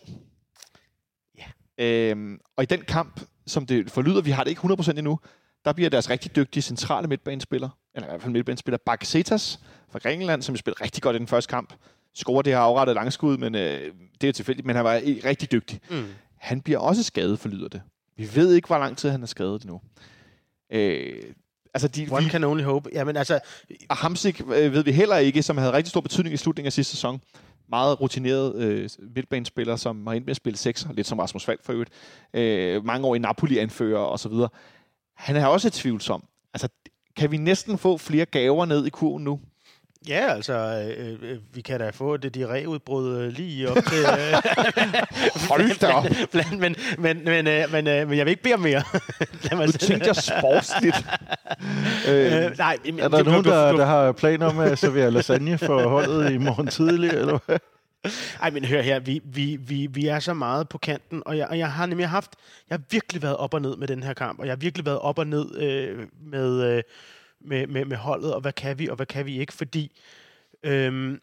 [1.38, 1.46] Ja.
[1.86, 5.20] Øhm, og i den kamp, som det forlyder, vi har det ikke 100% endnu,
[5.66, 9.60] der bliver deres rigtig dygtige centrale midtbanespiller, eller i hvert fald midtbanespiller, Bakasetas
[9.92, 11.74] fra Grækenland, som spillede rigtig godt i den første kamp.
[12.14, 15.80] Scorer det her afrettet langskud, men øh, det er tilfældigt, men han var rigtig dygtig.
[15.90, 16.06] Mm.
[16.46, 17.82] Han bliver også skadet, forlyder det.
[18.18, 19.82] Vi ved ikke, hvor lang tid han er skadet endnu.
[20.72, 21.24] Øh,
[21.74, 22.90] altså, de, One vi, can only hope.
[22.94, 23.40] Jamen altså,
[23.90, 26.74] og Hamsik øh, ved vi heller ikke, som havde rigtig stor betydning i slutningen af
[26.74, 27.22] sidste sæson.
[27.70, 31.64] Meget rutineret øh, midtbanespiller, som har endt med at spille sekser, lidt som Rasmus Falk
[31.64, 31.92] for øvrigt.
[32.34, 34.50] Øh, mange år i Napoli-anfører og så videre.
[35.16, 36.24] Han er også tvivlsom.
[36.54, 36.68] Altså,
[37.16, 39.40] kan vi næsten få flere gaver ned i kurven nu?
[40.08, 40.54] Ja, altså,
[40.98, 44.00] øh, øh, vi kan da få det diarréudbrud øh, lige op til...
[44.00, 44.34] Øh,
[45.50, 46.06] Hold da op.
[46.32, 48.84] blandt, men, men, men, øh, men, øh, men jeg vil ikke bede om mere.
[49.44, 51.06] Lad mig Nu tænkte jeg sportsligt.
[52.10, 54.60] øh, Øh, nej, men, Er der det- nogen, du- der, du- der har planer om
[54.60, 57.58] at servere lasagne for holdet i morgen tidlig, eller hvad?
[58.42, 61.48] Ej, men hør her, vi, vi, vi, vi er så meget på kanten, og jeg,
[61.48, 62.32] og jeg har nemlig haft,
[62.70, 64.86] jeg har virkelig været op og ned med den her kamp, og jeg har virkelig
[64.86, 65.98] været op og ned øh,
[66.32, 66.84] med, øh,
[67.46, 69.92] med, med, med holdet, og hvad kan vi, og hvad kan vi ikke, fordi
[70.64, 71.20] øhm,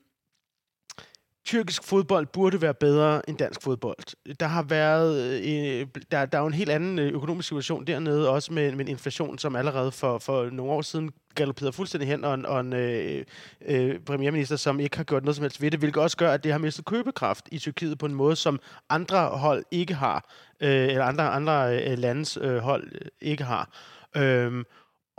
[1.45, 4.35] tyrkisk fodbold burde være bedre end dansk fodbold.
[4.41, 8.31] Der har været, øh, der, der er jo en helt anden øh, økonomisk situation dernede,
[8.31, 12.25] også med, med en inflation, som allerede for, for nogle år siden galopperede fuldstændig hen,
[12.25, 13.25] og en, og en øh,
[13.67, 16.45] øh, premierminister, som ikke har gjort noget som helst ved det, hvilket også gør, at
[16.45, 20.89] det har mistet købekraft i Tyrkiet på en måde, som andre hold ikke har, øh,
[20.89, 23.71] eller andre, andre øh, landes øh, hold øh, ikke har.
[24.17, 24.65] Øh,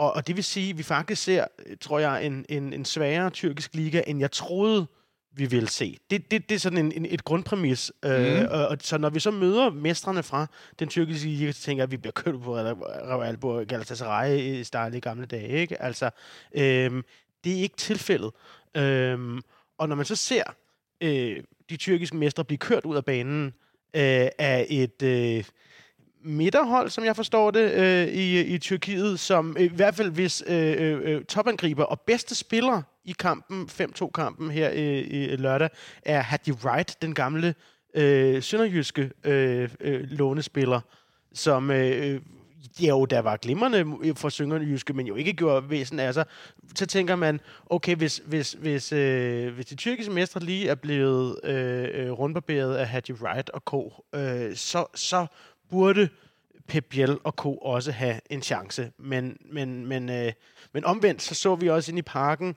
[0.04, 1.46] og, og det vil sige, at vi faktisk ser,
[1.82, 4.88] tror jeg, en, en, en sværere tyrkisk liga, end jeg troede,
[5.36, 5.98] vi ville se.
[6.10, 7.92] Det, det, det er sådan en, en, et grundpræmis.
[8.04, 8.10] Mm.
[8.10, 10.48] Øh, og, og, så når vi så møder mestrene fra
[10.80, 14.64] den tyrkiske liga, så tænker jeg, at vi bliver kørt på Real på Galatasaray i
[14.64, 15.50] starten i gamle dage.
[15.50, 15.82] Ikke?
[15.82, 16.10] Altså,
[16.56, 17.04] øhm,
[17.44, 18.32] det er ikke tilfældet.
[18.76, 19.42] Øhm,
[19.78, 20.44] og når man så ser
[21.02, 23.46] øh, de tyrkiske mestre blive kørt ud af banen
[23.94, 25.02] øh, af et...
[25.04, 25.44] Øh,
[26.24, 30.44] midterhold, som jeg forstår det, øh, i, i Tyrkiet, som øh, i hvert fald hvis
[30.48, 35.70] øh, øh, øh, topangriber og bedste spiller i kampen, 5-2-kampen her øh, i øh, lørdag,
[36.04, 37.56] er Hadi Wright, den gamle
[37.96, 40.82] øh, sønderjyske øh, øh, lånespiller,
[41.34, 42.22] som øh,
[42.80, 46.26] jo, der var glimrende for sønderjyske, men jo ikke gjorde væsen af sig.
[46.76, 51.40] Så tænker man, okay, hvis, hvis, hvis, øh, hvis de tyrkiske mestre lige er blevet
[51.44, 55.26] øh, rundbarberet af Hadi Wright og Co., øh, så, så
[55.74, 56.10] burde
[56.68, 57.58] Pep Biel og Co.
[57.58, 58.92] også have en chance.
[58.98, 60.32] Men, men, men, øh,
[60.74, 62.56] men omvendt, så så vi også ind i parken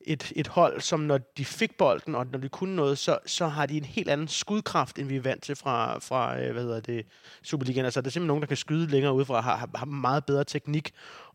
[0.00, 3.46] et, et hold, som når de fik bolden, og når de kunne noget, så, så
[3.46, 6.62] har de en helt anden skudkraft, end vi er vant til fra, fra øh, hvad
[6.62, 7.06] hedder det,
[7.42, 7.84] Superligaen.
[7.84, 10.44] Altså, der er simpelthen nogen, der kan skyde længere udefra, har, har, har meget bedre
[10.44, 10.92] teknik.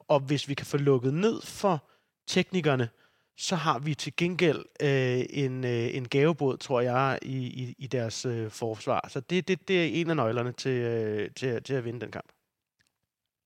[0.08, 1.84] Og hvis vi kan få lukket ned for
[2.28, 2.90] teknikerne,
[3.38, 7.88] så har vi til gengæld øh, en, øh, en gavebåd, tror jeg, i, i, i
[7.88, 9.08] deres øh, forsvar.
[9.10, 12.12] Så det, det, det er en af nøglerne til, øh, til, til at vinde den
[12.12, 12.33] kamp.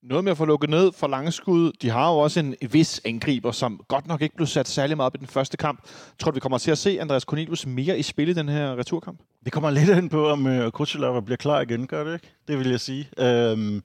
[0.04, 1.72] Noget med at få lukket ned for langskud.
[1.82, 5.06] De har jo også en vis angriber, som godt nok ikke blev sat særlig meget
[5.06, 5.82] op i den første kamp.
[6.20, 8.76] Tror du, vi kommer til at se Andreas Cornelius mere i spil i den her
[8.76, 9.20] returkamp?
[9.46, 12.34] Det kommer lidt ind på, om uh, bliver klar igen, gør det ikke?
[12.48, 13.10] Det vil jeg sige.
[13.20, 13.84] Øhm,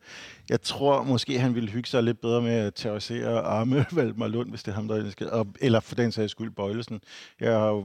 [0.50, 4.50] jeg tror måske, han ville hygge sig lidt bedre med at terrorisere Arme Valdemar Lund,
[4.50, 7.00] hvis det er ham, der skal, og, eller for den sags skyld Bøjlesen.
[7.40, 7.84] Jeg har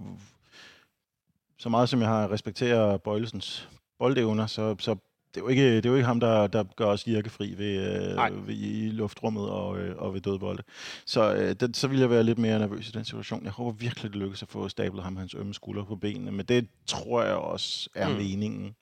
[1.59, 3.69] så meget som jeg har respekteret Bøjlesens
[3.99, 4.95] boldevner, så, så
[5.37, 7.75] det er jo ikke, det er jo ikke ham, der, der gør os virkefri ved,
[8.17, 10.63] øh, ved, i luftrummet og, øh, og ved dødbolde.
[11.05, 13.43] Så, øh, den, så vil jeg være lidt mere nervøs i den situation.
[13.43, 16.45] Jeg håber virkelig, det lykkes at få stablet ham hans ømme skulder på benene, men
[16.45, 18.15] det tror jeg også er mm.
[18.15, 18.75] meningen.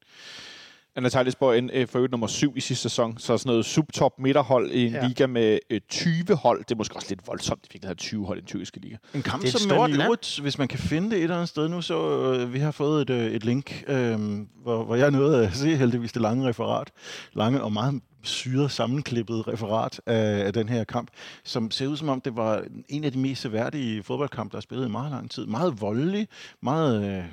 [0.96, 4.86] Anatoliusborg en for øvrigt nummer syv i sidste sæson, så sådan noget subtop midterhold i
[4.86, 5.08] en ja.
[5.08, 6.60] Liga med øh, 20 hold.
[6.60, 8.80] Det er måske også lidt voldsomt, at vi ikke have 20 hold i den tyrkiske
[8.80, 8.96] liga.
[9.14, 11.36] En kamp, Det er som stort man øvrigt, hvis man kan finde det et eller
[11.36, 14.20] andet sted nu, så øh, vi har fået et, øh, et link, øh,
[14.64, 16.92] hvor, hvor jeg nåede at se heldigvis det lange referat,
[17.34, 21.08] lange og meget syret sammenklippet referat af, af den her kamp,
[21.44, 24.62] som ser ud som om, det var en af de mest seværdige fodboldkampe, der er
[24.62, 25.46] spillet i meget lang tid.
[25.46, 26.28] Meget voldelig,
[26.62, 27.24] meget øh,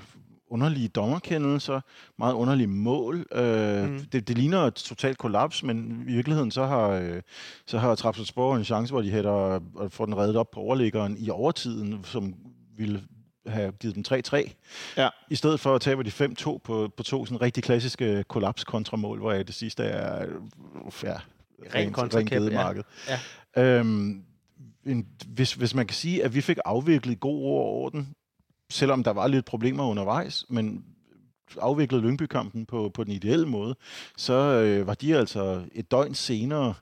[0.52, 1.80] underlige dommerkendelser,
[2.18, 3.26] meget underlige mål.
[3.34, 4.04] Øh, mm.
[4.12, 7.22] det, det ligner et totalt kollaps, men i virkeligheden så har, øh,
[7.66, 11.16] så har Trabzonspor en chance, hvor de hætter og får den reddet op på overliggeren
[11.18, 12.34] i overtiden, som
[12.76, 13.02] ville
[13.46, 14.50] have givet den 3-3.
[14.96, 15.08] Ja.
[15.30, 19.32] I stedet for at tabe de 5-2 på, på to sådan rigtig klassiske kollaps-kontramål, hvor
[19.32, 20.26] jeg det sidste er
[21.02, 21.16] ja,
[21.74, 22.36] Ren kontrakæp, ja.
[22.36, 22.82] gedemarked.
[23.56, 24.24] Øhm,
[24.86, 28.14] en, hvis, hvis man kan sige, at vi fik afviklet god ord og orden,
[28.72, 30.84] selvom der var lidt problemer undervejs, men
[31.60, 33.74] afviklede Lyngby-kampen på, på den ideelle måde,
[34.16, 36.74] så øh, var de altså et døgn senere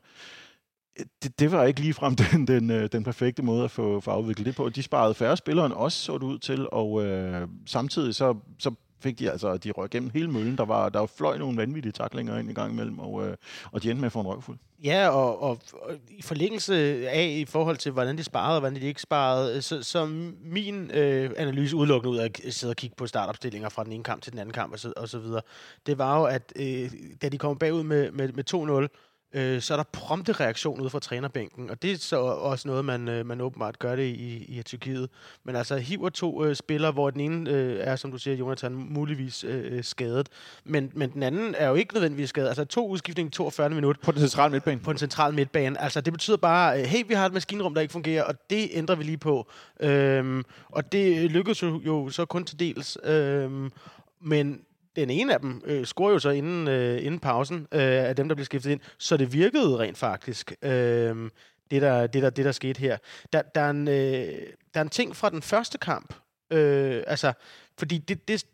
[1.22, 4.46] det, det var ikke ligefrem den, den, øh, den perfekte måde at få, få afviklet
[4.46, 4.68] det på.
[4.68, 8.74] De sparede færre spillere end os, så det ud til, og øh, samtidig så, så
[9.00, 10.58] fik de altså, de røg gennem hele møllen.
[10.58, 13.36] Der var, der var fløj nogle vanvittige taklinger ind i gang imellem, og, øh,
[13.72, 14.58] og de endte med at få en røvfuld.
[14.84, 16.74] Ja, og, og, og i forlængelse
[17.08, 20.06] af, i forhold til, hvordan de sparede og hvordan de ikke sparede, øh, så, så
[20.44, 24.04] min øh, analyse udelukkende ud af at sidde og kigge på startopstillinger fra den ene
[24.04, 25.42] kamp til den anden kamp og så, og så videre,
[25.86, 26.90] det var jo, at øh,
[27.22, 28.44] da de kom bagud med, med, med
[28.86, 32.68] 2-0, øh, så er der prompte reaktion ud fra trænerbænken, og det er så også
[32.68, 35.10] noget, man, øh, man åbenbart gør det i, i Tyrkiet.
[35.44, 38.72] Men altså hiver to øh, spillere, hvor den ene øh, er, som du siger, Jonathan,
[38.72, 40.28] muligvis øh, skadet,
[40.64, 42.48] men, men den anden er jo ikke nødvendigvis skadet.
[42.48, 44.80] Altså to udskiftninger i 42 minutter På den centrale midtbane.
[44.80, 45.80] på en central midtbane.
[45.80, 48.68] Altså, det betyder bare, øh, hey, vi har et maskinrum, der ikke fungerer, og det
[48.72, 49.50] ændrer vi lige på.
[49.80, 52.98] Øhm, og det lykkedes jo, jo så kun til dels.
[53.04, 53.72] Øhm,
[54.20, 54.60] men
[54.96, 58.28] den ene af dem øh, scorer jo så inden, øh, inden pausen øh, af dem,
[58.28, 61.30] der blev skiftet ind, så det virkede rent faktisk, øh,
[61.70, 62.98] det, der, det, der, det der skete her.
[63.32, 66.14] Der, der, er en, øh, der er en ting fra den første kamp,
[66.50, 67.32] øh, altså,
[67.78, 68.46] fordi det, det,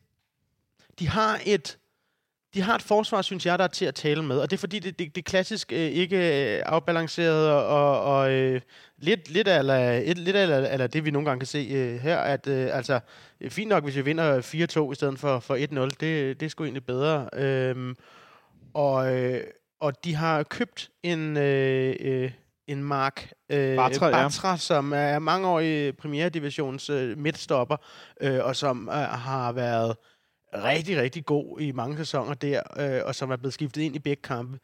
[0.99, 1.79] de har et
[2.57, 4.39] de har et forsvar, synes jeg, der er til at tale med.
[4.39, 6.17] Og det er fordi, det, det, det er klassisk øh, ikke
[6.57, 8.61] øh, afbalanceret og, og, øh,
[8.99, 12.19] lidt, lidt, af, et, lidt af, eller det, vi nogle gange kan se øh, her,
[12.19, 13.01] at øh, altså,
[13.41, 14.41] øh, fint nok, hvis vi vinder
[14.89, 15.81] 4-2 i stedet for, for 1-0.
[16.01, 17.29] Det, det er sgu egentlig bedre.
[17.33, 17.97] Øhm,
[18.75, 19.41] og, øh,
[19.81, 21.37] og de har købt en...
[21.37, 22.31] Øh, øh,
[22.67, 24.13] en Mark øh, Bartra, ja.
[24.13, 27.77] Bartra, som er mangeårig Premier Divisions øh, midtstopper,
[28.21, 29.97] øh, og som øh, har været
[30.55, 33.99] rigtig, rigtig god i mange sæsoner der, øh, og som er blevet skiftet ind i
[33.99, 34.59] begge kampe.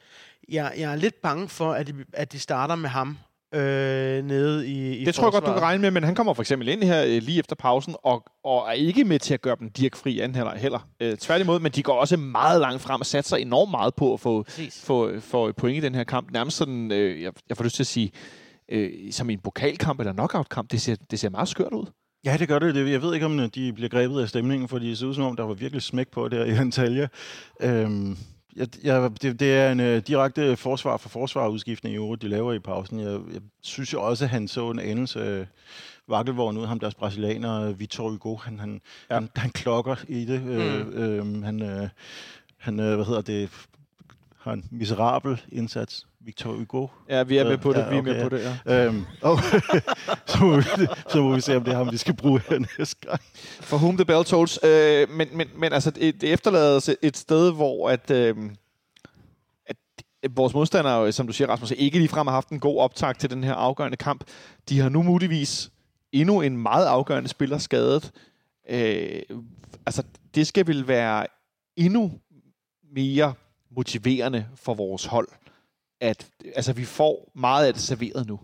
[0.49, 3.18] Jeg, jeg er lidt bange for, at de, at de starter med ham
[3.55, 6.35] øh, nede i, i Det tror jeg godt, du kan regne med, men han kommer
[6.35, 9.41] for eksempel ind her øh, lige efter pausen, og, og er ikke med til at
[9.41, 10.55] gøre dem dirkfri anden heller.
[10.55, 10.89] heller.
[11.01, 14.20] Øh, tværtimod, men de går også meget langt frem og satser enormt meget på at
[14.20, 14.85] få, Præcis.
[14.85, 16.30] få, få point i den her kamp.
[16.30, 18.11] Nærmest sådan, øh, jeg, jeg får lyst til at sige,
[18.68, 20.70] øh, som i en pokalkamp eller knockout-kamp.
[20.70, 21.87] Det ser, det ser meget skørt ud.
[22.25, 22.91] Ja, det gør det.
[22.91, 25.25] Jeg ved ikke, om øh, de bliver grebet af stemningen, fordi det ser ud som
[25.25, 27.09] om, der var virkelig smæk på der i Antalya.
[27.61, 28.16] Øhm,
[28.57, 32.53] jeg, jeg, det, det er en uh, direkte forsvar for forsvarudskiftning i øvrigt, de laver
[32.53, 33.01] i pausen.
[33.01, 35.47] Jeg, jeg synes jo også, at han så en anelse uh,
[36.09, 38.37] vakkelvogn ud, ham deres brasilianer, Vitor Hugo.
[38.37, 39.14] Han, han, Ja.
[39.14, 39.20] ja.
[39.20, 40.43] han, han klokker i det.
[40.43, 40.51] Mm.
[40.51, 41.89] Øh, øh, han, øh,
[42.59, 43.51] han øh, hvad hedder det,
[44.39, 46.07] har en miserabel indsats.
[46.25, 46.87] Victor Hugo.
[47.09, 47.79] Ja, vi er med på det.
[47.79, 48.87] Ja, vi er med okay, på det, ja.
[48.87, 49.39] Øhm, og
[50.27, 50.62] så, må vi,
[51.09, 53.20] så må vi se, om det er ham, vi skal bruge her næste gang.
[53.61, 54.59] For whom the bell tolls.
[54.64, 58.37] Øh, men, men, men altså, det, det efterlader et sted, hvor at, øh,
[60.23, 63.31] at vores modstandere, som du siger, Rasmus, ikke ligefrem har haft en god optag til
[63.31, 64.25] den her afgørende kamp.
[64.68, 65.70] De har nu muligvis
[66.12, 68.11] endnu en meget afgørende spiller skadet.
[68.70, 69.23] Øh,
[69.87, 70.03] altså,
[70.35, 71.27] det skal vel være
[71.77, 72.12] endnu
[72.95, 73.35] mere
[73.70, 75.29] motiverende for vores hold,
[76.03, 76.26] at
[76.57, 78.40] altså, vi får meget af det serveret nu.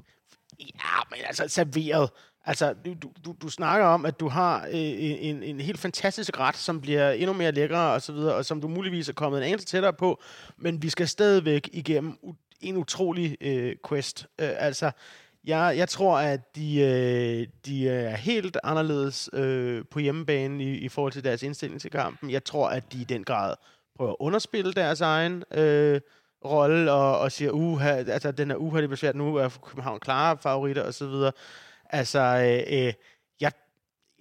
[0.60, 2.10] Ja, men altså serveret.
[2.44, 2.94] Altså, du,
[3.24, 7.10] du, du, snakker om, at du har øh, en, en helt fantastisk ret, som bliver
[7.10, 9.92] endnu mere lækker og så videre, og som du muligvis er kommet en anelse tættere
[9.92, 10.22] på,
[10.56, 12.18] men vi skal stadigvæk igennem
[12.60, 14.26] en utrolig øh, quest.
[14.38, 14.90] Øh, altså,
[15.44, 20.88] jeg, jeg tror, at de, øh, de er helt anderledes øh, på hjemmebane i, i
[20.88, 22.30] forhold til deres indstilling til kampen.
[22.30, 23.54] Jeg tror, at de i den grad
[23.96, 26.00] prøver at underspille deres egen øh,
[26.44, 30.00] rolle og, og siger, uha, altså den er uha, det bliver svært nu, er København
[30.00, 31.32] klare favoritter og så videre.
[31.90, 32.92] Altså, øh, øh,
[33.40, 33.52] jeg,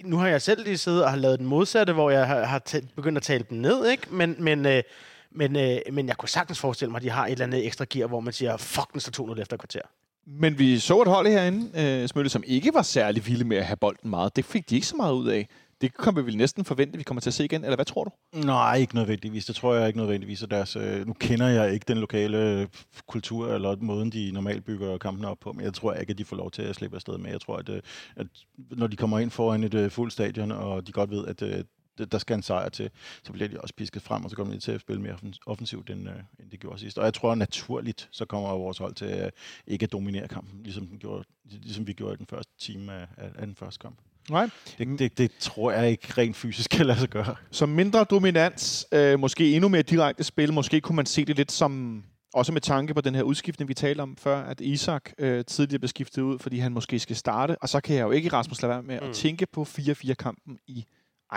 [0.04, 2.62] nu har jeg selv lige siddet og har lavet den modsatte, hvor jeg har, har
[2.70, 4.04] tæ- begyndt at tale dem ned, ikke?
[4.12, 4.84] Men, men, øh,
[5.32, 7.86] men, øh, men jeg kunne sagtens forestille mig, at de har et eller andet ekstra
[7.90, 9.82] gear, hvor man siger, fuck, den står 2-0 efter kvarter.
[10.26, 13.66] Men vi så et hold herinde, øh, Smølle, som ikke var særlig vilde med at
[13.66, 14.36] have bolden meget.
[14.36, 15.48] Det fik de ikke så meget ud af.
[15.82, 17.64] Det kan vi vel næsten forvente, at vi kommer til at se igen.
[17.64, 18.12] Eller hvad tror du?
[18.34, 19.46] Nej, ikke nødvendigvis.
[19.46, 20.44] Det tror jeg ikke nødvendigvis.
[20.44, 22.68] At deres, øh, nu kender jeg ikke den lokale øh,
[23.08, 26.26] kultur, eller måden, de normalt bygger kampene op på, men jeg tror ikke, at de
[26.26, 27.32] får lov til at slippe afsted med.
[27.32, 27.82] Jeg tror, at, øh,
[28.16, 31.42] at når de kommer ind foran et øh, fuldt stadion, og de godt ved, at
[31.42, 31.64] øh,
[32.06, 32.90] der skal en sejr til,
[33.24, 35.90] så bliver de også pisket frem, og så kommer de til at spille mere offensivt,
[35.90, 36.98] end, øh, end det gjorde sidst.
[36.98, 39.32] Og jeg tror naturligt, så kommer vores hold til øh,
[39.68, 43.08] ikke at dominere kampen, ligesom, den gjorde, ligesom vi gjorde i den første time af,
[43.18, 43.98] af den første kamp.
[44.30, 44.50] Nej.
[44.78, 47.36] Det, det, det tror jeg ikke rent fysisk kan lade sig gøre.
[47.52, 50.54] Som mindre dominans, øh, måske endnu mere direkte spil.
[50.54, 52.04] Måske kunne man se det lidt som,
[52.34, 55.80] også med tanke på den her udskiftning, vi talte om før, at Isak øh, tidligere
[55.80, 57.56] blev skiftet ud, fordi han måske skal starte.
[57.62, 59.04] Og så kan jeg jo ikke, Rasmus, lade være med mm.
[59.04, 59.10] Mm.
[59.10, 60.86] at tænke på 4-4-kampen i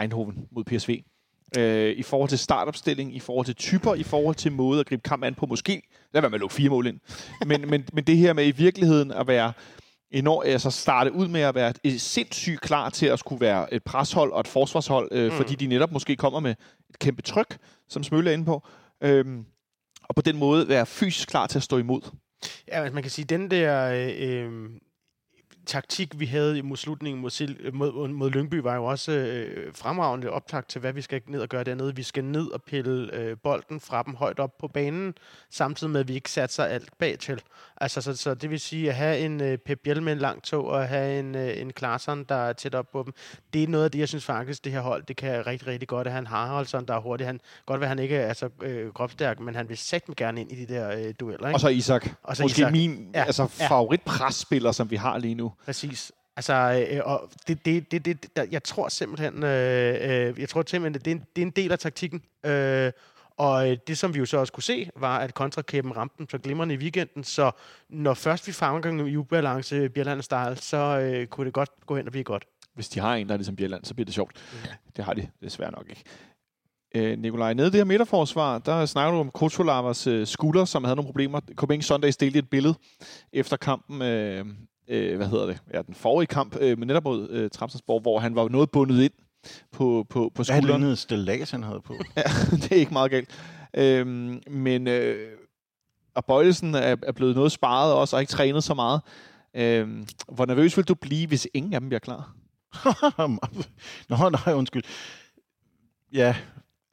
[0.01, 1.03] Eindhoven mod PSV.
[1.59, 5.03] Øh, I forhold til startopstilling, i forhold til typer, i forhold til måde at gribe
[5.03, 5.47] kamp an på.
[5.47, 5.83] Måske
[6.15, 7.01] lad være med at lukke fire mål ind.
[7.47, 9.53] Men, men, men det her med i virkeligheden at være
[10.11, 14.33] enormt, altså starte ud med at være sindssygt klar til at skulle være et preshold
[14.33, 15.37] og et forsvarshold, øh, mm.
[15.37, 16.55] fordi de netop måske kommer med
[16.91, 17.59] et kæmpe tryk,
[17.89, 18.67] som Smølle er inde på.
[19.01, 19.45] Øhm,
[20.03, 22.01] og på den måde være fysisk klar til at stå imod.
[22.69, 23.93] Ja, altså man kan sige, den der...
[23.93, 24.71] Øh, øh,
[25.67, 29.75] taktik, vi havde mod slutningen mod, Sil- øh, mod, mod Lyngby, var jo også øh,
[29.75, 31.97] fremragende optag til, hvad vi skal ned og gøre dernede.
[31.97, 35.15] Vi skal ned og pille øh, bolden fra dem højt op på banen,
[35.51, 37.43] samtidig med, at vi ikke satser alt bag til.
[37.81, 40.43] Altså, så, så det vil sige, at have en øh, Pep Biel med en lang
[40.43, 43.15] tog, og have en, øh, en Klaarsson, der er tæt op på dem,
[43.53, 45.89] det er noget af det, jeg synes faktisk, det her hold, det kan rigtig, rigtig
[45.89, 46.07] godt.
[46.07, 47.27] At han har Haraldsson, der er hurtig.
[47.27, 50.53] Han, godt være, han ikke er så øh, kropstærk, men han vil sætte gerne ind
[50.53, 51.49] i de der øh, dueller.
[51.49, 51.57] Ikke?
[51.57, 52.09] Og så Isak.
[52.23, 52.73] Og så Måske Isak.
[52.73, 55.53] min Ja, altså, favoritpresspiller, som vi har lige nu.
[55.65, 56.13] Præcis.
[56.37, 60.65] Altså, øh, og det, det, det, det, der, jeg tror simpelthen, øh, øh, jeg tror
[60.67, 62.23] simpelthen, det er, en, det er en del af taktikken.
[62.45, 62.93] Øh,
[63.41, 66.29] og øh, det, som vi jo så også kunne se, var, at kontrakæben ramte den
[66.29, 67.51] så glimrende i weekenden, så
[67.89, 71.97] når først vi fanger gang i ubalance Bjelland style, så øh, kunne det godt gå
[71.97, 72.45] hen og blive godt.
[72.75, 74.33] Hvis de har en, der er ligesom Bjelland, så bliver det sjovt.
[74.97, 76.03] Det har de desværre nok ikke.
[76.95, 80.85] Øh, Nikolaj, nede i det her midterforsvar, der snakker du om Kotolavas øh, skulder, som
[80.85, 81.41] havde nogle problemer.
[81.55, 82.75] Copenhagen Sundays delte et billede
[83.33, 84.47] efter kampen, øh,
[84.89, 88.19] øh, hvad hedder det, ja, den forrige kamp øh, med netop mod øh, Trapsensborg, hvor
[88.19, 89.13] han var noget bundet ind
[89.73, 90.83] på, på, på Hvad er skulderen.
[90.83, 91.95] andet stillads, han havde på?
[92.17, 92.23] Ja,
[92.57, 93.31] det er ikke meget galt.
[93.77, 95.33] Øhm, men øh,
[96.15, 99.01] og Bøjlesen er, er blevet noget sparet også, og ikke trænet så meget.
[99.55, 102.35] Øhm, hvor nervøs vil du blive, hvis ingen af dem bliver klar?
[104.09, 104.83] Nå, nej, undskyld.
[106.13, 106.37] Ja,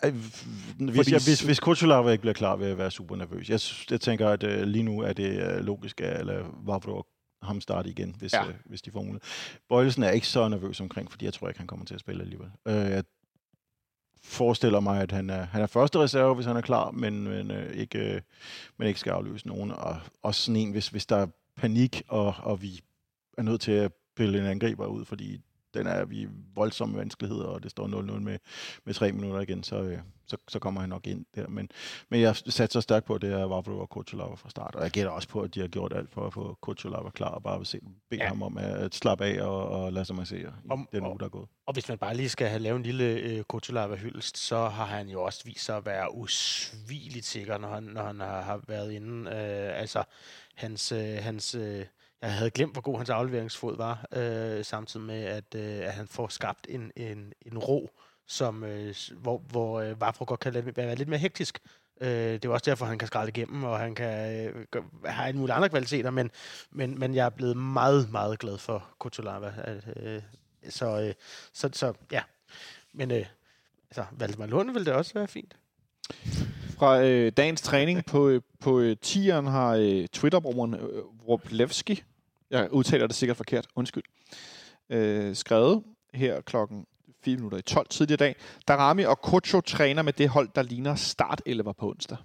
[0.01, 3.49] hvis, Fordi- jeg, hvis, hvis Kuchulava ikke bliver klar, vil jeg være super nervøs.
[3.49, 3.59] Jeg,
[3.91, 7.03] jeg tænker, at øh, lige nu er det øh, logisk, at eller Vavro
[7.47, 8.47] ham starte igen, hvis, Ja.
[8.47, 9.21] øh, hvis de får mulighed.
[9.69, 12.21] Bøjelsen er ikke så nervøs omkring, fordi jeg tror ikke, han kommer til at spille
[12.21, 12.47] alligevel.
[12.67, 13.03] Øh, jeg
[14.23, 17.51] forestiller mig, at han er, han er første reserve, hvis han er klar, men, men,
[17.51, 18.21] øh, ikke, øh,
[18.77, 19.71] men ikke skal afløse nogen.
[19.71, 22.81] Og også sådan en, hvis, hvis der er panik, og, og vi
[23.37, 25.41] er nødt til at pille en angriber ud, fordi
[25.77, 28.37] den er vi voldsomme vanskeligheder, og det står 0-0 med,
[28.85, 31.47] med tre minutter igen, så, øh, så, så kommer han nok ind der.
[31.47, 31.69] Men,
[32.09, 34.91] men jeg satser stærkt på, at det er Vavro og Kuchulava fra start, og jeg
[34.91, 37.65] gætter også på, at de har gjort alt for at få Kuchulava klar, og bare
[37.65, 37.79] se,
[38.09, 38.27] bede Ja.
[38.27, 41.19] ham om at slappe af og, og lade sig massere i Om- den og- uge,
[41.19, 41.47] der er gået.
[41.67, 45.09] Og hvis man bare lige skal have lavet en lille øh, Kotulava-hyldest, så har han
[45.09, 48.91] jo også vist sig at være usvigeligt sikker, når han, når han har, har været
[48.91, 49.29] inde.
[49.31, 50.03] Øh, altså,
[50.55, 51.85] hans, øh, hans, øh,
[52.21, 56.07] jeg havde glemt, hvor god hans afleveringsfod var, øh, samtidig med, at, øh, at han
[56.07, 57.91] får skabt en, en, en ro,
[58.27, 61.59] som, øh, hvor, hvor øh, Vafro godt kan lade- være lidt mere hektisk.
[62.01, 65.29] Øh, det er også derfor, han kan skralde igennem, og han kan øh, gøre- have
[65.29, 66.31] en mulig andre kvaliteter, men,
[66.71, 69.53] men, men jeg er blevet meget, meget glad for Kutulava.
[69.57, 70.21] At, øh,
[70.69, 71.13] så, øh,
[71.53, 72.21] så, så ja.
[72.93, 73.25] Men øh,
[73.89, 75.55] altså, Valdemar Lund ville det også være fint.
[76.77, 82.03] Fra øh, dagens træning på, øh, på øh, tieren har øh, Twitter-brugeren øh, Roblevski,
[82.51, 84.03] jeg udtaler det sikkert forkert, undskyld,
[84.89, 85.83] øh, skrevet
[86.13, 86.85] her klokken
[87.23, 88.35] 4 minutter i 12 tidligere i dag.
[88.67, 92.17] Darami og Kocho træner med det hold, der ligner start 11 på onsdag.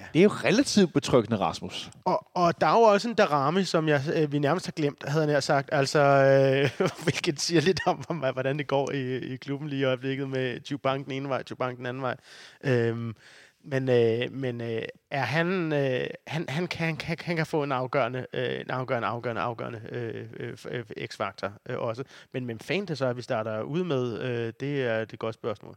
[0.00, 0.04] Ja.
[0.12, 1.90] Det er jo relativt betryggende, Rasmus.
[2.04, 5.04] Og, og der er jo også en Darami, som jeg, øh, vi nærmest har glemt,
[5.08, 5.68] havde jeg nær sagt.
[5.72, 9.84] Altså, øh, hvilket siger lidt om, om, hvordan det går i, i klubben lige i
[9.84, 12.16] øjeblikket med Chubank den ene vej, Chubank den anden vej.
[12.64, 13.16] Øhm,
[13.64, 17.62] men øh, men øh, er han, øh, han, han, kan, han, kan, han kan få
[17.62, 22.04] en afgørende, øh, en afgørende, afgørende, afgørende øh, øh, øh, x-faktor øh, også.
[22.32, 25.12] Men men fan det så, at vi starter ude med, øh, det er det er
[25.12, 25.76] et godt spørgsmål.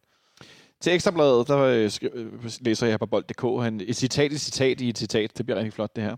[0.81, 2.25] Til Ekstrabladet, der øh, øh,
[2.61, 5.37] læser jeg på bold.dk, han, et citat i et citat i et citat.
[5.37, 6.15] Det bliver rigtig flot, det her.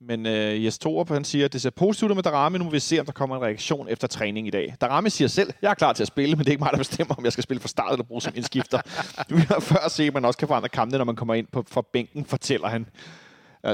[0.00, 2.58] Men øh, Jes Torup, han siger, at det ser positivt ud med Darami.
[2.58, 4.74] Nu må vi se, om der kommer en reaktion efter træning i dag.
[4.80, 6.78] Darami siger selv, jeg er klar til at spille, men det er ikke mig, der
[6.78, 8.80] bestemmer, om jeg skal spille fra start eller bruge som indskifter.
[9.36, 11.64] Vi har før set, at man også kan forandre kampene, når man kommer ind på,
[11.68, 12.86] fra bænken, fortæller han.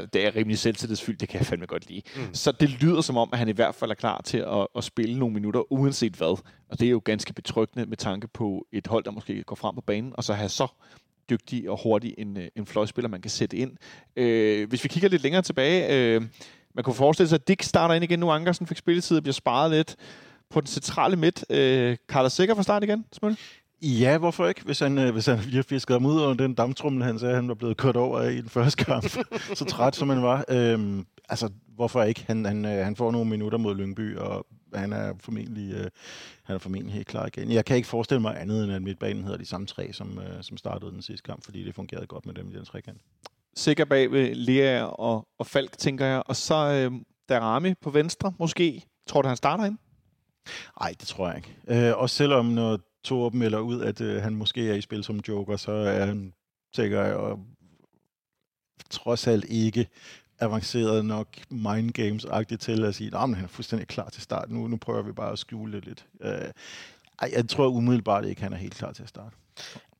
[0.00, 2.02] Det er rimelig selvtillidsfyldt, det kan jeg fandme godt lide.
[2.16, 2.34] Mm.
[2.34, 4.84] Så det lyder som om, at han i hvert fald er klar til at, at
[4.84, 6.42] spille nogle minutter, uanset hvad.
[6.68, 9.74] Og det er jo ganske betryggende med tanke på et hold, der måske går frem
[9.74, 10.66] på banen, og så have så
[11.30, 13.72] dygtig og hurtig en, øh, en fløjspiller, man kan sætte ind.
[14.16, 16.22] Øh, hvis vi kigger lidt længere tilbage, øh,
[16.74, 18.30] man kunne forestille sig, at Dick starter ind igen nu.
[18.30, 19.96] Ankersen fik spilletid og bliver sparet lidt
[20.50, 21.44] på den centrale midt.
[21.50, 23.36] Øh, Carlos Sikker fra start igen, Smølle?
[23.82, 24.64] Ja, hvorfor ikke?
[24.64, 27.34] Hvis han, øh, hvis han lige har fisket ham ud under den dammtrummel, han sagde,
[27.34, 29.08] han var blevet kørt over i den første kamp.
[29.58, 30.44] så træt som han var.
[30.48, 32.24] Øhm, altså, hvorfor ikke?
[32.26, 35.86] Han, han, øh, han får nogle minutter mod Lyngby, og han er formentlig, øh,
[36.42, 37.52] han er formentlig helt klar igen.
[37.52, 40.42] Jeg kan ikke forestille mig andet, end at midtbanen hedder de samme tre, som, øh,
[40.42, 43.00] som startede den sidste kamp, fordi det fungerede godt med dem i den trekant.
[43.56, 46.22] Sikker bag ved Lea og, og Falk, tænker jeg.
[46.26, 48.84] Og så øh, Darami på venstre, måske.
[49.06, 49.78] Tror du, han starter ind?
[50.80, 51.88] Nej, det tror jeg ikke.
[51.88, 55.20] Øh, også selvom når Torben melder ud, at øh, han måske er i spil som
[55.28, 56.32] joker, så er han,
[56.74, 57.38] sikkert jeg, og
[58.90, 59.88] trods alt ikke
[60.40, 64.50] avanceret nok mind games-agtigt til at sige, at han er fuldstændig klar til start.
[64.50, 66.06] Nu, nu prøver vi bare at skjule det lidt.
[66.20, 66.50] Øh,
[67.18, 69.36] ej, jeg tror umiddelbart ikke, han er helt klar til at starte.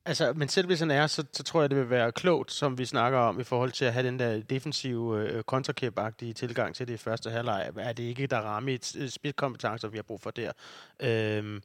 [0.05, 2.79] Altså, men selv hvis han er, så, så tror jeg, det vil være klogt, som
[2.79, 5.99] vi snakker om, i forhold til at have den der defensive øh, kontrakæb
[6.37, 7.71] tilgang til det i første halvleg.
[7.77, 10.53] Er det ikke der ramme øh, spidskompetencer, vi har brug for der?
[11.01, 11.63] Øhm,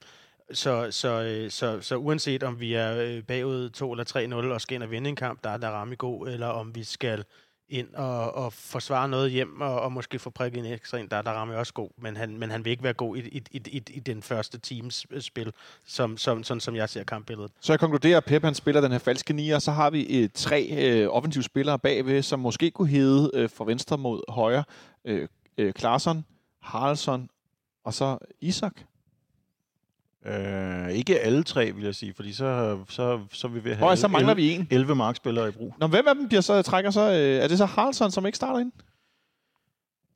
[0.54, 4.62] så, så, øh, så, så uanset om vi er øh, bagud 2 eller 3-0 og
[4.62, 7.24] skal ind og vinde en kamp, der er der ramme god, eller om vi skal
[7.70, 11.22] ind og, og forsvare noget hjem, og, og måske få prikket en ekstra ind, der,
[11.22, 13.62] der rammer også god, men han, men han vil ikke være god i, i, i,
[13.68, 15.54] i, i den første teams øh, spil,
[15.86, 17.52] som, som, sådan som jeg ser kampbilledet.
[17.62, 20.30] Så jeg konkluderer, at Pep han spiller den her falske nier, så har vi øh,
[20.34, 24.64] tre øh, offensive spillere bagved, som måske kunne hedde øh, fra venstre mod højre.
[25.06, 26.26] Øh, øh, Klarsson,
[26.62, 27.30] Haraldsson
[27.84, 28.74] og så Isak.
[30.28, 33.98] Øh, ikke alle tre, vil jeg sige, fordi så, så, så vil vi have Og
[33.98, 34.68] så mangler vi en.
[34.72, 35.74] 11 markspillere i brug.
[35.80, 37.02] Nå, hvem af dem bliver så, trækker så?
[37.02, 38.72] Øh, er det så Haraldsson, som ikke starter ind?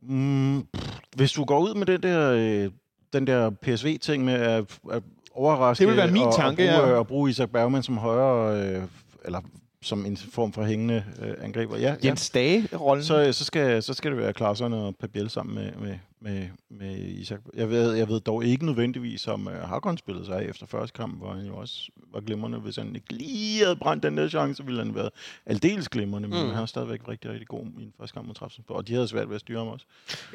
[0.02, 2.72] Mm, pff, hvis du går ud med den der, øh,
[3.14, 6.90] den der PSV-ting med at, at overraske Det vil være min og, tanke, og, bruge,
[6.90, 6.98] ja.
[6.98, 8.84] og bruge Isak Bergman som højre, øh,
[9.26, 9.42] eller
[9.82, 11.78] som en form for hængende øh, angriber.
[11.78, 11.96] Ja, ja.
[12.04, 13.04] Jens Dage-rollen?
[13.04, 16.48] Så, øh, så, skal, så skal det være Klarsson og Pabiel sammen med, med, med,
[16.70, 17.42] med Isak.
[17.54, 20.66] Jeg ved, jeg ved dog ikke nødvendigvis, om øh, uh, Hakon spillede sig af efter
[20.66, 22.58] første kamp, hvor han jo også var glimrende.
[22.60, 25.10] Hvis han ikke lige havde brændt den der chance, ville han være
[25.46, 26.50] aldeles glimrende, men Mm.
[26.54, 29.08] han er stadigvæk rigtig, rigtig god i den første kamp mod Trabzonspor, og de havde
[29.08, 29.86] svært ved at styre ham også.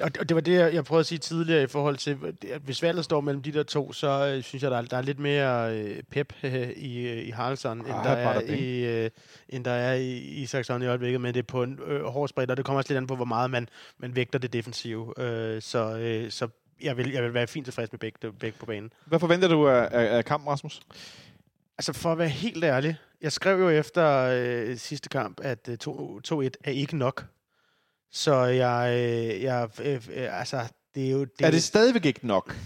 [0.01, 2.19] Og det, og det var det, jeg, prøvede at sige tidligere i forhold til,
[2.53, 4.97] at hvis valget står mellem de der to, så øh, synes jeg, der er, der
[4.97, 9.11] er lidt mere øh, pep øh, i, i Haraldsson, end, der er i, øh,
[9.49, 12.51] end der er i Isaksson i øjeblikket, men det er på en øh, hård spredt,
[12.51, 15.21] og det kommer også lidt an på, hvor meget man, man vægter det defensive.
[15.23, 16.49] Øh, så øh, så
[16.83, 18.93] jeg, vil, jeg vil være fint tilfreds med begge, begge på banen.
[19.07, 20.81] Hvad forventer du af, af, af kampen, Rasmus?
[21.79, 25.79] Altså for at være helt ærlig, jeg skrev jo efter øh, sidste kamp, at øh,
[25.79, 27.25] 2 2-1 er ikke nok.
[28.13, 30.61] Så jeg, øh, jeg øh, øh, altså,
[30.95, 31.21] det er jo...
[31.25, 32.57] Det Er det stadigvæk ikke nok?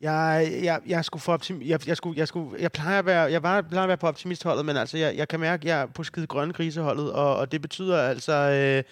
[0.00, 3.32] Jeg, jeg, jeg skulle for optim, jeg, jeg, skulle, jeg, skulle, jeg plejer at være,
[3.32, 5.80] jeg var, plejer at være på optimistholdet, men altså, jeg, jeg kan mærke, at jeg
[5.80, 8.84] er på skide grønne kriseholdet, og, og det betyder altså, øh,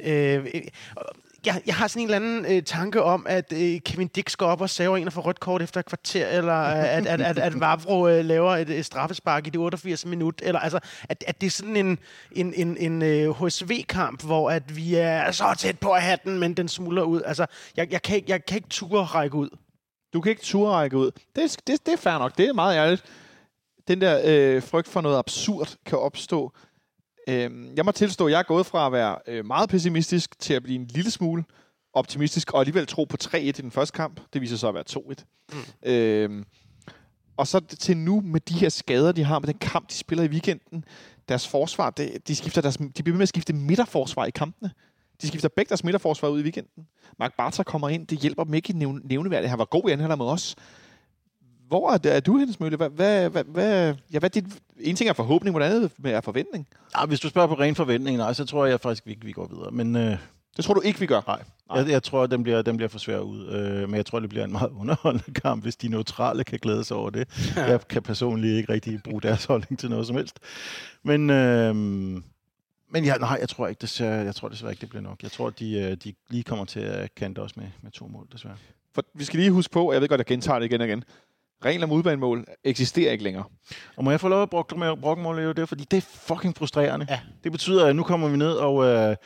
[0.00, 0.62] øh, øh,
[1.46, 4.46] jeg, jeg har sådan en eller anden øh, tanke om, at øh, Kevin Dix går
[4.46, 7.20] op og saver en og får rødt kort efter et kvarter, eller øh, at, at,
[7.20, 11.24] at, at Vavro øh, laver et, et straffespark i det 88 minut, eller altså, at,
[11.26, 11.98] at det er sådan en,
[12.32, 16.38] en, en, en øh, HSV-kamp, hvor at vi er så tæt på at have den,
[16.38, 17.22] men den smuldrer ud.
[17.26, 17.46] Altså,
[17.76, 19.48] jeg, jeg, kan jeg kan ikke ture række ud.
[20.12, 21.10] Du kan ikke ture række ud.
[21.36, 22.38] Det, det, det er fair nok.
[22.38, 23.04] Det er meget ærligt.
[23.88, 26.52] Den der øh, frygt for noget absurd kan opstå.
[27.28, 30.54] Øh, jeg må tilstå, at jeg er gået fra at være øh, meget pessimistisk til
[30.54, 31.44] at blive en lille smule
[31.92, 34.20] optimistisk, og alligevel tro på 3-1 i den første kamp.
[34.32, 35.24] Det viser sig at være 2-1.
[35.52, 35.90] Mm.
[35.90, 36.44] Øh,
[37.36, 40.24] og så til nu med de her skader, de har med den kamp, de spiller
[40.24, 40.84] i weekenden.
[41.28, 44.70] Deres forsvar, det, de, skifter deres, de bliver ved med at skifte midterforsvar i kampene.
[45.22, 46.86] De skifter begge deres midterforsvar ud i weekenden.
[47.18, 49.50] Mark Bartra kommer ind, det hjælper dem ikke nævn, nævneværdigt.
[49.50, 50.56] Han var god i anden halvleg med os.
[51.68, 52.76] Hvor er, er du hendes Mølle?
[52.76, 54.44] Hvad, hvad, hvad, hvad, ja, hvad er dit,
[54.80, 56.68] en ting er forhåbning, hvordan andet er forventning?
[57.00, 59.46] Ja, hvis du spørger på ren forventning, nej, så tror jeg faktisk ikke, vi går
[59.46, 59.70] videre.
[59.70, 60.16] Men øh,
[60.56, 61.20] Det tror du ikke, vi gør?
[61.26, 61.42] nej,
[61.74, 63.48] jeg, jeg tror, den bliver, den bliver for svær ud.
[63.48, 66.84] Øh, men jeg tror, det bliver en meget underholdende kamp, hvis de neutrale kan glæde
[66.84, 67.52] sig over det.
[67.56, 70.38] Jeg kan personligt ikke rigtig bruge deres holdning til noget som helst.
[71.02, 71.74] Men, øh,
[72.90, 75.22] men ja, nej, jeg tror ikke, det ser, jeg tror desværre ikke, det bliver nok.
[75.22, 78.26] Jeg tror, de, øh, de lige kommer til at kante os med, med to mål,
[78.32, 78.56] desværre.
[78.94, 80.86] For vi skal lige huske på, og jeg ved godt, jeg gentager det igen og
[80.86, 81.04] igen.
[81.64, 83.44] Reglen om udbanemål eksisterer ikke længere.
[83.96, 86.56] Og må jeg få lov at brokke med brokkemål, jo det, fordi det er fucking
[86.56, 87.06] frustrerende.
[87.10, 87.20] Ja.
[87.44, 89.16] Det betyder, at nu kommer vi ned og øh,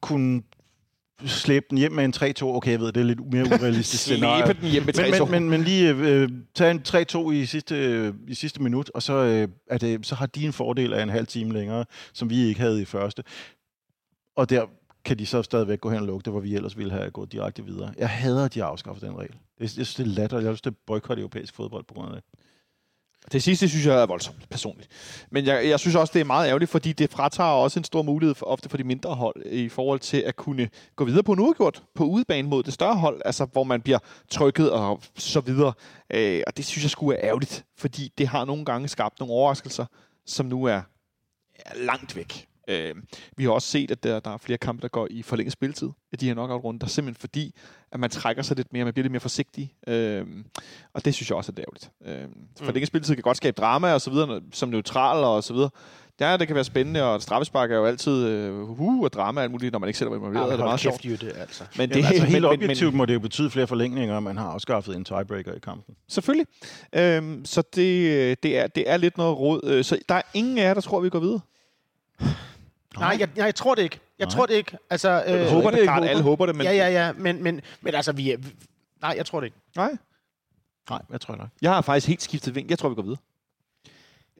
[0.00, 0.42] kunne
[1.26, 2.42] slæbe den hjem med en 3-2.
[2.42, 4.04] Okay, jeg ved, det er lidt mere urealistisk.
[4.16, 7.46] Slæbe den hjem med 3 Men, men, men, men lige øh, tage en 3-2 i
[7.46, 10.92] sidste, øh, i sidste minut, og så, øh, er det, så har de en fordel
[10.92, 13.22] af en halv time længere, som vi ikke havde i første.
[14.36, 14.66] Og der
[15.08, 17.32] kan de så stadigvæk gå hen og lukke det, hvor vi ellers ville have gået
[17.32, 17.94] direkte videre.
[17.98, 19.32] Jeg hader, at de har afskaffet den regel.
[19.32, 20.46] Det, jeg synes, det er latterligt.
[20.46, 22.24] Jeg synes, det boykotter boykotte europæisk fodbold på grund af det.
[23.32, 24.88] Det sidste synes jeg er voldsomt, personligt.
[25.30, 28.02] Men jeg, jeg synes også, det er meget ærgerligt, fordi det fratager også en stor
[28.02, 31.32] mulighed for, ofte for de mindre hold i forhold til at kunne gå videre på
[31.32, 33.98] en uafgjort på udebane mod det større hold, altså hvor man bliver
[34.30, 35.72] trykket og så videre.
[36.10, 39.34] Øh, og det synes jeg skulle er ærgerligt, fordi det har nogle gange skabt nogle
[39.34, 39.86] overraskelser,
[40.26, 40.80] som nu er,
[41.56, 42.47] er langt væk.
[42.68, 42.94] Øh,
[43.36, 45.88] vi har også set, at der, der er flere kampe, der går i forlænget spilletid
[46.12, 47.54] af de her knockout-runder, simpelthen fordi,
[47.92, 49.72] at man trækker sig lidt mere, man bliver lidt mere forsigtig.
[49.86, 50.26] Øh,
[50.94, 51.90] og det synes jeg også er ærgerligt.
[52.06, 52.28] Øh,
[52.66, 55.70] forlænget spilletid kan godt skabe drama og så videre, som neutral og så videre.
[56.20, 59.42] Ja, det kan være spændende, og straffespark er jo altid øh, uh, og drama og
[59.42, 60.46] alt muligt, når man ikke selv er involveret.
[60.46, 61.04] Ja, det er meget sjovt.
[61.04, 61.64] Jytte, altså.
[61.76, 64.36] Men Det, Jamen, altså, helt men- objektivt må det jo betyde flere forlængninger, og man
[64.36, 65.94] har afskaffet en tiebreaker i kampen.
[66.08, 66.46] Selvfølgelig.
[66.92, 69.60] Øhm, så det, det, er, det er lidt noget råd.
[69.64, 71.40] Øh, Så der er ingen af jer, der tror, vi går videre.
[72.98, 73.98] Nej, jeg, jeg tror det ikke.
[74.18, 74.34] Jeg Nej.
[74.34, 74.76] tror det ikke.
[74.90, 77.12] Altså, Jeg øh, håber det, ikke klart, alle håber det, men Ja, ja, ja.
[77.12, 78.36] Men, men, men altså, vi er...
[79.02, 79.56] Nej, jeg tror det ikke.
[79.76, 79.96] nej.
[80.90, 81.48] Nej, jeg tror nok.
[81.62, 82.70] Jeg har faktisk helt skiftet vinkel.
[82.70, 83.18] Jeg tror, vi går videre.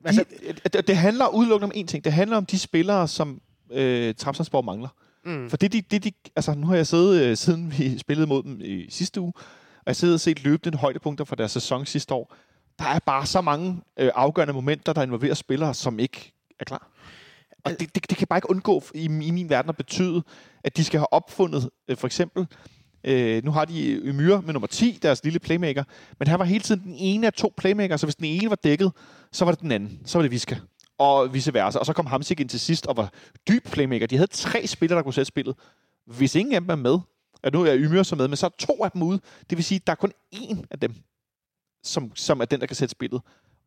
[0.05, 0.23] Altså,
[0.63, 2.03] de, det, det handler udelukkende om én ting.
[2.03, 3.41] Det handler om de spillere, som
[3.71, 4.89] øh, Trapsonsborg mangler.
[5.25, 5.49] mm.
[5.49, 8.43] For det, de, det de, altså, nu har jeg siddet, øh, siden vi spillede mod
[8.43, 9.33] dem i sidste uge,
[9.77, 12.35] og jeg sidder og set løbende højdepunkter fra deres sæson sidste år.
[12.79, 16.87] Der er bare så mange øh, afgørende momenter, der involverer spillere, som ikke er klar.
[17.63, 20.23] Og det, det, det kan bare ikke undgå i, i min verden at betyde,
[20.63, 22.47] at de skal have opfundet, øh, for eksempel,
[23.03, 25.83] øh, nu har de øh, Ymyr med nummer 10, deres lille playmaker,
[26.19, 28.55] men han var hele tiden den ene af to playmaker, så hvis den ene var
[28.55, 28.91] dækket,
[29.31, 29.99] så var det den anden.
[30.05, 30.55] Så var det Viska.
[30.97, 31.79] Og vice versa.
[31.79, 33.13] Og så kom Hamsik ind til sidst og var
[33.49, 34.07] dyb playmaker.
[34.07, 35.55] De havde tre spillere, der kunne sætte spillet.
[36.05, 36.99] Hvis ingen af dem er med,
[37.43, 39.19] og nu er Ymyr så med, men så er to af dem ude.
[39.49, 40.93] Det vil sige, at der er kun én af dem,
[41.83, 43.21] som, som er den, der kan sætte spillet.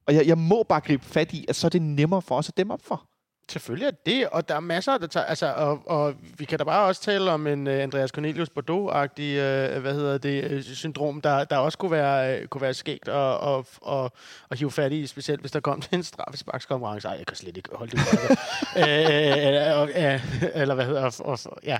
[0.06, 2.48] Og jeg, jeg må bare gribe fat i, at så er det nemmere for os
[2.48, 3.08] at dem op for.
[3.50, 5.26] Selvfølgelig er det, og der er masser, der tager...
[5.26, 9.22] Altså, og, og vi kan da bare også tale om en uh, Andreas Cornelius Bordeaux-agtig,
[9.22, 13.08] uh, hvad hedder det, uh, syndrom, der, der også kunne være, uh, kunne være skægt
[13.08, 14.12] og, og, og,
[14.48, 17.08] og hive fat i, specielt hvis der kom til en straffesparkskonkurrence.
[17.08, 18.36] Ej, jeg kan slet ikke holde det ud.
[18.76, 21.78] uh, uh, eller hvad hedder og, og, ja.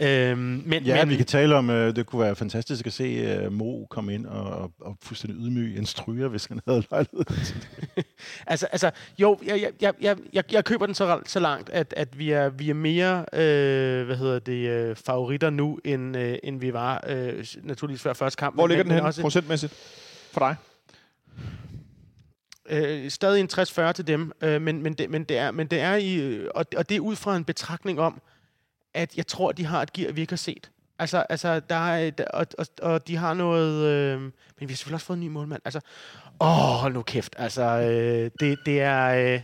[0.00, 3.04] Uh, men, Ja, men, vi kan tale om, øh, det kunne være fantastisk at se
[3.04, 7.24] øh, Mo komme ind og, og, og fuldstændig ydmyge en stryger, hvis han havde lejlighed.
[8.46, 11.94] Altså, altså jo, jeg, jeg, jeg, jeg, jeg, jeg køber den så, så langt, at,
[11.96, 16.38] at vi, er, vi er mere, øh, hvad hedder det, øh, favoritter nu, end, øh,
[16.42, 18.54] end vi var øh, naturligvis før første kamp.
[18.56, 19.72] Hvor ligger men den hen også- procentmæssigt
[20.32, 20.56] for dig?
[22.70, 25.80] øh, stadig en 60-40 til dem, øh, men, men, det, men, det er, men det
[25.80, 28.20] er i, øh, og, og det er ud fra en betragtning om,
[28.94, 30.70] at jeg tror, de har et gear, vi ikke har set.
[30.98, 34.30] Altså, altså der er, et- og, og, og de har noget, øh, men
[34.60, 35.62] vi har selvfølgelig også fået en ny målmand.
[35.64, 35.80] Altså,
[36.40, 36.48] åh,
[36.80, 37.34] hold nu kæft.
[37.38, 39.34] Altså, øh, det, det er...
[39.34, 39.40] Øh,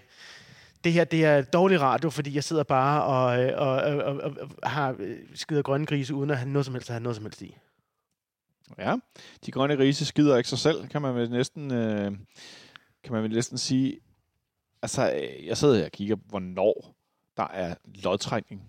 [0.85, 4.33] det her det er dårlig radio, fordi jeg sidder bare og, øh, og, og, og,
[4.63, 7.17] og, har øh, skider grønne grise, uden at have noget som helst at have noget
[7.17, 7.57] som helst i.
[8.79, 8.97] Ja,
[9.47, 12.13] de grønne grise skider ikke sig selv, kan man vel næsten, øh,
[13.05, 13.99] kan man vel næsten sige.
[14.83, 16.95] Altså, øh, jeg sidder her og kigger, hvornår
[17.37, 17.75] der er
[18.05, 18.63] lodtrækning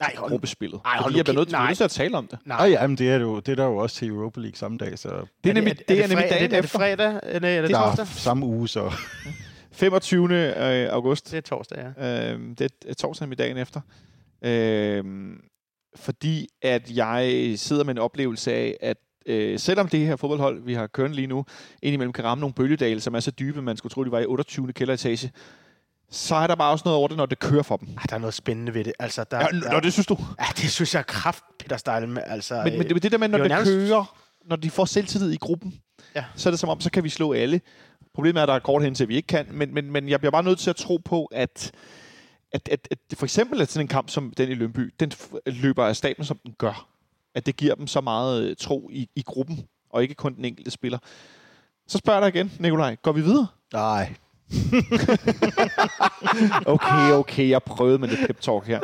[0.00, 0.80] Nej, hold, gruppespillet.
[0.84, 2.38] Ej, hold Fordi nu jeg bliver nødt til, nødt til at tale om det.
[2.44, 2.58] nej.
[2.60, 4.78] Og ja, men det er, jo, det er der jo også til Europa League samme
[4.78, 5.08] dag, så
[5.44, 6.78] Det er nemlig, det, er nemlig fre- dagen er det, efter.
[6.80, 7.20] Er det fredag?
[7.34, 8.02] Eller er det der torsdag?
[8.02, 8.92] er samme uge, så
[9.76, 10.34] 25.
[10.34, 11.30] øh, august.
[11.30, 12.32] Det er torsdag, ja.
[12.32, 13.80] Øh, det er torsdag med dagen efter.
[14.44, 15.04] Øh,
[15.96, 18.96] fordi at jeg sidder med en oplevelse af, at
[19.26, 21.44] øh, selvom det her fodboldhold, vi har kørende lige nu,
[21.82, 24.26] indimellem kan ramme nogle bølgedale, som er så dybe, man skulle tro, de var i
[24.26, 24.72] 28.
[24.72, 25.30] kælderetage,
[26.10, 27.88] så er der bare også noget over det, når det kører for dem.
[27.96, 28.92] Ej, der er noget spændende ved det.
[28.98, 30.18] Altså, der, Ja, der, når det synes du.
[30.40, 32.18] ja, det synes jeg er kraft, Peter Steil.
[32.18, 34.16] Altså, Men, men det er det der med, når det det, det nærmest- kører,
[34.48, 35.74] når de får selvtillid i gruppen,
[36.14, 36.24] Ja.
[36.34, 37.60] så er det som om, så kan vi slå alle.
[38.16, 40.08] Problemet er, at der er kort hen til, at vi ikke kan, men, men, men
[40.08, 41.72] jeg bliver bare nødt til at tro på, at,
[42.52, 45.12] at, at, at for eksempel at sådan en kamp som den i Lønby, den
[45.46, 46.88] løber af staben, som den gør.
[47.34, 50.44] At det giver dem så meget øh, tro i, i gruppen, og ikke kun den
[50.44, 50.98] enkelte spiller.
[51.86, 53.46] Så spørger jeg dig igen, Nikolaj, går vi videre?
[53.72, 54.14] nej.
[56.66, 58.80] Okay, okay, jeg prøvede med lidt pep-talk her.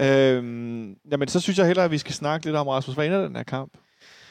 [0.00, 3.36] øhm, jamen, så synes jeg hellere, at vi skal snakke lidt om Rasmus Vaner, den
[3.36, 3.72] her kamp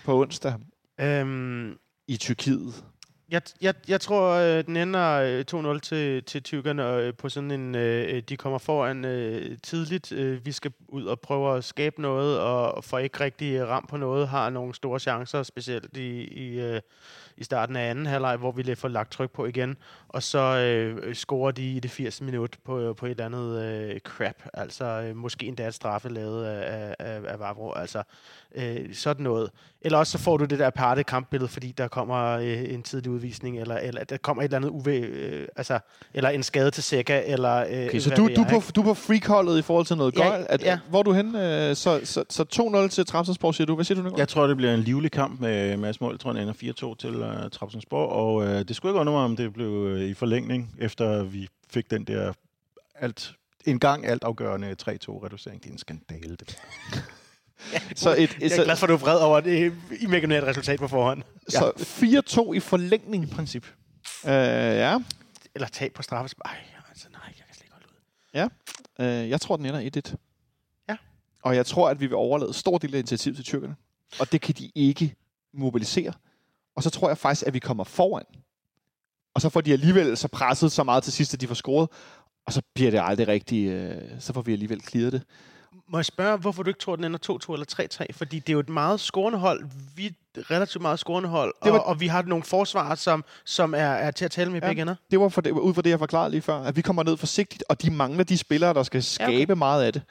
[0.05, 0.53] på onsdag
[0.99, 1.73] Øhm,
[2.07, 2.83] i Tyrkiet
[3.31, 7.51] jeg, jeg, jeg tror, øh, den ender øh, 2-0 til, til tykkerne øh, på sådan
[7.51, 7.75] en...
[7.75, 10.11] Øh, øh, de kommer foran øh, tidligt.
[10.11, 13.97] Øh, vi skal ud og prøve at skabe noget, og får ikke rigtig ram på
[13.97, 14.27] noget.
[14.27, 16.81] Har nogle store chancer, specielt i, i, øh,
[17.37, 19.77] i starten af anden halvleg, hvor vi lige får lagt tryk på igen.
[20.07, 22.21] Og så øh, scorer de i det 80.
[22.21, 24.35] minut på, på et eller andet øh, crap.
[24.53, 27.73] Altså øh, måske endda et straffe lavet af, af, af Vavro.
[27.73, 28.03] Altså
[28.55, 29.51] øh, sådan noget.
[29.81, 33.11] Eller også så får du det der parte kampbillede, fordi der kommer øh, en tidlig
[33.18, 35.80] udvisning, eller, eller der kommer et eller andet uvæ, øh, altså,
[36.14, 37.56] eller en skade til Sækka, eller...
[37.56, 38.72] Øh, Okay, så du, du, jeg, er på, ikke?
[38.76, 40.45] du er på freakholdet i forhold til noget Ja, gøjl.
[40.49, 40.80] At, ja.
[40.89, 41.69] Hvor er du henne?
[41.69, 42.45] Øh, Så, så, så
[42.85, 43.76] 2-0 til Trapsonsborg, siger du.
[43.76, 44.19] Hvad siger du, Nikolaj?
[44.22, 46.14] Jeg tror, det bliver en livlig kamp med Mads Mål.
[46.14, 48.10] Jeg tror, den ender 4-2 til uh, Trapsonsborg.
[48.10, 51.48] Og uh, det skulle ikke undre mig, om det blev uh, i forlængning, efter vi
[51.69, 52.34] fik den der
[52.95, 53.34] alt,
[53.65, 55.64] en gang alt afgørende 3-2-reducering.
[55.64, 56.57] Det er en skandale, det.
[57.95, 60.05] Så, et, Jeg så, er glad for, at du er vred over, at det I
[60.05, 61.23] et resultat på forhånd.
[61.49, 61.71] så
[62.49, 63.23] 4-2 i forlængning.
[63.23, 63.65] I princip.
[64.25, 64.99] Øh, ja.
[65.55, 66.35] Eller tab på straffes.
[66.45, 66.57] Ej,
[66.89, 69.23] altså nej, jeg kan slet ikke holde ud.
[69.23, 70.15] Øh, jeg tror, den ender 1-1.
[70.89, 70.95] Ja.
[71.43, 73.75] Og jeg tror, at vi vil overlade stor del af initiativ til tyrkerne.
[74.19, 75.15] Og det kan de ikke
[75.53, 76.13] mobilisere.
[76.75, 78.25] Og så tror jeg faktisk, at vi kommer foran.
[79.34, 81.89] Og så får de alligevel så presset så meget til sidst, at de får scoret.
[82.45, 83.71] Og så bliver det aldrig rigtigt.
[83.71, 85.23] Øh, så får vi alligevel clearet det.
[85.89, 87.65] Må jeg spørge, hvorfor du ikke tror, den ender 2-2 eller
[88.03, 88.06] 3-3?
[88.14, 89.64] Fordi det er jo et meget scorende hold.
[89.95, 90.06] Vi
[90.38, 91.53] er relativt meget scorende hold.
[91.64, 94.52] Det var- og, og vi har nogle forsvarer, som, som er, er til at tale
[94.52, 94.68] med Ja.
[94.68, 94.95] begge ender.
[95.11, 96.56] Det var for det, ud fra det, jeg forklarede lige før.
[96.57, 99.94] At vi kommer ned forsigtigt, og de mangler de spillere, der skal skabe meget af
[99.94, 100.02] det.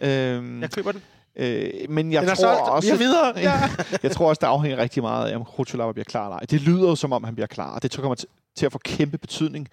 [0.00, 1.02] Øhm, Jeg køber den.
[1.36, 2.60] øh, men jeg den er tror solgt.
[2.70, 2.88] også...
[2.88, 3.32] Vi er videre.
[3.50, 3.70] Ja.
[4.02, 6.44] jeg tror også, det afhænger rigtig meget af, om Krutulava bliver klar eller ej.
[6.50, 8.66] Det lyder jo, som om han bliver klar, og det tror jeg kommer til, til
[8.66, 9.68] at få kæmpe betydning.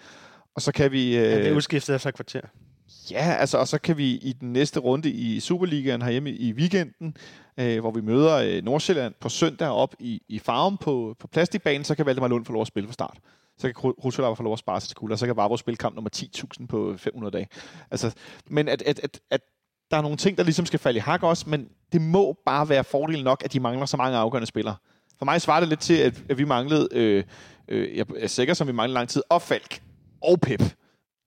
[0.56, 1.16] Og så kan vi...
[1.16, 2.42] Han bliver Øh, udskiftet efter kvarter
[3.12, 7.18] ja, altså, og så kan vi i den næste runde i Superligaen herhjemme i weekenden,
[7.58, 11.84] øh, hvor vi møder øh, Nordsjælland på søndag op i, i farven på, på plastikbanen,
[11.84, 13.18] så kan Valdemar Lund få lov at spille fra start.
[13.58, 15.78] Så kan Rutschelaar få lov at spare sig til kugler, og så kan Vavro spille
[15.78, 17.48] kamp nummer 10.000 på 500 dage.
[17.92, 18.12] Altså,
[18.48, 19.42] men at, at, at, at
[19.92, 22.70] der er nogle ting, der ligesom skal falde i hak også, men det må bare
[22.70, 24.76] være fordelen nok, at de mangler så mange afgørende spillere.
[25.18, 27.24] For mig svarer det lidt til, at, at vi manglede, øh,
[27.68, 29.82] øh, jeg er sikker som vi manglede lang tid, og Falk
[30.22, 30.62] og Pep.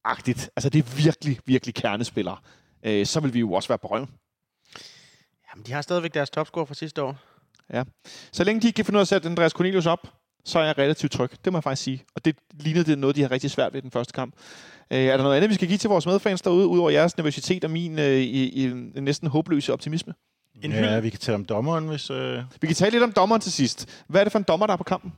[0.05, 0.51] Agtigt.
[0.57, 2.37] Altså det er virkelig, virkelig kernespillere.
[2.83, 4.11] Øh, så vil vi jo også være på røven.
[5.53, 7.16] Jamen, de har stadigvæk deres topscore fra sidste år.
[8.33, 10.09] Så længe de ikke kan finde ud af at sætte Andreas Cornelius op,
[10.45, 11.31] så er jeg relativt tryg.
[11.45, 12.05] Det må jeg faktisk sige.
[12.15, 14.35] Og det ligner det noget, de har rigtig svært ved den første kamp.
[14.91, 17.65] Øh, er der noget andet, vi skal give til vores medfans derude, udover jeres nervøsitet
[17.65, 20.15] og min øh, i, i en næsten håbløse optimisme?
[20.62, 21.01] En ja, hyld.
[21.01, 22.11] vi kan tale om dommeren, hvis...
[22.11, 22.43] Øh...
[22.61, 24.05] Vi kan tale lidt om dommeren til sidst.
[24.09, 25.12] Hvad er det for en dommer, der er på kampen?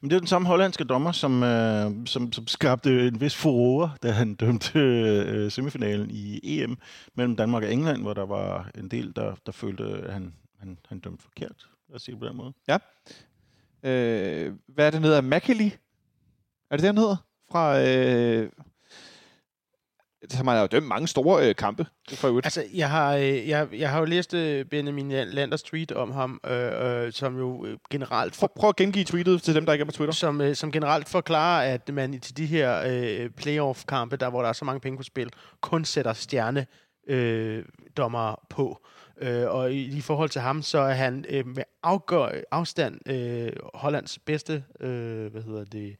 [0.00, 3.90] Men det er den samme hollandske dommer, som, øh, som, som skabte en vis furore,
[4.02, 6.78] da han dømte øh, semifinalen i EM
[7.14, 10.78] mellem Danmark og England, hvor der var en del, der, der følte, at han, han,
[10.88, 11.68] han dømte forkert.
[11.88, 12.52] Lad os sige det på den måde.
[13.82, 15.20] Øh, hvad er det, den hedder?
[15.20, 15.70] Mackely?
[16.70, 17.16] Er det det, han hedder?
[17.52, 17.82] Fra...
[17.82, 18.50] Øh,
[20.30, 21.86] som har jo dømt mange store øh, kampe.
[22.14, 22.46] For øvrigt.
[22.46, 26.40] Altså, jeg har, øh, jeg, jeg har jo læst øh, Benjamin Landers tweet om ham,
[26.46, 29.82] øh, øh, som jo øh, generelt Prøv, prøv at gengive tweetet til dem, der ikke
[29.82, 30.14] er på Twitter.
[30.14, 34.48] som, øh, som generelt forklarer, at man til de her øh, playoff-kampe, der hvor der
[34.48, 35.30] er så mange penge på spil,
[35.60, 36.66] kun sætter stjerne
[37.08, 37.64] øh,
[37.96, 38.86] dommer på.
[39.20, 43.52] Øh, og i, i forhold til ham, så er han øh, med afgør, afstand øh,
[43.74, 45.96] Hollands bedste, øh, hvad hedder det,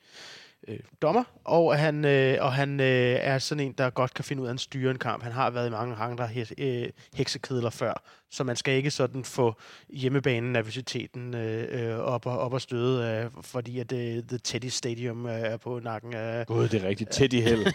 [0.68, 4.43] øh, dommer, og han, øh, og han øh, er sådan en, der godt kan finde
[4.43, 5.22] ud af at styre en kamp.
[5.22, 9.24] Han har været i mange andre he- øh, heksekedler før, så man skal ikke sådan
[9.24, 9.55] få
[9.89, 14.68] hjemmebanen nervøsiteten øh, øh, op, og, op og støde, øh, fordi at øh, The Teddy
[14.68, 17.32] Stadium øh, er på nakken af, Gud, det er rigtigt.
[17.32, 17.66] I held.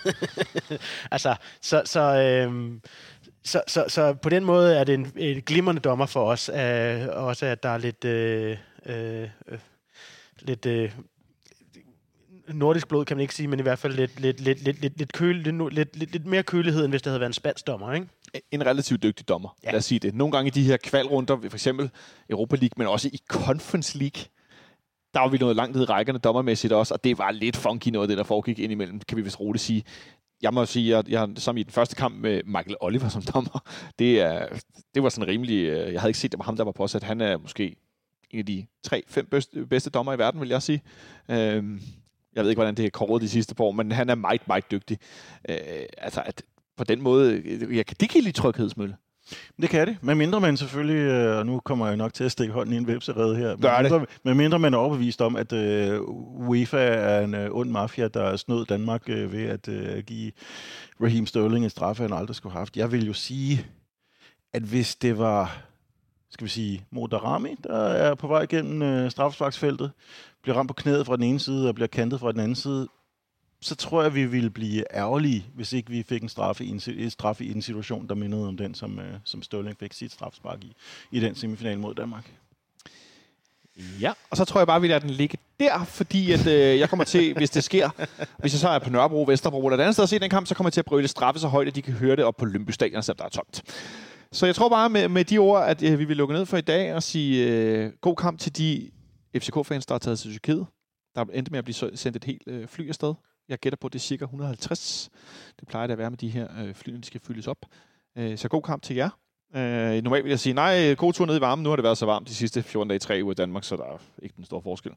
[1.11, 2.81] altså, så, så, øhm,
[3.43, 6.49] så, så, så på den måde er det en, en glimrende dommer for os.
[6.49, 9.59] Øh, også at der er lidt, øh, øh, øh,
[10.41, 10.91] lidt øh,
[12.53, 14.97] nordisk blod, kan man ikke sige, men i hvert fald lidt, lidt, lidt, lidt, lidt,
[14.97, 17.67] lidt, køl, lidt, lidt, lidt, lidt mere kølighed, end hvis det havde været en spansk
[17.67, 18.07] dommer, ikke?
[18.51, 19.71] en relativt dygtig dommer, ja.
[19.71, 20.15] Lad os sige det.
[20.15, 21.89] Nogle gange i de her kvalrunder, for eksempel
[22.29, 24.23] Europa League, men også i Conference League,
[25.13, 27.87] der var vi nået langt ned i rækkerne dommermæssigt også, og det var lidt funky
[27.87, 29.83] noget det, der foregik indimellem, kan vi vist roligt sige.
[30.41, 33.59] Jeg må sige, at jeg, som i den første kamp med Michael Oliver som dommer,
[33.99, 34.47] det, er,
[34.95, 35.63] det var sådan rimelig...
[35.65, 37.03] øh, Jeg havde ikke set, det var ham, der var påsat.
[37.03, 37.75] Han er måske
[38.31, 40.81] en af de tre-fem bedste, bedste dommer i verden, vil jeg sige.
[41.31, 41.81] Øhm,
[42.37, 44.47] jeg ved ikke, hvordan det er kåret de sidste par år, men han er meget,
[44.47, 44.97] meget dygtig.
[45.49, 45.57] Øh,
[45.97, 46.43] altså, at
[46.77, 47.33] på den måde...
[47.33, 48.95] øh, Jeg kan, det kan lide tryghedsmølle.
[49.61, 52.31] Det kan det, men mindre man selvfølgelig, øh, og nu kommer jeg nok til at
[52.31, 53.91] stikke hånden i en vipserede her, det.
[53.91, 56.01] mindre, men mindre man er overbevist om, at øh,
[56.47, 60.31] UEFA er en øh, ond mafia, der snød Danmark øh, ved at øh, give
[61.01, 62.77] Raheem Sterling en straffe, han aldrig skulle have haft.
[62.77, 63.65] Jeg vil jo sige,
[64.53, 65.61] at hvis det var,
[66.29, 69.91] skal vi sige, Modarami, der er på vej gennem øh, straffesparksfeltet,
[70.47, 72.87] bliver ramt på knæet fra den ene side og bliver kantet fra den anden side,
[73.61, 76.81] så tror jeg, vi ville blive ærgerlige, hvis ikke vi fik en straffe i en,
[76.87, 80.11] en straffe i en situation, der mindede om den, som, øh, som Sterling fik sit
[80.11, 80.75] straffespark i,
[81.11, 82.31] i den semifinal mod Danmark.
[84.01, 86.89] Ja, og så tror jeg bare, vi lader den ligge der, fordi at, øh, jeg
[86.89, 87.89] kommer til, hvis det sker,
[88.39, 90.47] hvis jeg så er på Nørrebro, Vesterbro eller et andet sted og se den kamp,
[90.47, 92.35] så kommer jeg til at brøle straffe så højt, at de kan høre det op
[92.37, 93.63] på Lømby Stadion, selvom der er tomt.
[94.31, 96.57] Så jeg tror bare med, med de ord, at øh, vi vil lukke ned for
[96.57, 98.91] i dag og sige øh, god kamp til de
[99.35, 100.67] FCK-fans, der er taget til Tyrkiet.
[101.15, 103.13] Der endte med at blive sendt et helt øh, fly afsted.
[103.49, 105.09] Jeg gætter på, at det er cirka 150.
[105.59, 107.65] Det plejer det at være med de her øh, fly, når de skal fyldes op.
[108.17, 109.09] Øh, så god kamp til jer.
[109.55, 111.63] Øh, normalt vil jeg sige, nej, god tur ned i varmen.
[111.63, 113.63] Nu har det været så varmt de sidste 14 dage, i 3 uger i Danmark,
[113.63, 114.91] så der er ikke den store forskel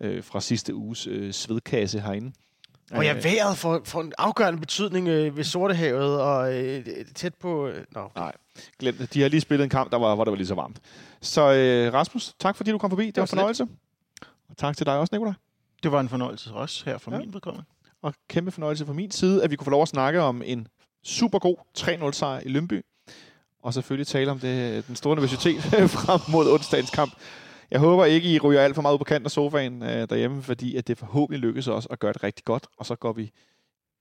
[0.00, 2.32] øh, fra sidste uges øh, svedkasse herinde.
[2.92, 7.34] Og ja, Øh, vejret får, får en afgørende betydning øh, ved Sortehavet og øh, tæt
[7.34, 7.66] på...
[7.68, 8.32] Øh, nå, Nej,
[8.78, 9.14] glem det.
[9.14, 10.80] De har lige spillet en kamp, der var, hvor det var lige så varmt.
[11.20, 13.06] Så øh, Rasmus, tak fordi du kom forbi.
[13.06, 13.56] Det var var en lidt.
[13.56, 13.66] fornøjelse.
[14.50, 15.34] Og tak til dig også, Nicolaj.
[15.82, 17.18] Det var en fornøjelse også her fra Ja.
[17.18, 17.64] min vedkommende.
[18.02, 20.66] Og kæmpe fornøjelse fra min side, at vi kunne få lov at snakke om en
[21.04, 22.82] super god 3-0 sejr i Lønby.
[23.62, 25.62] Og selvfølgelig tale om det, den store universitet
[25.96, 27.12] frem mod onsdagens kamp.
[27.70, 30.42] Jeg håber ikke, I ryger alt for meget ud på kanten af sofaen øh, derhjemme,
[30.42, 32.66] fordi at det forhåbentlig lykkes os at gøre det rigtig godt.
[32.78, 33.30] Og så går vi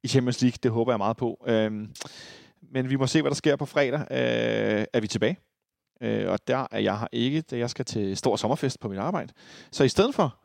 [0.04, 0.58] i Champions League.
[0.64, 1.44] Det håber jeg meget på.
[1.48, 1.94] Øhm,
[2.72, 4.00] men vi må se, hvad der sker på fredag.
[4.00, 5.38] Øh, er vi tilbage?
[6.02, 9.00] Øh, og der er jeg her ikke, da jeg skal til stor sommerfest på mit
[9.00, 9.34] arbejde.
[9.72, 10.38] Så i stedet for,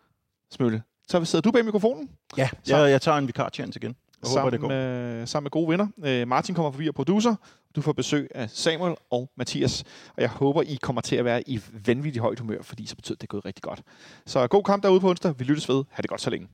[0.52, 2.10] Smølle, så sidder du bag mikrofonen.
[2.36, 3.96] Ja, Så- jeg, jeg tager en vikarchance igen.
[4.22, 4.68] Jeg håber, sammen, det går.
[4.68, 5.86] med, sammen med gode venner.
[6.04, 7.34] Øh, Martin kommer forbi og producer.
[7.76, 9.84] Du får besøg af Samuel og Mathias.
[10.16, 13.14] Og jeg håber, I kommer til at være i vanvittigt højt humør, fordi så betyder
[13.14, 13.82] det, det er gået rigtig godt.
[14.26, 15.34] Så god kamp derude på onsdag.
[15.38, 15.84] Vi lyttes ved.
[15.90, 16.48] Ha' det godt så længe.